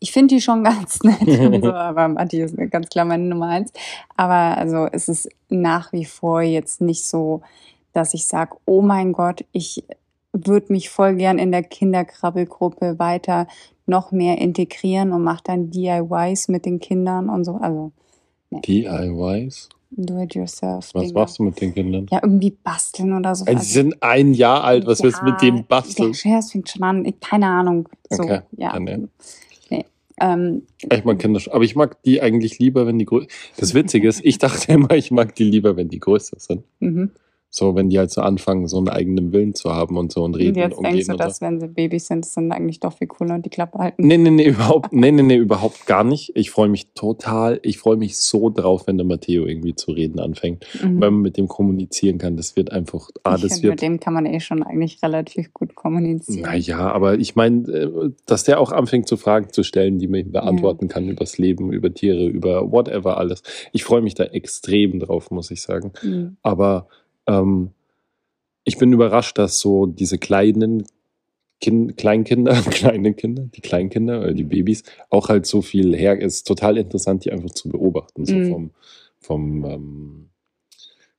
ich 0.00 0.12
finde 0.12 0.34
die 0.34 0.40
schon 0.40 0.64
ganz 0.64 1.02
nett 1.02 1.20
und 1.22 1.62
so, 1.62 1.72
aber 1.72 2.08
Matti 2.08 2.40
ist 2.40 2.56
ganz 2.70 2.88
klar 2.88 3.04
meine 3.04 3.24
Nummer 3.24 3.48
eins. 3.48 3.72
Aber 4.16 4.56
also 4.56 4.86
es 4.90 5.08
ist 5.08 5.28
nach 5.48 5.92
wie 5.92 6.04
vor 6.04 6.42
jetzt 6.42 6.80
nicht 6.80 7.06
so, 7.06 7.42
dass 7.92 8.14
ich 8.14 8.26
sage, 8.26 8.56
oh 8.64 8.82
mein 8.82 9.12
Gott, 9.12 9.44
ich 9.52 9.84
würde 10.32 10.72
mich 10.72 10.90
voll 10.90 11.16
gern 11.16 11.38
in 11.38 11.50
der 11.52 11.62
Kinderkrabbelgruppe 11.62 12.98
weiter 12.98 13.46
noch 13.86 14.12
mehr 14.12 14.38
integrieren 14.38 15.12
und 15.12 15.22
mache 15.22 15.42
dann 15.44 15.70
DIYs 15.70 16.48
mit 16.48 16.66
den 16.66 16.78
Kindern 16.78 17.28
und 17.30 17.44
so. 17.44 17.56
Also 17.56 17.92
DIYs? 18.50 19.68
Do-it-yourself. 19.90 20.90
Was 20.94 21.12
machst 21.12 21.38
du 21.38 21.44
mit 21.44 21.60
den 21.60 21.74
Kindern? 21.74 22.06
Ja, 22.10 22.20
irgendwie 22.22 22.50
basteln 22.50 23.12
oder 23.14 23.34
so. 23.34 23.44
Also, 23.46 23.62
sie 23.62 23.72
sind 23.72 24.02
ein 24.02 24.34
Jahr 24.34 24.62
alt, 24.64 24.86
was 24.86 25.02
willst 25.02 25.20
du 25.20 25.24
mit 25.24 25.40
dem 25.40 25.66
basteln? 25.66 26.12
Ja, 26.24 26.38
es 26.38 26.52
fängt 26.52 26.68
schon 26.68 26.82
an. 26.82 27.04
Ich, 27.04 27.18
keine 27.20 27.46
Ahnung. 27.46 27.88
So, 28.10 28.22
Okay, 28.22 28.40
ja. 28.56 28.74
ja, 28.74 28.78
nee. 28.80 28.98
Nee. 29.70 29.84
Ähm, 30.20 30.62
Ich 30.92 31.04
mag 31.04 31.18
Kinder 31.18 31.40
schon. 31.40 31.52
Aber 31.54 31.64
ich 31.64 31.74
mag 31.74 32.02
die 32.02 32.20
eigentlich 32.20 32.58
lieber, 32.58 32.86
wenn 32.86 32.98
die 32.98 33.06
größer 33.06 33.28
Das 33.56 33.72
Witzige 33.74 34.08
ist, 34.08 34.20
ich 34.24 34.38
dachte 34.38 34.72
immer, 34.72 34.90
ich 34.90 35.10
mag 35.10 35.34
die 35.34 35.44
lieber, 35.44 35.76
wenn 35.76 35.88
die 35.88 36.00
größer 36.00 36.36
sind. 36.38 36.64
mhm. 36.80 37.10
So, 37.50 37.74
wenn 37.74 37.88
die 37.88 37.98
halt 37.98 38.10
so 38.10 38.20
anfangen, 38.20 38.68
so 38.68 38.76
einen 38.76 38.88
eigenen 38.88 39.32
Willen 39.32 39.54
zu 39.54 39.72
haben 39.72 39.96
und 39.96 40.12
so 40.12 40.22
und 40.22 40.34
Und 40.34 40.40
reden 40.40 40.58
jetzt 40.58 40.76
und 40.76 40.84
denkst 40.84 41.06
du, 41.06 41.12
und 41.12 41.20
dass 41.20 41.38
so. 41.38 41.46
wenn 41.46 41.60
sie 41.60 41.68
Babys 41.68 42.06
sind, 42.06 42.24
es 42.24 42.34
sind 42.34 42.52
eigentlich 42.52 42.80
doch 42.80 42.92
viel 42.92 43.06
cooler 43.06 43.36
und 43.36 43.46
die 43.46 43.50
Klappe 43.50 43.78
halten. 43.78 44.06
Nee, 44.06 44.18
nee, 44.18 44.30
nee, 44.30 44.44
überhaupt, 44.44 44.92
nee, 44.92 45.10
nee, 45.10 45.22
nee, 45.22 45.36
überhaupt 45.36 45.86
gar 45.86 46.04
nicht. 46.04 46.32
Ich 46.34 46.50
freue 46.50 46.68
mich 46.68 46.92
total, 46.92 47.58
ich 47.62 47.78
freue 47.78 47.96
mich 47.96 48.18
so 48.18 48.50
drauf, 48.50 48.86
wenn 48.86 48.98
der 48.98 49.06
Matteo 49.06 49.46
irgendwie 49.46 49.74
zu 49.74 49.92
reden 49.92 50.20
anfängt. 50.20 50.66
Mhm. 50.74 51.00
Wenn 51.00 51.14
man 51.14 51.22
mit 51.22 51.36
dem 51.38 51.48
kommunizieren 51.48 52.18
kann, 52.18 52.36
das 52.36 52.54
wird 52.54 52.70
einfach, 52.70 53.08
ah, 53.22 53.36
ich 53.36 53.42
das 53.42 53.52
finde, 53.54 53.62
wird, 53.62 53.72
mit 53.72 53.82
dem 53.82 54.00
kann 54.00 54.12
man 54.12 54.26
eh 54.26 54.40
schon 54.40 54.62
eigentlich 54.62 55.02
relativ 55.02 55.54
gut 55.54 55.74
kommunizieren. 55.74 56.42
naja, 56.42 56.92
aber 56.92 57.18
ich 57.18 57.34
meine, 57.34 57.66
äh, 57.68 58.10
dass 58.26 58.44
der 58.44 58.60
auch 58.60 58.72
anfängt, 58.72 59.08
zu 59.08 59.16
Fragen 59.16 59.52
zu 59.52 59.62
stellen, 59.62 59.98
die 59.98 60.06
man 60.06 60.20
ihm 60.20 60.32
beantworten 60.32 60.88
kann 60.88 61.08
übers 61.08 61.38
Leben, 61.38 61.72
über 61.72 61.92
Tiere, 61.92 62.26
über 62.26 62.70
whatever 62.70 63.16
alles. 63.16 63.42
Ich 63.72 63.84
freue 63.84 64.02
mich 64.02 64.14
da 64.14 64.24
extrem 64.24 65.00
drauf, 65.00 65.30
muss 65.30 65.50
ich 65.50 65.62
sagen. 65.62 65.92
Mhm. 66.02 66.36
Aber 66.42 66.88
ähm, 67.28 67.70
ich 68.64 68.78
bin 68.78 68.92
überrascht, 68.92 69.38
dass 69.38 69.60
so 69.60 69.86
diese 69.86 70.18
kleinen 70.18 70.84
kind, 71.60 71.96
Kleinkinder, 71.96 72.54
kleine 72.70 73.14
Kinder, 73.14 73.44
die 73.44 73.60
Kleinkinder, 73.60 74.28
äh, 74.28 74.34
die 74.34 74.44
Babys, 74.44 74.82
auch 75.10 75.28
halt 75.28 75.46
so 75.46 75.62
viel 75.62 75.96
her. 75.96 76.20
Ist 76.20 76.46
total 76.46 76.76
interessant, 76.78 77.24
die 77.24 77.32
einfach 77.32 77.50
zu 77.50 77.68
beobachten, 77.68 78.26
so 78.26 78.34
Mhm. 78.34 78.50
vom, 78.52 78.70
vom 79.20 79.64
ähm, 79.64 80.28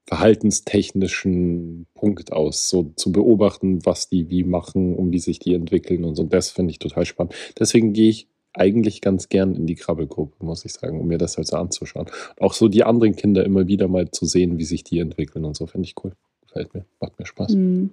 verhaltenstechnischen 0.05 1.85
Punkt 1.93 2.31
aus, 2.33 2.69
so 2.69 2.91
zu 2.95 3.11
beobachten, 3.11 3.85
was 3.85 4.09
die 4.09 4.29
wie 4.29 4.43
machen 4.43 4.95
und 4.95 5.11
wie 5.11 5.19
sich 5.19 5.39
die 5.39 5.53
entwickeln 5.53 6.03
und 6.03 6.15
so. 6.15 6.23
Das 6.23 6.49
finde 6.49 6.71
ich 6.71 6.79
total 6.79 7.05
spannend. 7.05 7.35
Deswegen 7.59 7.93
gehe 7.93 8.09
ich 8.09 8.27
eigentlich 8.53 9.01
ganz 9.01 9.29
gern 9.29 9.55
in 9.55 9.67
die 9.67 9.75
Krabbelgruppe, 9.75 10.43
muss 10.43 10.65
ich 10.65 10.73
sagen, 10.73 10.99
um 10.99 11.07
mir 11.07 11.17
das 11.17 11.37
halt 11.37 11.47
so 11.47 11.57
anzuschauen. 11.57 12.07
Und 12.07 12.41
auch 12.41 12.53
so 12.53 12.67
die 12.67 12.83
anderen 12.83 13.15
Kinder 13.15 13.45
immer 13.45 13.67
wieder 13.67 13.87
mal 13.87 14.09
zu 14.11 14.25
sehen, 14.25 14.57
wie 14.57 14.65
sich 14.65 14.83
die 14.83 14.99
entwickeln 14.99 15.45
und 15.45 15.55
so, 15.55 15.67
finde 15.67 15.87
ich 15.87 15.95
cool. 16.03 16.13
Gefällt 16.41 16.73
mir, 16.73 16.85
macht 16.99 17.19
mir 17.19 17.25
Spaß. 17.25 17.53
Mhm. 17.53 17.91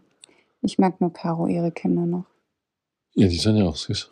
Ich 0.63 0.79
mag 0.79 1.01
nur 1.01 1.13
Caro, 1.13 1.47
ihre 1.47 1.71
Kinder 1.71 2.07
noch. 2.07 2.25
Ja, 3.15 3.29
die 3.29 3.37
sind 3.37 3.57
ja 3.57 3.67
auch 3.67 3.77
süß. 3.77 4.11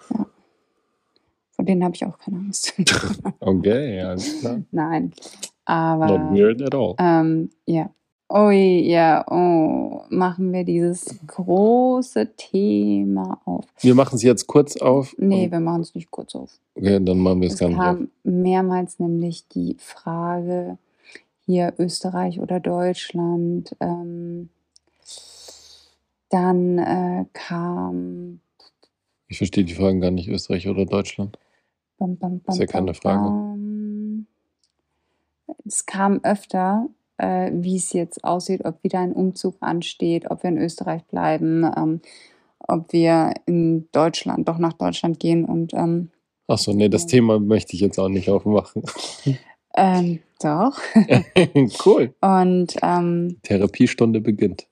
Vor 1.50 1.64
denen 1.64 1.84
habe 1.84 1.94
ich 1.94 2.04
auch 2.04 2.18
keine 2.18 2.38
Angst. 2.38 2.74
Okay, 3.40 3.98
ja, 3.98 4.10
alles 4.10 4.40
klar. 4.40 4.62
Nein. 4.70 5.12
Aber. 5.64 6.06
Not 6.06 6.36
weird 6.36 6.62
at 6.62 6.74
all. 6.74 6.94
Ähm, 6.98 7.50
ja. 7.66 7.90
Oh 8.28 8.50
ja, 8.50 9.24
oh, 9.30 10.02
machen 10.08 10.52
wir 10.52 10.64
dieses 10.64 11.04
große 11.26 12.34
Thema 12.36 13.40
auf. 13.44 13.66
Wir 13.80 13.94
machen 13.94 14.16
es 14.16 14.22
jetzt 14.22 14.46
kurz 14.46 14.76
auf. 14.76 15.14
Nee, 15.18 15.50
wir 15.50 15.60
machen 15.60 15.82
es 15.82 15.94
nicht 15.94 16.10
kurz 16.10 16.34
auf. 16.34 16.58
Okay, 16.74 17.04
dann 17.04 17.18
machen 17.18 17.40
wir 17.40 17.48
es 17.48 17.58
gar 17.58 17.68
nicht 17.68 17.78
kam 17.78 18.08
mehrmals 18.24 18.98
nämlich 18.98 19.46
die 19.48 19.76
Frage, 19.78 20.78
hier 21.46 21.74
Österreich 21.78 22.40
oder 22.40 22.60
Deutschland. 22.60 23.76
Ähm, 23.80 24.48
dann 26.30 26.78
äh, 26.78 27.26
kam. 27.32 28.40
Ich 29.28 29.38
verstehe 29.38 29.64
die 29.64 29.74
Fragen 29.74 30.00
gar 30.00 30.10
nicht, 30.10 30.28
Österreich 30.28 30.68
oder 30.68 30.86
Deutschland. 30.86 31.38
Bam, 31.98 32.16
bam, 32.16 32.40
bam, 32.40 32.52
Ist 32.52 32.60
ja 32.60 32.66
keine 32.66 32.94
Frage. 32.94 33.54
Es 35.64 35.86
kam 35.86 36.20
öfter, 36.24 36.88
äh, 37.18 37.50
wie 37.52 37.76
es 37.76 37.92
jetzt 37.92 38.24
aussieht, 38.24 38.64
ob 38.64 38.82
wieder 38.82 39.00
ein 39.00 39.12
Umzug 39.12 39.56
ansteht, 39.60 40.30
ob 40.30 40.42
wir 40.42 40.50
in 40.50 40.58
Österreich 40.58 41.04
bleiben, 41.04 41.64
ähm, 41.76 42.00
ob 42.58 42.92
wir 42.92 43.34
in 43.46 43.88
Deutschland, 43.92 44.48
doch 44.48 44.58
nach 44.58 44.72
Deutschland 44.74 45.20
gehen 45.20 45.44
und 45.44 45.74
ähm, 45.74 46.10
Achso, 46.46 46.74
nee, 46.74 46.90
das 46.90 47.06
Thema 47.06 47.38
möchte 47.38 47.74
ich 47.74 47.80
jetzt 47.80 47.98
auch 47.98 48.10
nicht 48.10 48.28
aufmachen. 48.28 48.82
ähm, 49.76 50.20
doch. 50.42 50.78
cool. 51.86 52.14
Und 52.20 52.76
ähm, 52.82 53.38
Therapiestunde 53.42 54.20
beginnt. 54.20 54.66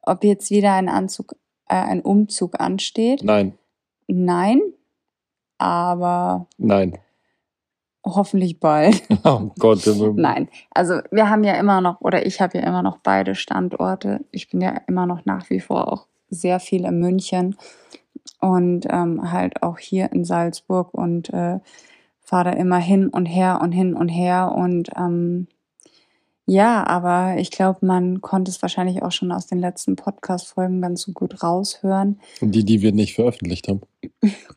ob 0.00 0.24
jetzt 0.24 0.50
wieder 0.50 0.72
ein 0.72 0.88
Anzug, 0.88 1.36
äh, 1.68 1.74
ein 1.74 2.00
Umzug 2.00 2.58
ansteht. 2.58 3.22
Nein, 3.22 3.58
Nein, 4.06 4.60
aber 5.58 6.46
nein. 6.58 6.98
Hoffentlich 8.04 8.60
bald. 8.60 9.02
Oh 9.24 9.50
Gott. 9.58 9.86
Nein, 10.16 10.48
also 10.70 11.00
wir 11.10 11.30
haben 11.30 11.44
ja 11.44 11.54
immer 11.54 11.80
noch, 11.80 12.00
oder 12.00 12.26
ich 12.26 12.40
habe 12.40 12.58
ja 12.58 12.64
immer 12.64 12.82
noch 12.82 12.98
beide 12.98 13.34
Standorte. 13.34 14.20
Ich 14.32 14.50
bin 14.50 14.60
ja 14.60 14.80
immer 14.86 15.06
noch 15.06 15.24
nach 15.24 15.48
wie 15.50 15.60
vor 15.60 15.90
auch 15.90 16.06
sehr 16.28 16.60
viel 16.60 16.84
in 16.84 16.98
München 16.98 17.56
und 18.40 18.86
ähm, 18.90 19.32
halt 19.32 19.62
auch 19.62 19.78
hier 19.78 20.12
in 20.12 20.24
Salzburg 20.24 20.92
und 20.92 21.30
äh, 21.30 21.60
fahre 22.20 22.44
da 22.44 22.50
immer 22.52 22.78
hin 22.78 23.08
und 23.08 23.26
her 23.26 23.60
und 23.62 23.72
hin 23.72 23.94
und 23.94 24.08
her 24.08 24.52
und 24.54 24.90
ähm, 24.96 25.48
ja, 26.46 26.86
aber 26.86 27.36
ich 27.38 27.50
glaube, 27.50 27.86
man 27.86 28.20
konnte 28.20 28.50
es 28.50 28.60
wahrscheinlich 28.60 29.02
auch 29.02 29.12
schon 29.12 29.32
aus 29.32 29.46
den 29.46 29.58
letzten 29.58 29.96
Podcast-Folgen 29.96 30.82
ganz 30.82 31.02
so 31.02 31.12
gut 31.12 31.42
raushören, 31.42 32.20
Die, 32.42 32.64
die 32.64 32.82
wir 32.82 32.92
nicht 32.92 33.14
veröffentlicht 33.14 33.68
haben. 33.68 33.80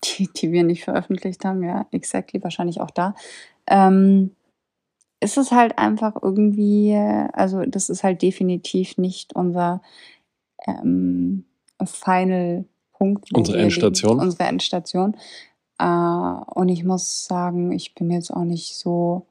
Die, 0.04 0.30
die 0.36 0.52
wir 0.52 0.64
nicht 0.64 0.84
veröffentlicht 0.84 1.46
haben, 1.46 1.64
ja, 1.64 1.88
exactly, 1.92 2.44
wahrscheinlich 2.44 2.82
auch 2.82 2.92
da. 2.92 3.16
Ähm, 3.68 4.32
ist 5.20 5.38
es 5.38 5.52
halt 5.52 5.78
einfach 5.78 6.16
irgendwie, 6.22 6.96
also 7.34 7.64
das 7.66 7.90
ist 7.90 8.04
halt 8.04 8.22
definitiv 8.22 8.98
nicht 8.98 9.36
unser 9.36 9.82
ähm, 10.68 11.46
Final 11.84 12.66
Punkt. 12.94 13.34
Unsere 13.34 13.60
Endstation. 13.60 14.14
Liegen, 14.14 14.22
unsere 14.22 14.44
Endstation. 14.44 15.18
Äh, 15.80 15.86
und 15.86 16.70
ich 16.70 16.84
muss 16.84 17.26
sagen, 17.26 17.72
ich 17.72 17.94
bin 17.96 18.12
jetzt 18.12 18.32
auch 18.32 18.44
nicht 18.44 18.76
so 18.76 19.26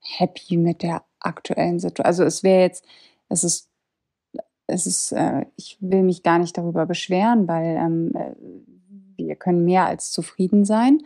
happy 0.00 0.56
mit 0.56 0.82
der 0.82 1.04
aktuellen 1.20 1.78
Situation. 1.78 2.06
Also 2.06 2.24
es 2.24 2.42
wäre 2.42 2.62
jetzt, 2.62 2.84
es 3.28 3.44
ist, 3.44 3.68
es 4.66 4.86
ist, 4.86 5.12
äh, 5.12 5.46
ich 5.56 5.78
will 5.80 6.02
mich 6.02 6.22
gar 6.22 6.38
nicht 6.38 6.56
darüber 6.56 6.86
beschweren, 6.86 7.46
weil 7.48 7.76
ähm, 7.76 8.12
äh, 8.14 8.34
wir 9.18 9.36
können 9.36 9.64
mehr 9.64 9.86
als 9.86 10.10
zufrieden 10.12 10.64
sein. 10.64 11.02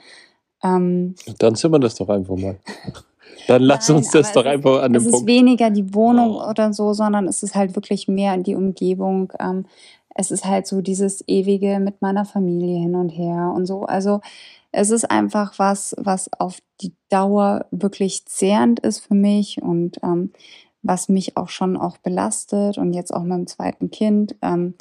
Ähm, 0.62 1.14
Dann 1.38 1.54
sind 1.54 1.72
wir 1.72 1.78
das 1.78 1.94
doch 1.96 2.08
einfach 2.08 2.36
mal. 2.36 2.58
Dann 3.46 3.62
lass 3.62 3.88
Nein, 3.88 3.98
uns 3.98 4.10
das 4.10 4.32
doch 4.32 4.44
es 4.44 4.46
einfach 4.46 4.82
an 4.82 4.94
es 4.94 5.02
dem 5.02 5.08
ist 5.08 5.12
Punkt. 5.12 5.28
weniger 5.28 5.70
die 5.70 5.94
Wohnung 5.94 6.36
Oh. 6.36 6.48
oder 6.50 6.72
so, 6.72 6.92
sondern 6.92 7.26
es 7.26 7.42
ist 7.42 7.54
halt 7.54 7.74
wirklich 7.74 8.06
mehr 8.08 8.36
die 8.36 8.54
Umgebung. 8.54 9.32
Ähm, 9.40 9.66
es 10.14 10.30
ist 10.30 10.44
halt 10.44 10.66
so 10.66 10.80
dieses 10.82 11.24
ewige 11.26 11.80
mit 11.80 12.02
meiner 12.02 12.24
Familie 12.24 12.80
hin 12.80 12.94
und 12.94 13.10
her 13.10 13.52
und 13.54 13.66
so. 13.66 13.84
Also 13.84 14.20
es 14.72 14.90
ist 14.90 15.10
einfach 15.10 15.58
was, 15.58 15.94
was 15.98 16.30
auf 16.38 16.58
die 16.80 16.92
Dauer 17.08 17.66
wirklich 17.70 18.26
zehrend 18.26 18.80
ist 18.80 19.00
für 19.00 19.14
mich 19.14 19.62
und 19.62 19.98
ähm, 20.02 20.32
was 20.82 21.08
mich 21.08 21.36
auch 21.36 21.48
schon 21.48 21.76
auch 21.76 21.98
belastet 21.98 22.78
und 22.78 22.92
jetzt 22.92 23.12
auch 23.12 23.22
mit 23.22 23.32
dem 23.32 23.46
zweiten 23.46 23.90
Kind. 23.90 24.36
Ähm, 24.42 24.74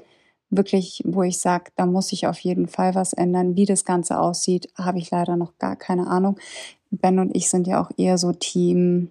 wirklich, 0.49 1.01
wo 1.05 1.23
ich 1.23 1.39
sage, 1.39 1.71
da 1.75 1.85
muss 1.85 2.11
ich 2.11 2.27
auf 2.27 2.39
jeden 2.39 2.67
Fall 2.67 2.95
was 2.95 3.13
ändern. 3.13 3.55
Wie 3.55 3.65
das 3.65 3.85
Ganze 3.85 4.19
aussieht, 4.19 4.69
habe 4.77 4.97
ich 4.99 5.11
leider 5.11 5.35
noch 5.35 5.57
gar 5.57 5.75
keine 5.75 6.07
Ahnung. 6.07 6.37
Ben 6.91 7.19
und 7.19 7.35
ich 7.35 7.49
sind 7.49 7.67
ja 7.67 7.81
auch 7.81 7.91
eher 7.97 8.17
so 8.17 8.33
Team, 8.33 9.09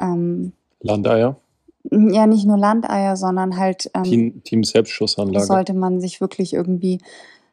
ähm, 0.00 0.52
Landeier. 0.80 1.36
Ja, 1.90 2.26
nicht 2.26 2.46
nur 2.46 2.56
Landeier, 2.56 3.16
sondern 3.16 3.56
halt 3.56 3.90
ähm, 3.94 4.04
Team, 4.04 4.42
Team 4.42 4.64
Selbstschussanlage. 4.64 5.44
sollte 5.46 5.74
man 5.74 6.00
sich 6.00 6.20
wirklich 6.20 6.54
irgendwie 6.54 6.98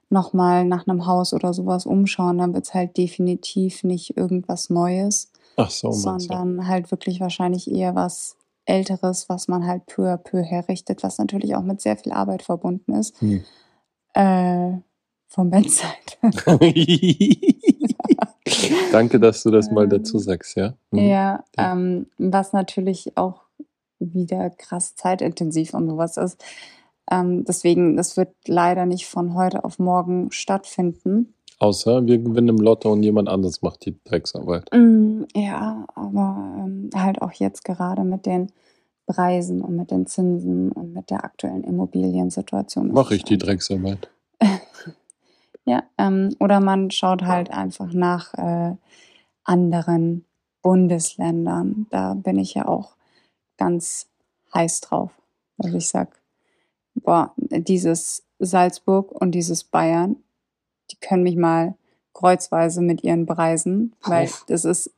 nochmal 0.10 0.66
nach 0.66 0.88
einem 0.88 1.06
Haus 1.06 1.34
oder 1.34 1.54
sowas 1.54 1.86
umschauen, 1.86 2.38
dann 2.38 2.54
wird 2.54 2.66
es 2.66 2.74
halt 2.74 2.98
definitiv 2.98 3.84
nicht 3.84 4.18
irgendwas 4.18 4.70
Neues, 4.70 5.32
Ach 5.56 5.70
so, 5.70 5.92
sondern 5.92 6.68
halt 6.68 6.92
wirklich 6.92 7.20
wahrscheinlich 7.20 7.72
eher 7.72 7.96
was 7.96 8.36
Älteres, 8.66 9.30
was 9.30 9.48
man 9.48 9.66
halt 9.66 9.86
peu 9.86 10.12
à 10.12 10.18
peu 10.18 10.42
herrichtet, 10.42 11.04
was 11.04 11.18
natürlich 11.18 11.56
auch 11.56 11.64
mit 11.64 11.82
sehr 11.82 11.98
viel 11.98 12.12
Arbeit 12.12 12.44
verbunden 12.44 12.94
ist. 12.94 13.20
Hm. 13.22 13.44
Äh, 14.14 14.78
vom 15.28 15.50
Bedside. 15.50 15.88
Danke, 18.92 19.20
dass 19.20 19.44
du 19.44 19.52
das 19.52 19.72
mal 19.72 19.86
Ähm, 19.86 19.90
dazu 19.90 20.20
sagst, 20.20 20.56
ja? 20.58 20.74
Mhm. 20.92 21.00
Ja, 21.00 21.44
Ja. 21.58 21.72
ähm, 21.74 22.08
was 22.18 22.54
natürlich 22.54 23.16
auch 23.18 23.42
wieder 24.00 24.50
krass 24.50 24.96
zeitintensiv 24.96 25.74
und 25.74 25.88
sowas 25.88 26.18
ist. 26.18 26.44
Ähm, 27.10 27.44
deswegen, 27.46 27.98
das 27.98 28.18
wird 28.18 28.34
leider 28.48 28.86
nicht 28.86 29.06
von 29.08 29.34
heute 29.36 29.64
auf 29.64 29.80
morgen 29.80 30.32
stattfinden. 30.32 31.34
Außer 31.62 32.08
wir 32.08 32.18
gewinnen 32.18 32.50
im 32.50 32.58
Lotto 32.58 32.92
und 32.92 33.04
jemand 33.04 33.30
anderes 33.30 33.62
macht 33.62 33.86
die 33.86 33.96
Drecksarbeit. 34.04 34.68
Mm, 34.74 35.26
Ja, 35.36 35.86
aber 35.94 36.56
ähm, 36.58 36.90
halt 36.96 37.22
auch 37.22 37.34
jetzt 37.34 37.64
gerade 37.64 38.04
mit 38.04 38.26
den 38.26 38.52
Preisen 39.06 39.62
und 39.62 39.76
mit 39.76 39.92
den 39.92 40.08
Zinsen 40.08 40.72
und 40.72 40.92
mit 40.92 41.12
der 41.12 41.24
aktuellen 41.24 41.64
Immobiliensituation. 41.64 42.88
ist 42.88 42.94
Mach 42.94 43.12
es 43.12 43.18
ich 43.18 43.24
die 43.24 43.38
Drecksarbeit. 43.38 44.10
Ja, 45.64 45.84
ähm, 46.00 46.36
oder 46.40 46.60
man 46.60 46.90
schaut 46.90 47.22
halt 47.22 47.52
einfach 47.52 47.94
nach 47.94 48.34
äh, 48.34 48.76
anderen 49.44 50.26
Bundesländern. 50.64 51.86
Da 51.92 52.16
bin 52.16 52.40
ich 52.40 52.56
ja 52.56 52.68
auch 52.68 52.96
ganz 53.58 54.08
heiß 54.56 54.82
drauf. 54.82 55.12
Also 55.60 55.78
ich 55.78 55.88
sag, 55.88 56.20
boah, 56.96 57.36
dieses 57.38 58.24
Salzburg 58.40 59.12
und 59.12 59.34
dieses 59.34 59.64
Bayern, 59.64 60.16
die 60.92 60.98
können 60.98 61.24
mich 61.24 61.36
mal 61.36 61.76
kreuzweise 62.14 62.82
mit 62.82 63.04
ihren 63.04 63.26
Preisen, 63.26 63.94
weil 64.04 64.26
Uff. 64.26 64.46
das 64.48 64.66
ist 64.66 64.92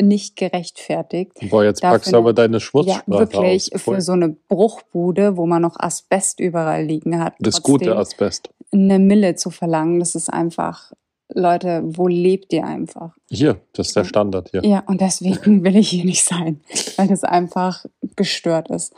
nicht 0.00 0.36
gerechtfertigt. 0.36 1.32
Boah, 1.50 1.64
jetzt 1.64 1.82
Dafür 1.82 1.98
packst 1.98 2.12
du 2.12 2.16
aber 2.18 2.28
eine- 2.28 2.34
deine 2.34 2.56
Ja, 2.58 2.60
Schmutzsprache 2.60 3.18
wirklich, 3.18 3.74
aus. 3.74 3.82
für 3.82 4.00
so 4.00 4.12
eine 4.12 4.28
Bruchbude, 4.28 5.36
wo 5.36 5.46
man 5.46 5.62
noch 5.62 5.76
Asbest 5.80 6.38
überall 6.40 6.84
liegen 6.84 7.18
hat. 7.18 7.34
Das 7.40 7.62
gute 7.62 7.96
Asbest. 7.96 8.50
eine 8.72 8.98
Mille 8.98 9.34
zu 9.34 9.50
verlangen, 9.50 9.98
das 9.98 10.14
ist 10.14 10.28
einfach, 10.32 10.92
Leute, 11.34 11.82
wo 11.84 12.06
lebt 12.06 12.52
ihr 12.52 12.64
einfach? 12.64 13.16
Hier, 13.30 13.60
das 13.72 13.88
ist 13.88 13.96
der 13.96 14.04
Standard 14.04 14.50
hier. 14.50 14.64
Ja, 14.64 14.80
und 14.86 15.00
deswegen 15.00 15.64
will 15.64 15.76
ich 15.76 15.88
hier 15.90 16.04
nicht 16.04 16.24
sein, 16.24 16.60
weil 16.96 17.08
das 17.08 17.24
einfach 17.24 17.84
gestört 18.14 18.70
ist. 18.70 18.92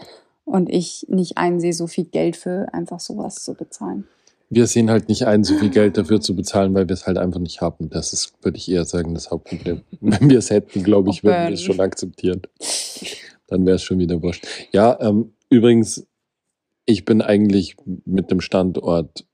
Und 0.44 0.68
ich 0.68 1.06
nicht 1.08 1.38
einsehe, 1.38 1.72
so 1.72 1.86
viel 1.86 2.04
Geld 2.04 2.36
für 2.36 2.66
einfach 2.72 2.98
sowas 3.00 3.36
zu 3.36 3.54
bezahlen. 3.54 4.06
Wir 4.52 4.66
sehen 4.66 4.90
halt 4.90 5.08
nicht 5.08 5.26
ein, 5.26 5.44
so 5.44 5.56
viel 5.56 5.70
Geld 5.70 5.96
dafür 5.96 6.20
zu 6.20 6.34
bezahlen, 6.34 6.74
weil 6.74 6.88
wir 6.88 6.94
es 6.94 7.06
halt 7.06 7.18
einfach 7.18 7.38
nicht 7.38 7.60
haben. 7.60 7.88
Das 7.88 8.12
ist, 8.12 8.34
würde 8.42 8.58
ich 8.58 8.70
eher 8.70 8.84
sagen, 8.84 9.14
das 9.14 9.30
Hauptproblem. 9.30 9.82
Wenn 10.00 10.28
wir 10.28 10.38
es 10.38 10.50
hätten, 10.50 10.82
glaube 10.82 11.10
ich, 11.10 11.22
würden 11.22 11.46
wir 11.46 11.54
es 11.54 11.62
schon 11.62 11.80
akzeptieren. 11.80 12.42
Dann 13.46 13.64
wäre 13.64 13.76
es 13.76 13.82
schon 13.82 14.00
wieder 14.00 14.20
wurscht. 14.22 14.46
Ja, 14.72 14.98
ähm, 15.00 15.32
übrigens, 15.48 16.06
ich 16.84 17.04
bin 17.04 17.22
eigentlich 17.22 17.76
mit 18.04 18.30
dem 18.30 18.40
Standort, 18.40 19.24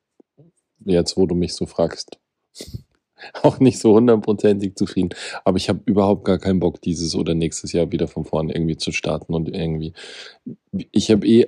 jetzt 0.85 1.17
wo 1.17 1.27
du 1.27 1.35
mich 1.35 1.55
so 1.55 1.65
fragst, 1.65 2.19
auch 3.43 3.59
nicht 3.59 3.79
so 3.79 3.95
hundertprozentig 3.95 4.75
zufrieden. 4.77 5.11
Aber 5.45 5.57
ich 5.57 5.69
habe 5.69 5.81
überhaupt 5.87 6.25
gar 6.25 6.39
keinen 6.39 6.61
Bock, 6.61 6.83
dieses 6.83 7.15
oder 7.15 7.35
nächstes 7.35 7.73
Jahr 7.73 7.91
wieder 7.91 8.09
von 8.09 8.25
vorne 8.25 8.55
irgendwie 8.55 8.77
zu 8.77 8.93
starten 8.93 9.35
und 9.35 9.49
irgendwie. 9.49 9.95
Ich 10.93 11.11
habe 11.11 11.27
eh 11.27 11.47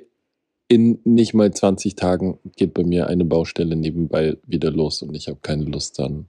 in 0.69 0.99
nicht 1.05 1.35
mal 1.35 1.53
20 1.53 1.97
Tagen 1.97 2.39
geht 2.57 2.75
bei 2.75 2.85
mir 2.85 3.07
eine 3.09 3.25
Baustelle 3.25 3.75
nebenbei 3.75 4.37
wieder 4.47 4.71
los 4.71 5.03
und 5.03 5.15
ich 5.15 5.29
habe 5.29 5.39
keine 5.43 5.65
Lust 5.65 5.99
dann 5.99 6.27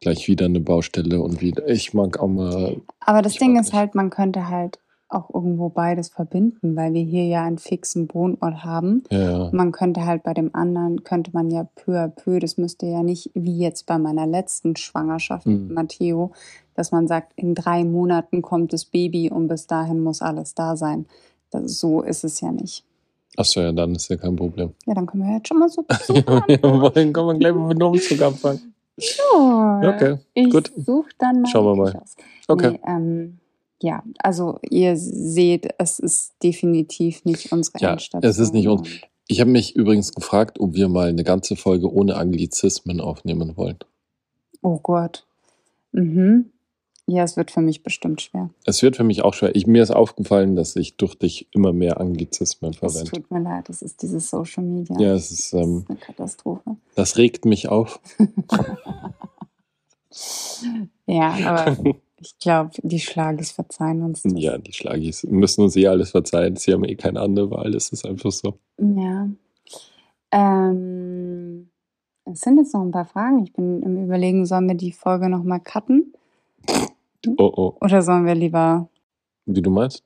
gleich 0.00 0.28
wieder 0.28 0.44
eine 0.44 0.60
Baustelle 0.60 1.20
und 1.22 1.40
wieder. 1.40 1.66
Ich 1.68 1.94
mag 1.94 2.18
auch 2.20 2.28
mal. 2.28 2.76
Aber 3.00 3.22
das 3.22 3.36
Ding 3.36 3.58
ist 3.58 3.72
halt, 3.72 3.94
man 3.94 4.10
könnte 4.10 4.48
halt 4.48 4.78
auch 5.08 5.32
irgendwo 5.32 5.68
beides 5.68 6.08
verbinden, 6.08 6.76
weil 6.76 6.92
wir 6.92 7.02
hier 7.02 7.24
ja 7.26 7.44
einen 7.44 7.58
fixen 7.58 8.12
Wohnort 8.12 8.64
haben. 8.64 9.04
Ja, 9.10 9.48
Man 9.52 9.72
könnte 9.72 10.04
halt 10.04 10.24
bei 10.24 10.34
dem 10.34 10.54
anderen, 10.54 11.04
könnte 11.04 11.30
man 11.32 11.50
ja 11.50 11.68
peu 11.74 11.92
à 11.98 12.08
peu, 12.08 12.40
das 12.40 12.58
müsste 12.58 12.86
ja 12.86 13.02
nicht 13.02 13.30
wie 13.34 13.58
jetzt 13.58 13.86
bei 13.86 13.96
meiner 13.98 14.26
letzten 14.26 14.76
Schwangerschaft 14.76 15.46
mit 15.46 15.68
Mhm. 15.68 15.74
Matteo, 15.74 16.32
dass 16.74 16.90
man 16.90 17.06
sagt, 17.06 17.32
in 17.36 17.54
drei 17.54 17.84
Monaten 17.84 18.42
kommt 18.42 18.72
das 18.72 18.84
Baby 18.84 19.30
und 19.30 19.48
bis 19.48 19.66
dahin 19.66 20.00
muss 20.00 20.20
alles 20.20 20.54
da 20.54 20.76
sein. 20.76 21.06
Das, 21.50 21.78
so 21.78 22.02
ist 22.02 22.24
es 22.24 22.40
ja 22.40 22.50
nicht. 22.50 22.84
Achso, 23.36 23.60
ja, 23.60 23.72
dann 23.72 23.94
ist 23.94 24.08
ja 24.08 24.16
kein 24.16 24.36
Problem. 24.36 24.72
Ja, 24.86 24.94
dann 24.94 25.06
können 25.06 25.24
wir 25.24 25.36
jetzt 25.36 25.48
schon 25.48 25.58
mal 25.58 25.68
so 25.68 25.84
Ja, 26.14 26.44
wir 26.46 26.62
wollen, 26.62 27.12
kommen 27.12 27.28
wir 27.28 27.38
gleich 27.52 27.54
mit 27.54 27.78
dem 27.80 27.86
Umzug 27.88 28.22
anfangen. 28.22 28.74
Ja, 28.96 29.94
Okay, 29.94 30.18
ich 30.34 30.50
gut. 30.50 30.70
suche 30.76 31.08
dann 31.18 31.42
mal. 31.42 31.48
Schauen 31.48 31.64
wir 31.66 31.84
mal. 31.84 31.96
aus. 31.96 32.14
Okay. 32.48 32.70
Nee, 32.72 32.80
ähm, 32.86 33.38
ja, 33.82 34.02
also 34.18 34.58
ihr 34.70 34.96
seht, 34.96 35.68
es 35.78 35.98
ist 35.98 36.34
definitiv 36.42 37.24
nicht 37.24 37.50
unsere 37.52 37.78
Ja, 37.80 37.90
Endstation. 37.92 38.30
es 38.30 38.38
ist 38.38 38.54
nicht 38.54 38.68
uns. 38.68 38.88
Ich 39.26 39.40
habe 39.40 39.50
mich 39.50 39.74
übrigens 39.74 40.12
gefragt, 40.14 40.60
ob 40.60 40.74
wir 40.74 40.88
mal 40.88 41.08
eine 41.08 41.24
ganze 41.24 41.56
Folge 41.56 41.92
ohne 41.92 42.16
Anglizismen 42.16 43.00
aufnehmen 43.00 43.56
wollen. 43.56 43.78
Oh 44.62 44.78
Gott. 44.82 45.26
Mhm. 45.92 46.50
Ja, 47.06 47.22
es 47.22 47.36
wird 47.36 47.50
für 47.50 47.60
mich 47.60 47.82
bestimmt 47.82 48.22
schwer. 48.22 48.48
Es 48.64 48.82
wird 48.82 48.96
für 48.96 49.04
mich 49.04 49.22
auch 49.22 49.34
schwer. 49.34 49.54
Ich, 49.54 49.66
mir 49.66 49.82
ist 49.82 49.90
aufgefallen, 49.90 50.56
dass 50.56 50.74
ich 50.74 50.96
durch 50.96 51.14
dich 51.14 51.48
immer 51.52 51.72
mehr 51.74 52.00
Anglizismen 52.00 52.70
Es 52.70 52.78
verwende. 52.78 53.10
tut 53.10 53.30
mir 53.30 53.40
leid, 53.40 53.68
das 53.68 53.82
ist 53.82 54.00
dieses 54.00 54.30
Social 54.30 54.64
Media. 54.64 54.98
Ja, 54.98 55.12
es 55.14 55.30
ist, 55.30 55.52
das 55.52 55.60
ähm, 55.62 55.78
ist 55.80 55.90
eine 55.90 55.98
Katastrophe. 55.98 56.76
das 56.94 57.16
regt 57.18 57.44
mich 57.44 57.68
auf. 57.68 58.00
Ja, 61.06 61.30
aber 61.44 61.76
ich 62.20 62.38
glaube, 62.38 62.70
die 62.82 63.00
Schlagis 63.00 63.50
verzeihen 63.50 64.02
uns 64.02 64.22
das. 64.22 64.32
Ja, 64.36 64.58
die 64.58 64.72
Schlagis 64.72 65.24
müssen 65.24 65.62
uns 65.62 65.76
eh 65.76 65.88
alles 65.88 66.10
verzeihen. 66.12 66.56
Sie 66.56 66.72
haben 66.72 66.84
eh 66.84 66.94
keine 66.94 67.20
andere 67.20 67.50
Wahl. 67.50 67.74
Es 67.74 67.90
ist 67.90 68.06
einfach 68.06 68.30
so. 68.32 68.58
Ja. 68.78 69.28
Ähm, 70.30 71.68
es 72.24 72.40
sind 72.40 72.58
jetzt 72.58 72.74
noch 72.74 72.82
ein 72.82 72.90
paar 72.92 73.04
Fragen. 73.04 73.42
Ich 73.42 73.52
bin 73.52 73.82
im 73.82 74.04
Überlegen, 74.04 74.46
sollen 74.46 74.68
wir 74.68 74.76
die 74.76 74.92
Folge 74.92 75.28
nochmal 75.28 75.60
cutten? 75.60 76.14
Oh, 77.26 77.52
oh. 77.56 77.76
Oder 77.80 78.02
sollen 78.02 78.26
wir 78.26 78.34
lieber. 78.34 78.88
Wie 79.46 79.62
du 79.62 79.70
meinst? 79.70 80.04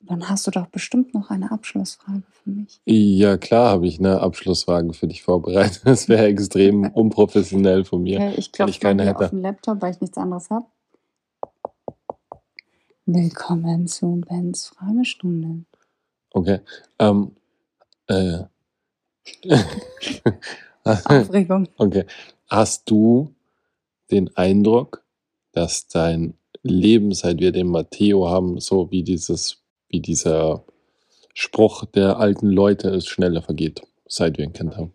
Dann 0.00 0.28
hast 0.28 0.46
du 0.46 0.50
doch 0.50 0.66
bestimmt 0.66 1.14
noch 1.14 1.30
eine 1.30 1.50
Abschlussfrage 1.50 2.22
für 2.30 2.50
mich. 2.50 2.80
Ja, 2.84 3.38
klar 3.38 3.70
habe 3.70 3.86
ich 3.86 3.98
eine 3.98 4.20
Abschlussfrage 4.20 4.92
für 4.92 5.06
dich 5.08 5.22
vorbereitet. 5.22 5.82
Das 5.84 6.08
wäre 6.08 6.26
extrem 6.26 6.84
unprofessionell 6.92 7.84
von 7.84 8.02
mir. 8.02 8.18
Okay, 8.18 8.34
ich 8.36 8.50
weil 8.58 8.68
ich 8.68 8.80
keine 8.80 9.04
hätte. 9.04 9.24
auf 9.24 9.30
den 9.30 9.40
Laptop, 9.40 9.80
weil 9.80 9.92
ich 9.92 10.00
nichts 10.00 10.18
anderes 10.18 10.50
habe. 10.50 10.66
Willkommen 13.06 13.86
zu 13.86 14.22
Bens 14.28 14.68
Fragestunde. 14.68 15.64
Okay. 16.30 16.60
Ähm, 16.98 17.32
äh. 18.08 18.44
Aufregung. 20.84 21.68
okay. 21.78 22.04
Hast 22.48 22.90
du 22.90 23.34
den 24.10 24.36
Eindruck, 24.36 25.02
dass 25.52 25.86
dein 25.88 26.34
Leben, 26.64 27.12
seit 27.12 27.40
wir 27.40 27.52
den 27.52 27.68
Matteo 27.68 28.28
haben, 28.28 28.58
so 28.60 28.90
wie 28.90 29.04
dieses, 29.04 29.62
wie 29.88 30.00
dieser 30.00 30.64
Spruch 31.34 31.84
der 31.86 32.18
alten 32.18 32.48
Leute 32.48 32.88
ist, 32.90 33.08
schneller 33.08 33.42
vergeht, 33.42 33.82
seit 34.08 34.38
wir 34.38 34.44
ein 34.46 34.52
Kind 34.54 34.76
haben? 34.76 34.92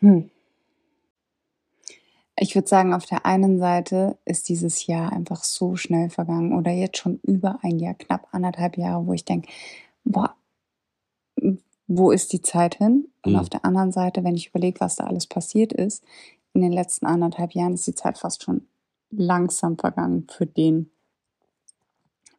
Hm. 0.00 0.30
Ich 2.38 2.54
würde 2.54 2.68
sagen, 2.68 2.92
auf 2.92 3.06
der 3.06 3.24
einen 3.24 3.58
Seite 3.58 4.18
ist 4.26 4.48
dieses 4.50 4.86
Jahr 4.86 5.12
einfach 5.12 5.42
so 5.42 5.76
schnell 5.76 6.10
vergangen 6.10 6.52
oder 6.52 6.70
jetzt 6.70 6.98
schon 6.98 7.18
über 7.22 7.58
ein 7.62 7.78
Jahr, 7.78 7.94
knapp 7.94 8.28
anderthalb 8.32 8.76
Jahre, 8.76 9.06
wo 9.06 9.12
ich 9.14 9.24
denke, 9.24 9.48
boah, 10.04 10.34
wo 11.86 12.10
ist 12.10 12.32
die 12.32 12.42
Zeit 12.42 12.76
hin? 12.76 13.08
Und 13.24 13.32
Mhm. 13.32 13.38
auf 13.38 13.48
der 13.48 13.64
anderen 13.64 13.92
Seite, 13.92 14.24
wenn 14.24 14.34
ich 14.36 14.48
überlege, 14.48 14.80
was 14.80 14.96
da 14.96 15.04
alles 15.04 15.26
passiert 15.26 15.72
ist, 15.72 16.04
in 16.52 16.62
den 16.62 16.72
letzten 16.72 17.06
anderthalb 17.06 17.52
Jahren 17.52 17.74
ist 17.74 17.86
die 17.86 17.94
Zeit 17.94 18.18
fast 18.18 18.42
schon 18.42 18.66
langsam 19.10 19.78
vergangen 19.78 20.26
für 20.30 20.46
den, 20.46 20.90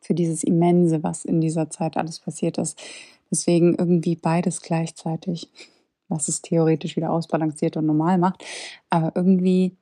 für 0.02 0.14
dieses 0.14 0.44
Immense, 0.44 1.04
was 1.04 1.26
in 1.26 1.42
dieser 1.42 1.70
Zeit 1.70 1.98
alles 1.98 2.20
passiert 2.20 2.58
ist. 2.58 2.80
Deswegen 3.32 3.76
irgendwie 3.76 4.16
beides 4.16 4.62
gleichzeitig, 4.62 5.50
was 6.08 6.28
es 6.28 6.42
theoretisch 6.42 6.96
wieder 6.96 7.12
ausbalanciert 7.12 7.78
und 7.78 7.86
normal 7.86 8.18
macht. 8.18 8.44
Aber 8.90 9.12
irgendwie 9.16 9.76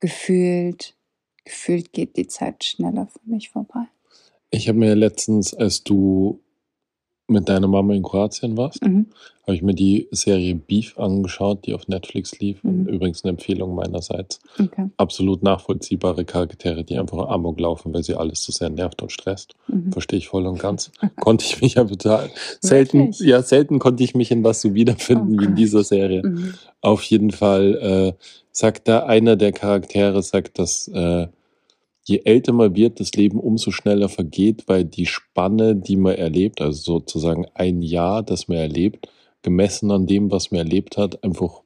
gefühlt, 0.00 0.96
gefühlt 1.44 1.92
geht 1.92 2.16
die 2.16 2.26
Zeit 2.26 2.64
schneller 2.64 3.06
für 3.06 3.30
mich 3.30 3.50
vorbei. 3.50 3.86
Ich 4.50 4.68
habe 4.68 4.78
mir 4.78 4.94
letztens, 4.94 5.54
als 5.54 5.84
du 5.84 6.40
mit 7.28 7.48
deiner 7.48 7.68
Mama 7.68 7.94
in 7.94 8.02
Kroatien 8.02 8.56
warst, 8.56 8.82
Mhm. 8.82 9.06
habe 9.42 9.54
ich 9.54 9.62
mir 9.62 9.74
die 9.74 10.08
Serie 10.10 10.54
Beef 10.54 10.98
angeschaut, 10.98 11.66
die 11.66 11.74
auf 11.74 11.86
Netflix 11.88 12.38
lief. 12.40 12.62
Mhm. 12.64 12.70
Und 12.80 12.86
übrigens 12.88 13.22
eine 13.24 13.30
Empfehlung 13.30 13.74
meinerseits. 13.74 14.40
Okay. 14.58 14.88
Absolut 14.96 15.42
nachvollziehbare 15.42 16.24
Charaktere, 16.24 16.84
die 16.84 16.96
einfach 16.98 17.28
amok 17.28 17.60
laufen, 17.60 17.92
weil 17.94 18.02
sie 18.02 18.14
alles 18.14 18.42
so 18.42 18.52
sehr 18.52 18.70
nervt 18.70 19.02
und 19.02 19.12
stresst. 19.12 19.54
Mhm. 19.68 19.92
Verstehe 19.92 20.18
ich 20.18 20.28
voll 20.28 20.46
und 20.46 20.58
ganz. 20.58 20.90
konnte 21.20 21.44
ich 21.44 21.60
mich 21.60 21.74
ja 21.74 21.84
total 21.84 22.30
selten, 22.60 22.98
Wirklich? 23.08 23.20
ja, 23.28 23.42
selten 23.42 23.78
konnte 23.78 24.02
ich 24.02 24.14
mich 24.14 24.30
in 24.30 24.42
was 24.42 24.60
so 24.62 24.74
wiederfinden 24.74 25.34
Oh 25.36 25.40
wie 25.40 25.44
in 25.44 25.50
Gott. 25.50 25.58
dieser 25.58 25.84
Serie. 25.84 26.22
Mhm. 26.24 26.54
Auf 26.80 27.02
jeden 27.04 27.30
Fall 27.30 28.14
äh, 28.16 28.24
sagt 28.52 28.88
da 28.88 29.00
einer 29.04 29.36
der 29.36 29.52
Charaktere, 29.52 30.22
sagt, 30.22 30.58
dass 30.58 30.88
äh, 30.88 31.26
je 32.08 32.22
älter 32.24 32.52
man 32.52 32.74
wird, 32.74 33.00
das 33.00 33.12
Leben 33.12 33.38
umso 33.38 33.70
schneller 33.70 34.08
vergeht, 34.08 34.64
weil 34.66 34.84
die 34.84 35.06
Spanne, 35.06 35.76
die 35.76 35.96
man 35.96 36.14
erlebt, 36.14 36.60
also 36.60 36.98
sozusagen 36.98 37.46
ein 37.54 37.82
Jahr, 37.82 38.22
das 38.22 38.48
man 38.48 38.58
erlebt, 38.58 39.08
gemessen 39.42 39.90
an 39.90 40.06
dem, 40.06 40.30
was 40.30 40.50
man 40.50 40.60
erlebt 40.60 40.96
hat, 40.96 41.22
einfach 41.22 41.62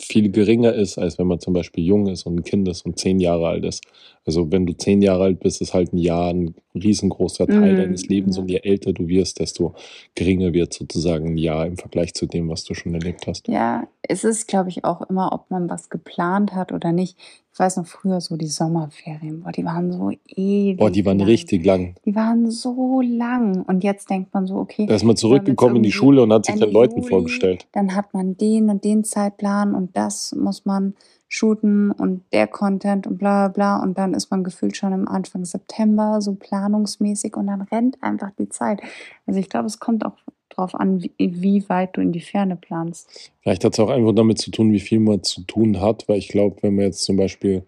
viel 0.00 0.30
geringer 0.30 0.72
ist, 0.72 0.98
als 0.98 1.18
wenn 1.18 1.26
man 1.26 1.38
zum 1.38 1.54
Beispiel 1.54 1.84
jung 1.84 2.08
ist 2.08 2.26
und 2.26 2.36
ein 2.36 2.44
Kind 2.44 2.68
ist 2.68 2.84
und 2.84 2.98
zehn 2.98 3.20
Jahre 3.20 3.46
alt 3.46 3.64
ist. 3.64 3.84
Also 4.26 4.50
wenn 4.50 4.66
du 4.66 4.76
zehn 4.76 5.02
Jahre 5.02 5.24
alt 5.24 5.40
bist, 5.40 5.60
ist 5.60 5.72
halt 5.72 5.92
ein 5.92 5.98
Jahr 5.98 6.30
ein 6.30 6.54
riesengroßer 6.74 7.46
Teil 7.46 7.74
Mm, 7.74 7.76
deines 7.76 8.08
Lebens 8.08 8.36
ja. 8.36 8.42
und 8.42 8.50
je 8.50 8.60
älter 8.62 8.92
du 8.92 9.06
wirst, 9.06 9.38
desto 9.38 9.74
geringer 10.14 10.52
wird 10.52 10.72
sozusagen 10.72 11.34
ein 11.34 11.38
Jahr 11.38 11.66
im 11.66 11.76
Vergleich 11.76 12.12
zu 12.14 12.26
dem, 12.26 12.48
was 12.48 12.64
du 12.64 12.74
schon 12.74 12.94
erlebt 12.94 13.26
hast. 13.26 13.46
Ja, 13.48 13.86
es 14.02 14.24
ist, 14.24 14.48
glaube 14.48 14.70
ich, 14.70 14.84
auch 14.84 15.02
immer, 15.08 15.32
ob 15.32 15.50
man 15.50 15.70
was 15.70 15.90
geplant 15.90 16.54
hat 16.54 16.72
oder 16.72 16.92
nicht. 16.92 17.16
Ich 17.54 17.60
weiß 17.60 17.76
noch 17.76 17.86
früher 17.86 18.20
so 18.20 18.36
die 18.36 18.48
Sommerferien, 18.48 19.42
boah, 19.44 19.52
die 19.52 19.64
waren 19.64 19.92
so 19.92 20.10
ewig. 20.26 20.76
Boah, 20.76 20.90
die 20.90 21.06
waren 21.06 21.20
lang. 21.20 21.28
richtig 21.28 21.64
lang. 21.64 21.94
Die 22.04 22.16
waren 22.16 22.50
so 22.50 23.00
lang. 23.00 23.62
Und 23.62 23.84
jetzt 23.84 24.10
denkt 24.10 24.34
man 24.34 24.48
so, 24.48 24.56
okay, 24.56 24.86
Da 24.86 24.96
ist 24.96 25.04
man 25.04 25.14
zurückgekommen 25.14 25.76
in 25.76 25.84
die 25.84 25.92
Schule 25.92 26.24
und 26.24 26.32
hat 26.32 26.46
sich 26.46 26.56
den 26.56 26.72
Leuten 26.72 26.96
Juli, 26.96 27.08
vorgestellt. 27.08 27.68
dann 27.70 27.94
hat 27.94 28.12
man 28.12 28.36
den 28.36 28.70
und 28.70 28.82
den 28.82 29.04
Zeitplan 29.04 29.76
und 29.76 29.96
das 29.96 30.34
muss 30.36 30.64
man 30.64 30.94
shooten 31.28 31.92
und 31.92 32.24
der 32.32 32.48
Content 32.48 33.06
und 33.06 33.18
bla 33.18 33.46
bla 33.46 33.76
bla. 33.76 33.82
Und 33.84 33.98
dann 33.98 34.14
ist 34.14 34.32
man 34.32 34.42
gefühlt 34.42 34.76
schon 34.76 34.92
im 34.92 35.06
Anfang 35.06 35.44
September 35.44 36.20
so 36.20 36.34
planungsmäßig 36.34 37.36
und 37.36 37.46
dann 37.46 37.60
rennt 37.62 38.02
einfach 38.02 38.32
die 38.36 38.48
Zeit. 38.48 38.80
Also 39.26 39.38
ich 39.38 39.48
glaube, 39.48 39.66
es 39.66 39.78
kommt 39.78 40.04
auch 40.04 40.16
drauf 40.50 40.74
an, 40.74 41.02
wie, 41.02 41.12
wie 41.18 41.68
weit 41.68 41.96
du 41.96 42.00
in 42.00 42.12
die 42.12 42.20
Ferne 42.20 42.56
planst. 42.56 43.32
Vielleicht 43.42 43.64
hat 43.64 43.74
es 43.74 43.80
auch 43.80 43.90
einfach 43.90 44.14
damit 44.14 44.38
zu 44.38 44.50
tun, 44.50 44.72
wie 44.72 44.80
viel 44.80 45.00
man 45.00 45.22
zu 45.22 45.42
tun 45.42 45.80
hat, 45.80 46.08
weil 46.08 46.18
ich 46.18 46.28
glaube, 46.28 46.56
wenn 46.62 46.76
man 46.76 46.86
jetzt 46.86 47.04
zum 47.04 47.16
Beispiel, 47.16 47.64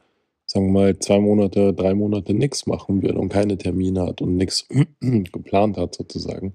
sagen 0.46 0.66
wir 0.66 0.72
mal, 0.72 0.98
zwei 0.98 1.18
Monate, 1.18 1.72
drei 1.72 1.94
Monate 1.94 2.34
nichts 2.34 2.66
machen 2.66 3.02
würde 3.02 3.18
und 3.18 3.28
keine 3.28 3.58
Termine 3.58 4.02
hat 4.02 4.22
und 4.22 4.36
nichts 4.36 4.68
geplant 5.00 5.76
hat 5.76 5.94
sozusagen, 5.94 6.54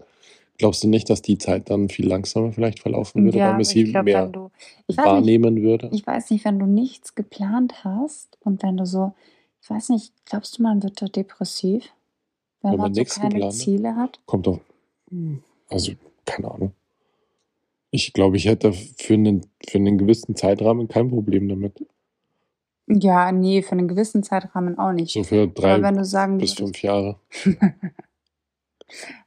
glaubst 0.58 0.84
du 0.84 0.88
nicht, 0.88 1.10
dass 1.10 1.22
die 1.22 1.38
Zeit 1.38 1.70
dann 1.70 1.90
viel 1.90 2.08
langsamer 2.08 2.52
vielleicht 2.52 2.80
verlaufen 2.80 3.26
würde, 3.26 3.40
weil 3.40 3.52
man 3.54 3.62
ich 3.62 3.86
glaube, 3.86 4.04
mehr 4.04 4.28
du, 4.28 4.44
weiß 4.44 4.52
nicht, 4.88 4.98
wahrnehmen 4.98 5.62
würde? 5.62 5.90
ich 5.92 6.06
weiß 6.06 6.30
nicht, 6.32 6.46
wenn 6.46 6.60
du 6.60 6.66
nichts 6.66 7.16
geplant 7.16 7.84
hast 7.84 8.38
und 8.42 8.64
wenn 8.64 8.78
du 8.78 8.86
so, 8.86 9.14
ich 9.62 9.70
weiß 9.70 9.90
nicht, 9.90 10.14
glaubst 10.26 10.58
du, 10.58 10.64
man 10.64 10.82
wird 10.84 11.02
da 11.02 11.08
depressiv? 11.08 11.90
Wenn, 12.62 12.74
Wenn 12.74 12.80
man 12.80 12.92
man 12.94 13.06
so 13.06 13.22
keine 13.22 13.46
hat? 13.46 13.54
Ziele 13.54 13.96
hat? 13.96 14.20
Kommt 14.28 14.46
doch, 14.46 14.60
also 15.70 15.94
keine 16.32 16.52
Ahnung. 16.52 16.74
Ich 17.92 18.14
glaube, 18.14 18.38
ich 18.38 18.46
hätte 18.46 18.72
für 18.74 19.16
einen, 19.16 19.46
für 19.68 19.78
einen 19.78 19.98
gewissen 19.98 20.36
Zeitrahmen 20.36 20.88
kein 20.88 21.10
Problem 21.10 21.50
damit. 21.50 21.86
Ja, 22.88 23.32
nee, 23.32 23.62
für 23.62 23.74
einen 23.74 23.88
gewissen 23.88 24.24
Zeitrahmen 24.24 24.78
auch 24.80 24.94
nicht. 24.94 25.14
So 25.14 25.24
für 25.24 25.48
drei 25.48 26.04
sagen 26.04 26.38
bis 26.38 26.54
fünf 26.54 26.82
Jahre. 26.82 27.20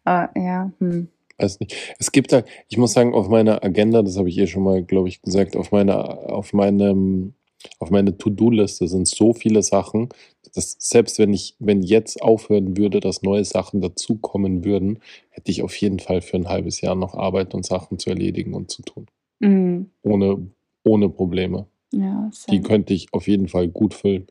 äh, 0.05 0.26
ja, 0.36 0.72
hm. 0.78 1.09
Weiß 1.36 1.61
nicht. 1.61 1.94
Es 1.98 2.12
gibt 2.12 2.32
da, 2.32 2.44
ich 2.68 2.78
muss 2.78 2.92
sagen, 2.92 3.12
auf 3.12 3.28
meiner 3.28 3.62
Agenda, 3.64 4.02
das 4.02 4.16
habe 4.16 4.28
ich 4.28 4.38
eh 4.38 4.46
schon 4.46 4.62
mal, 4.62 4.84
glaube 4.84 5.09
ich, 5.09 5.20
gesagt, 5.20 5.57
auf 5.57 5.72
meiner, 5.72 6.30
auf 6.32 6.52
meinem, 6.52 7.34
auf 7.78 7.90
meiner 7.90 8.16
To-Do-Liste 8.16 8.88
sind 8.88 9.08
so 9.08 9.32
viele 9.32 9.62
Sachen, 9.62 10.08
dass 10.54 10.76
selbst 10.78 11.18
wenn 11.18 11.32
ich, 11.32 11.56
wenn 11.58 11.82
jetzt 11.82 12.22
aufhören 12.22 12.76
würde, 12.76 13.00
dass 13.00 13.22
neue 13.22 13.44
Sachen 13.44 13.80
dazukommen 13.80 14.64
würden, 14.64 15.00
hätte 15.30 15.50
ich 15.50 15.62
auf 15.62 15.74
jeden 15.76 15.98
Fall 15.98 16.20
für 16.20 16.36
ein 16.36 16.48
halbes 16.48 16.80
Jahr 16.80 16.94
noch 16.94 17.14
Arbeit 17.14 17.54
und 17.54 17.66
Sachen 17.66 17.98
zu 17.98 18.10
erledigen 18.10 18.54
und 18.54 18.70
zu 18.70 18.82
tun. 18.82 19.06
Mm, 19.40 19.86
Ohne, 20.02 20.46
ohne 20.84 21.08
Probleme. 21.08 21.66
ja, 21.92 22.30
Die 22.50 22.60
könnte 22.60 22.94
ich 22.94 23.12
auf 23.12 23.26
jeden 23.26 23.48
Fall 23.48 23.68
gut 23.68 23.94
füllen. 23.94 24.26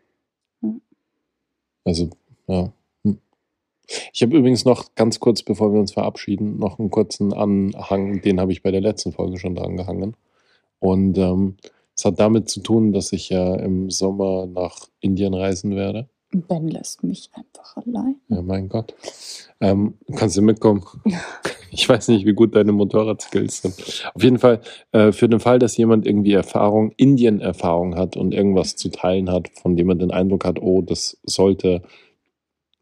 Hm. 0.62 0.82
Also, 1.84 2.10
ja. 2.48 2.72
Hm. 3.04 3.18
Ich 4.14 4.22
habe 4.22 4.38
übrigens 4.38 4.64
noch 4.64 4.96
ganz 4.96 5.20
kurz, 5.20 5.44
bevor 5.44 5.74
wir 5.74 5.80
uns 5.80 5.92
verabschieden, 5.92 6.58
noch 6.58 6.80
einen 6.80 6.90
kurzen 6.90 7.34
Anhang, 7.34 8.22
den 8.22 8.40
habe 8.40 8.52
ich 8.54 8.64
bei 8.64 8.72
der 8.72 8.82
letzten 8.82 9.12
Folge 9.12 9.38
schon 9.38 9.56
dran 9.56 9.76
gehangen. 9.76 10.16
Und 10.80 11.18
ähm, 11.18 11.58
es 11.96 12.06
hat 12.06 12.20
damit 12.20 12.50
zu 12.50 12.62
tun, 12.62 12.92
dass 12.92 13.14
ich 13.14 13.30
ja 13.30 13.56
im 13.56 13.90
Sommer 13.90 14.46
nach 14.46 14.88
Indien 15.00 15.34
reisen 15.34 15.76
werde. 15.76 16.10
Ben 16.32 16.68
lässt 16.68 17.04
mich 17.04 17.30
einfach 17.34 17.78
allein. 17.78 18.16
Ja, 18.28 18.42
mein 18.42 18.68
Gott. 18.68 18.96
Ähm, 19.60 19.96
kannst 20.16 20.38
du 20.38 20.42
mitkommen? 20.42 20.84
Ich 21.76 21.90
weiß 21.90 22.10
nicht, 22.10 22.24
wie 22.28 22.34
gut 22.34 22.56
deine 22.56 22.72
Motorradskills 22.72 23.64
sind. 23.64 24.06
Auf 24.14 24.22
jeden 24.24 24.38
Fall, 24.38 24.62
äh, 24.92 25.12
für 25.12 25.28
den 25.28 25.40
Fall, 25.40 25.58
dass 25.58 25.76
jemand 25.76 26.06
irgendwie 26.06 26.34
Erfahrung, 26.34 26.92
Indien-Erfahrung 26.98 27.96
hat 27.96 28.16
und 28.16 28.32
irgendwas 28.32 28.76
zu 28.76 28.90
teilen 28.90 29.32
hat, 29.32 29.50
von 29.60 29.76
dem 29.76 29.88
man 29.88 29.98
den 29.98 30.12
Eindruck 30.12 30.46
hat, 30.46 30.62
oh, 30.62 30.84
das 30.84 31.18
sollte 31.24 31.82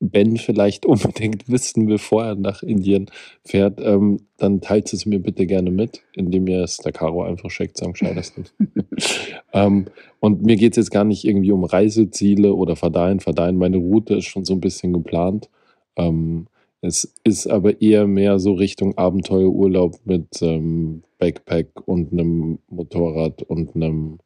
Ben 0.02 0.38
vielleicht 0.38 0.86
unbedingt 0.88 1.48
wissen, 1.48 1.86
bevor 1.86 2.26
er 2.26 2.36
nach 2.36 2.64
Indien 2.64 3.10
fährt, 3.46 3.80
ähm, 3.82 4.22
dann 4.38 4.60
teilt 4.60 4.92
es 4.92 5.06
mir 5.06 5.20
bitte 5.20 5.46
gerne 5.46 5.72
mit, 5.72 6.02
indem 6.14 6.48
ihr 6.48 6.64
es 6.64 6.78
der 6.78 6.92
Caro 6.92 7.24
einfach 7.24 7.52
schickt, 7.52 7.82
am 7.84 7.94
gescheitesten. 7.94 8.46
ähm, 9.54 9.86
und 10.20 10.44
mir 10.44 10.56
geht 10.56 10.74
es 10.74 10.78
jetzt 10.78 10.92
gar 10.92 11.04
nicht 11.04 11.24
irgendwie 11.24 11.52
um 11.52 11.64
Reiseziele 11.64 12.54
oder 12.54 12.76
Verdahin, 12.76 13.20
Verdahin. 13.20 13.58
Meine 13.58 13.78
Route 13.78 14.16
ist 14.16 14.26
schon 14.26 14.44
so 14.44 14.54
ein 14.54 14.62
bisschen 14.62 14.92
geplant. 14.92 15.50
Ähm, 15.96 16.48
es 16.82 17.14
ist 17.24 17.46
aber 17.46 17.80
eher 17.80 18.08
mehr 18.08 18.40
so 18.40 18.54
Richtung 18.54 18.98
Abenteuerurlaub 18.98 20.00
mit 20.06 20.42
ähm, 20.42 21.04
Backpack 21.20 21.88
und 21.88 22.12
einem 22.12 22.58
Motorrad 22.70 23.44
und 23.44 23.76
einem 23.76 24.18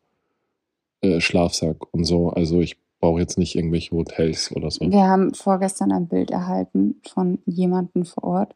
äh, 1.01 1.19
Schlafsack 1.19 1.93
und 1.93 2.05
so. 2.05 2.29
Also 2.29 2.61
ich 2.61 2.77
brauche 2.99 3.19
jetzt 3.19 3.37
nicht 3.37 3.55
irgendwelche 3.55 3.91
Hotels 3.91 4.51
oder 4.55 4.71
so. 4.71 4.89
Wir 4.89 5.07
haben 5.07 5.33
vorgestern 5.33 5.91
ein 5.91 6.07
Bild 6.07 6.31
erhalten 6.31 7.01
von 7.07 7.39
jemandem 7.45 8.05
vor 8.05 8.23
Ort. 8.23 8.55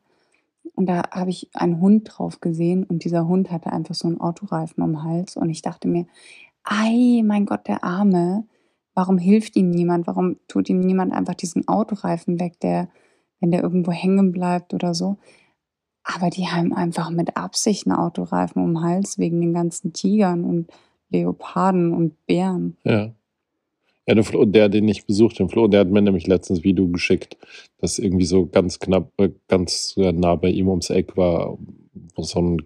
Und 0.76 0.88
da 0.88 1.04
habe 1.12 1.30
ich 1.30 1.50
einen 1.54 1.82
Hund 1.82 2.10
drauf 2.12 2.40
gesehen 2.40 2.84
und 2.84 3.04
dieser 3.04 3.28
Hund 3.28 3.52
hatte 3.52 3.74
einfach 3.74 3.96
so 3.96 4.08
einen 4.08 4.22
Autoreifen 4.22 4.84
um 4.84 4.94
den 4.94 5.04
Hals. 5.04 5.36
Und 5.36 5.50
ich 5.50 5.62
dachte 5.62 5.88
mir, 5.88 6.06
ei, 6.64 7.22
mein 7.26 7.46
Gott, 7.46 7.68
der 7.68 7.84
Arme, 7.84 8.46
warum 8.94 9.18
hilft 9.18 9.56
ihm 9.56 9.70
niemand? 9.70 10.08
Warum 10.08 10.38
tut 10.48 10.70
ihm 10.70 10.80
niemand 10.80 11.14
einfach 11.14 11.34
diesen 11.34 11.68
Autoreifen 11.68 12.40
weg, 12.40 12.60
der, 12.62 12.90
wenn 13.40 13.52
der 13.52 13.62
irgendwo 13.62 13.92
hängen 13.92 14.32
bleibt 14.32 14.74
oder 14.74 14.94
so? 14.94 15.18
Aber 16.04 16.30
die 16.30 16.48
haben 16.48 16.74
einfach 16.74 17.10
mit 17.10 17.38
Absicht 17.38 17.86
einen 17.86 17.96
Autoreifen 17.96 18.64
um 18.64 18.74
den 18.74 18.84
Hals 18.84 19.18
wegen 19.18 19.42
den 19.42 19.54
ganzen 19.54 19.94
Tigern 19.94 20.44
und 20.44 20.72
Leoparden 21.10 21.94
und 21.94 22.26
Bären. 22.26 22.78
Ja. 22.84 23.12
Ja, 24.10 24.16
der 24.16 24.24
Flo, 24.24 24.44
der, 24.44 24.70
den 24.70 24.88
ich 24.88 25.06
besucht, 25.06 25.38
den 25.38 25.50
Flo, 25.50 25.68
der 25.68 25.82
hat 25.82 25.92
mir 25.92 26.02
nämlich 26.02 26.26
letztens 26.26 26.64
Video 26.64 26.88
geschickt, 26.88 27.38
das 27.78 28.00
irgendwie 28.00 28.26
so 28.26 28.48
ganz 28.48 28.80
knapp, 28.80 29.12
äh, 29.18 29.30
ganz 29.48 29.94
äh, 29.98 30.12
nah 30.12 30.34
bei 30.34 30.50
ihm 30.50 30.68
ums 30.68 30.90
Eck 30.90 31.16
war, 31.16 31.60
wo 32.16 32.24
so 32.24 32.42
ein, 32.42 32.62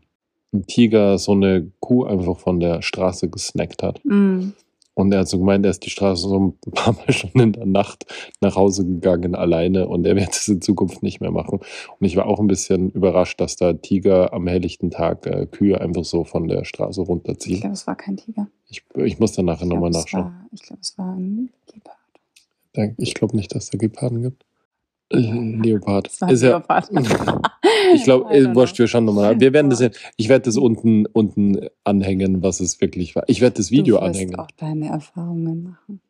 Tiger 0.68 1.18
so 1.18 1.34
eine 1.34 1.70
Kuh 1.82 2.06
einfach 2.06 2.38
von 2.38 2.62
der 2.62 2.82
Straße 2.82 3.28
gesnackt 3.30 3.84
hat. 3.84 4.00
Mm. 4.06 4.52
Und 4.96 5.12
er 5.12 5.22
hat 5.22 5.28
so 5.28 5.39
gemeint, 5.39 5.66
er 5.66 5.72
ist 5.72 5.84
die 5.84 5.89
Straße 5.89 6.28
so 6.28 6.39
ein 6.39 6.72
paar 6.72 6.94
Mal 6.94 7.12
schon 7.12 7.32
in 7.32 7.54
der 7.54 7.66
Nacht 7.66 8.06
nach 8.41 8.56
Hause 8.56 8.86
gegangen 8.86 9.34
alleine 9.34 9.88
und 9.88 10.06
er 10.06 10.16
wird 10.16 10.30
es 10.36 10.48
in 10.48 10.62
Zukunft 10.62 11.02
nicht 11.02 11.20
mehr 11.20 11.32
machen. 11.32 11.60
Und 12.00 12.06
ich 12.06 12.16
war 12.16 12.28
auch 12.28 12.39
ein 12.39 12.46
bisschen 12.48 12.91
überrascht, 12.91 13.41
dass 13.41 13.56
da 13.56 13.74
Tiger 13.74 14.34
am 14.34 14.46
helllichten 14.48 14.91
Tag 14.91 15.26
äh, 15.26 15.48
Kühe 15.48 15.82
einfach 15.82 16.04
so 16.04 16.24
von 16.26 16.48
der 16.48 16.64
Straße 16.64 17.02
Ich 17.02 17.08
runterziehen. 17.10 17.60
glaube, 17.62 17.74
es 17.74 17.88
war 17.88 17.96
kein 17.96 18.18
Tiger. 18.18 18.48
Ich, 18.70 18.84
ich 18.96 19.18
muss 19.20 19.32
dann 19.34 19.46
nachher 19.46 19.64
Ich 19.66 19.70
nochmal 19.70 19.89
nachschauen. 19.91 20.26
war- 20.26 20.46
ich 20.52 20.62
glaube, 20.62 20.82
es 20.82 20.98
war 20.98 21.16
ein 21.16 21.50
Gepard. 21.74 22.96
Ich 22.98 23.14
glaube 23.16 23.36
nicht, 23.36 23.54
dass 23.56 23.66
es 23.66 23.70
da 23.72 23.78
Geparden 23.78 24.22
gibt. 24.22 24.44
Leopard. 25.12 26.08
Ist 26.08 26.22
ja, 26.22 26.49
Leopard. 26.58 26.89
ich 27.95 28.04
glaube, 28.04 28.34
äh, 28.34 28.54
wurscht, 28.56 28.80
wir 28.80 28.88
schauen 28.88 29.06
nochmal. 29.06 29.39
Wir 29.39 29.54
werden 29.54 29.70
das 29.70 29.80
Ja. 29.80 29.89
sehen. 29.91 29.99
Ich 30.18 30.30
werde 30.30 30.45
das 30.45 30.58
unten, 30.58 31.06
unten 31.08 31.68
anhängen, 31.84 32.41
was 32.43 32.60
es 32.60 32.82
wirklich 32.82 33.16
war. 33.16 33.24
Ich 33.28 33.41
werde 33.41 33.58
das 33.58 33.70
Video 33.72 33.97
du 33.97 34.01
wirst 34.01 34.16
anhängen. 34.16 34.36
auch 34.39 34.47
deine 34.58 34.88
Erfahrungen 34.89 35.64
machen. 35.64 36.01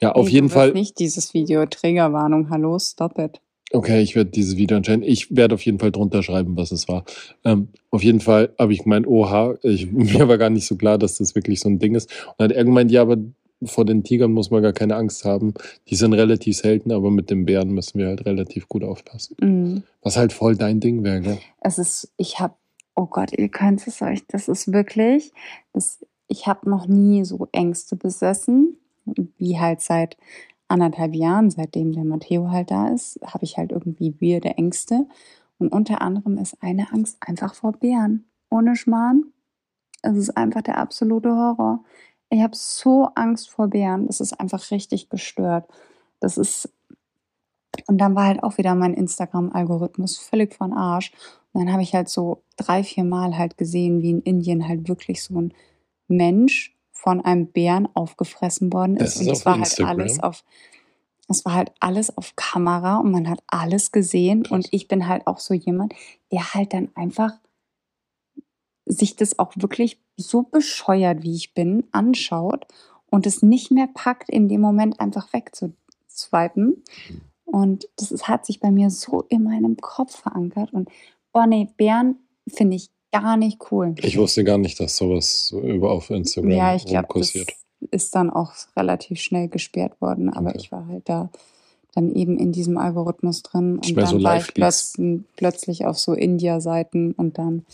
Ja, 0.00 0.12
auf 0.12 0.26
Nee, 0.26 0.32
jeden 0.32 0.48
Fall. 0.48 0.72
nicht 0.72 0.98
dieses 0.98 1.34
Video. 1.34 1.66
Triggerwarnung. 1.66 2.50
Hallo, 2.50 2.78
stop 2.78 3.18
it. 3.18 3.40
Okay, 3.70 4.00
ich 4.00 4.16
werde 4.16 4.30
dieses 4.30 4.56
Video 4.56 4.78
anscheinend. 4.78 5.04
Ich 5.06 5.36
werde 5.36 5.54
auf 5.54 5.60
jeden 5.60 5.78
Fall 5.78 5.92
drunter 5.92 6.22
schreiben, 6.22 6.56
was 6.56 6.72
es 6.72 6.88
war. 6.88 7.04
Ähm, 7.44 7.68
auf 7.90 8.02
jeden 8.02 8.20
Fall 8.20 8.54
habe 8.58 8.72
ich 8.72 8.82
gemeint, 8.84 9.06
oha, 9.06 9.56
ich, 9.62 9.92
mir 9.92 10.26
war 10.26 10.38
gar 10.38 10.48
nicht 10.48 10.66
so 10.66 10.76
klar, 10.76 10.96
dass 10.96 11.18
das 11.18 11.34
wirklich 11.34 11.60
so 11.60 11.68
ein 11.68 11.78
Ding 11.78 11.94
ist. 11.94 12.10
Und 12.28 12.34
dann 12.38 12.48
hat 12.48 12.56
er 12.56 12.64
gemeint, 12.64 12.90
ja, 12.90 13.02
aber 13.02 13.18
vor 13.64 13.84
den 13.84 14.04
Tigern 14.04 14.32
muss 14.32 14.50
man 14.50 14.62
gar 14.62 14.72
keine 14.72 14.96
Angst 14.96 15.24
haben. 15.24 15.54
Die 15.88 15.96
sind 15.96 16.12
relativ 16.12 16.56
selten, 16.56 16.92
aber 16.92 17.10
mit 17.10 17.30
den 17.30 17.44
Bären 17.44 17.70
müssen 17.70 17.98
wir 17.98 18.06
halt 18.06 18.24
relativ 18.26 18.68
gut 18.68 18.84
aufpassen. 18.84 19.36
Mhm. 19.40 19.82
Was 20.02 20.16
halt 20.16 20.32
voll 20.32 20.56
dein 20.56 20.80
Ding 20.80 21.02
wäre, 21.02 21.20
gell? 21.20 21.38
Es 21.60 21.78
ist, 21.78 22.12
ich 22.16 22.38
habe, 22.38 22.54
oh 22.94 23.06
Gott, 23.06 23.32
ihr 23.32 23.48
könnt 23.48 23.86
es 23.86 24.00
euch, 24.00 24.26
das 24.28 24.48
ist 24.48 24.72
wirklich, 24.72 25.32
das, 25.72 26.04
ich 26.28 26.46
habe 26.46 26.70
noch 26.70 26.86
nie 26.86 27.24
so 27.24 27.48
Ängste 27.52 27.96
besessen, 27.96 28.76
wie 29.38 29.58
halt 29.58 29.80
seit 29.80 30.16
anderthalb 30.68 31.14
Jahren, 31.14 31.50
seitdem 31.50 31.92
der 31.92 32.04
Matteo 32.04 32.50
halt 32.50 32.70
da 32.70 32.88
ist, 32.88 33.18
habe 33.24 33.44
ich 33.44 33.56
halt 33.56 33.72
irgendwie 33.72 34.14
weirde 34.20 34.50
Ängste. 34.50 35.06
Und 35.58 35.72
unter 35.72 36.02
anderem 36.02 36.38
ist 36.38 36.62
eine 36.62 36.92
Angst 36.92 37.16
einfach 37.20 37.54
vor 37.54 37.72
Bären. 37.72 38.24
Ohne 38.50 38.76
Schmarrn. 38.76 39.24
Es 40.02 40.16
ist 40.16 40.36
einfach 40.36 40.62
der 40.62 40.78
absolute 40.78 41.30
Horror. 41.30 41.82
Ich 42.30 42.42
habe 42.42 42.54
so 42.56 43.08
Angst 43.14 43.50
vor 43.50 43.68
Bären. 43.68 44.06
Das 44.06 44.20
ist 44.20 44.38
einfach 44.38 44.70
richtig 44.70 45.08
gestört. 45.08 45.68
Das 46.20 46.36
ist. 46.38 46.70
Und 47.86 47.98
dann 47.98 48.14
war 48.14 48.26
halt 48.26 48.42
auch 48.42 48.58
wieder 48.58 48.74
mein 48.74 48.94
Instagram-Algorithmus 48.94 50.18
völlig 50.18 50.54
von 50.54 50.72
Arsch. 50.72 51.12
Und 51.52 51.64
dann 51.64 51.72
habe 51.72 51.82
ich 51.82 51.94
halt 51.94 52.08
so 52.08 52.42
drei, 52.56 52.82
vier 52.82 53.04
Mal 53.04 53.38
halt 53.38 53.56
gesehen, 53.56 54.02
wie 54.02 54.10
in 54.10 54.22
Indien 54.22 54.66
halt 54.68 54.88
wirklich 54.88 55.22
so 55.22 55.40
ein 55.40 55.54
Mensch 56.08 56.74
von 56.92 57.20
einem 57.20 57.46
Bären 57.46 57.88
aufgefressen 57.94 58.72
worden 58.72 58.96
Das 58.96 59.16
ist. 59.16 59.20
ist 59.22 59.26
und 59.26 59.32
es 59.32 59.38
auf 59.40 59.46
war 59.46 59.52
halt 59.54 59.64
Instagram? 59.66 60.00
alles 60.00 60.22
auf. 60.22 60.44
Es 61.28 61.44
war 61.44 61.54
halt 61.54 61.72
alles 61.78 62.16
auf 62.16 62.34
Kamera 62.36 62.96
und 62.96 63.12
man 63.12 63.28
hat 63.28 63.40
alles 63.46 63.92
gesehen. 63.92 64.46
Und 64.46 64.68
ich 64.72 64.88
bin 64.88 65.06
halt 65.06 65.26
auch 65.26 65.38
so 65.38 65.54
jemand, 65.54 65.94
der 66.32 66.54
halt 66.54 66.72
dann 66.72 66.88
einfach 66.94 67.32
sich 68.88 69.16
das 69.16 69.38
auch 69.38 69.52
wirklich 69.56 70.00
so 70.16 70.42
bescheuert, 70.42 71.22
wie 71.22 71.34
ich 71.34 71.54
bin, 71.54 71.84
anschaut 71.92 72.66
und 73.10 73.26
es 73.26 73.42
nicht 73.42 73.70
mehr 73.70 73.88
packt, 73.92 74.28
in 74.28 74.48
dem 74.48 74.60
Moment 74.60 75.00
einfach 75.00 75.32
wegzuswipen. 75.32 76.82
Und 77.44 77.88
das 77.96 78.10
ist, 78.10 78.28
hat 78.28 78.44
sich 78.44 78.60
bei 78.60 78.70
mir 78.70 78.90
so 78.90 79.22
in 79.28 79.44
meinem 79.44 79.76
Kopf 79.76 80.16
verankert. 80.20 80.72
Und 80.72 80.90
boah, 81.32 81.46
nee, 81.46 81.68
Bären 81.76 82.16
finde 82.46 82.76
ich 82.76 82.90
gar 83.12 83.36
nicht 83.36 83.70
cool. 83.70 83.94
Ich 84.02 84.18
wusste 84.18 84.44
gar 84.44 84.58
nicht, 84.58 84.78
dass 84.80 84.96
sowas 84.96 85.46
so 85.48 85.60
über 85.60 85.90
auf 85.90 86.10
Instagram 86.10 86.50
Ja, 86.50 86.74
ich 86.74 86.84
glaube, 86.84 87.08
das 87.14 87.34
ist 87.90 88.14
dann 88.14 88.30
auch 88.30 88.52
relativ 88.76 89.20
schnell 89.20 89.48
gesperrt 89.48 90.00
worden. 90.00 90.30
Aber 90.30 90.50
Okay. 90.50 90.58
ich 90.58 90.72
war 90.72 90.86
halt 90.86 91.08
da 91.08 91.30
dann 91.98 92.14
eben 92.14 92.38
in 92.38 92.52
diesem 92.52 92.78
Algorithmus 92.78 93.42
drin. 93.42 93.78
Und 93.78 93.96
dann 93.96 94.06
so 94.06 94.22
war 94.22 94.36
ich 94.36 94.52
plötzlich, 95.36 95.84
auf 95.84 95.98
so 95.98 96.12
India-Seiten 96.14 97.12
und 97.12 97.38
dann 97.38 97.64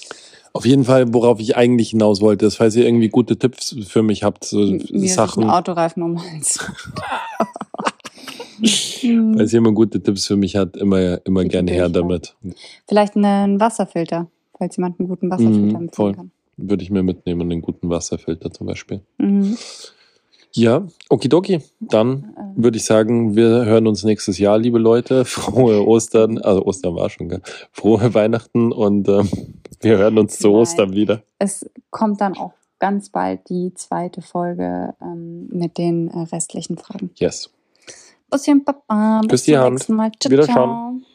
Auf 0.54 0.64
jeden 0.64 0.84
Fall, 0.84 1.12
worauf 1.12 1.40
ich 1.40 1.56
eigentlich 1.56 1.90
hinaus 1.90 2.20
wollte, 2.22 2.46
ist, 2.46 2.56
falls 2.56 2.74
ihr 2.74 2.86
irgendwie 2.86 3.08
gute 3.08 3.36
Tipps 3.36 3.76
für 3.86 4.02
mich 4.02 4.22
habt, 4.22 4.44
so 4.44 4.58
mir 4.58 5.12
Sachen, 5.12 5.44
ein 5.44 5.50
Autoreifen 5.50 6.02
um 6.02 6.22
Hals. 6.22 6.58
Falls 9.36 9.52
jemand 9.52 9.74
gute 9.74 10.02
Tipps 10.02 10.26
für 10.26 10.36
mich 10.36 10.56
hat, 10.56 10.76
immer, 10.76 11.20
immer 11.26 11.44
gerne 11.44 11.70
her 11.70 11.88
damit. 11.90 12.34
Vielleicht 12.88 13.16
einen 13.16 13.60
Wasserfilter, 13.60 14.28
falls 14.56 14.76
jemand 14.76 14.98
einen 14.98 15.08
guten 15.08 15.28
Wasserfilter 15.28 15.58
Mhm, 15.60 15.74
empfehlen 15.74 15.90
voll. 15.92 16.14
kann. 16.14 16.30
Würde 16.56 16.82
ich 16.84 16.90
mir 16.90 17.02
mitnehmen, 17.02 17.50
einen 17.50 17.60
guten 17.60 17.90
Wasserfilter 17.90 18.50
zum 18.52 18.68
Beispiel. 18.68 19.00
Mhm. 19.18 19.58
Ja, 20.56 20.86
okidoki. 21.08 21.60
Dann 21.80 22.34
Ähm, 22.38 22.52
würde 22.56 22.76
ich 22.76 22.84
sagen, 22.84 23.34
wir 23.34 23.64
hören 23.64 23.86
uns 23.88 24.04
nächstes 24.04 24.38
Jahr, 24.38 24.56
liebe 24.58 24.78
Leute. 24.78 25.24
Frohe 25.24 25.84
Ostern, 25.86 26.38
also 26.38 26.64
Ostern 26.64 26.94
war 26.94 27.10
schon, 27.10 27.28
gell? 27.28 27.42
Frohe 27.72 28.14
Weihnachten 28.14 28.72
und 28.72 29.08
ähm, 29.08 29.28
wir 29.80 29.98
hören 29.98 30.16
uns 30.18 30.38
zu 30.38 30.48
Nein. 30.48 30.56
Ostern 30.56 30.92
wieder. 30.92 31.22
Es 31.38 31.68
kommt 31.90 32.20
dann 32.20 32.36
auch 32.36 32.52
ganz 32.78 33.08
bald 33.10 33.48
die 33.48 33.72
zweite 33.74 34.22
Folge 34.22 34.94
ähm, 35.02 35.48
mit 35.50 35.76
den 35.78 36.08
äh, 36.08 36.20
restlichen 36.32 36.78
Fragen. 36.78 37.10
Yes. 37.16 37.50
Busschen, 38.30 38.64
Papa. 38.64 39.22
Bis 39.28 39.44
zum 39.44 39.72
nächsten 39.72 39.94
Mal. 39.94 40.12
Ciao, 40.20 40.30
Wiederschauen. 40.30 41.02
ciao. 41.02 41.13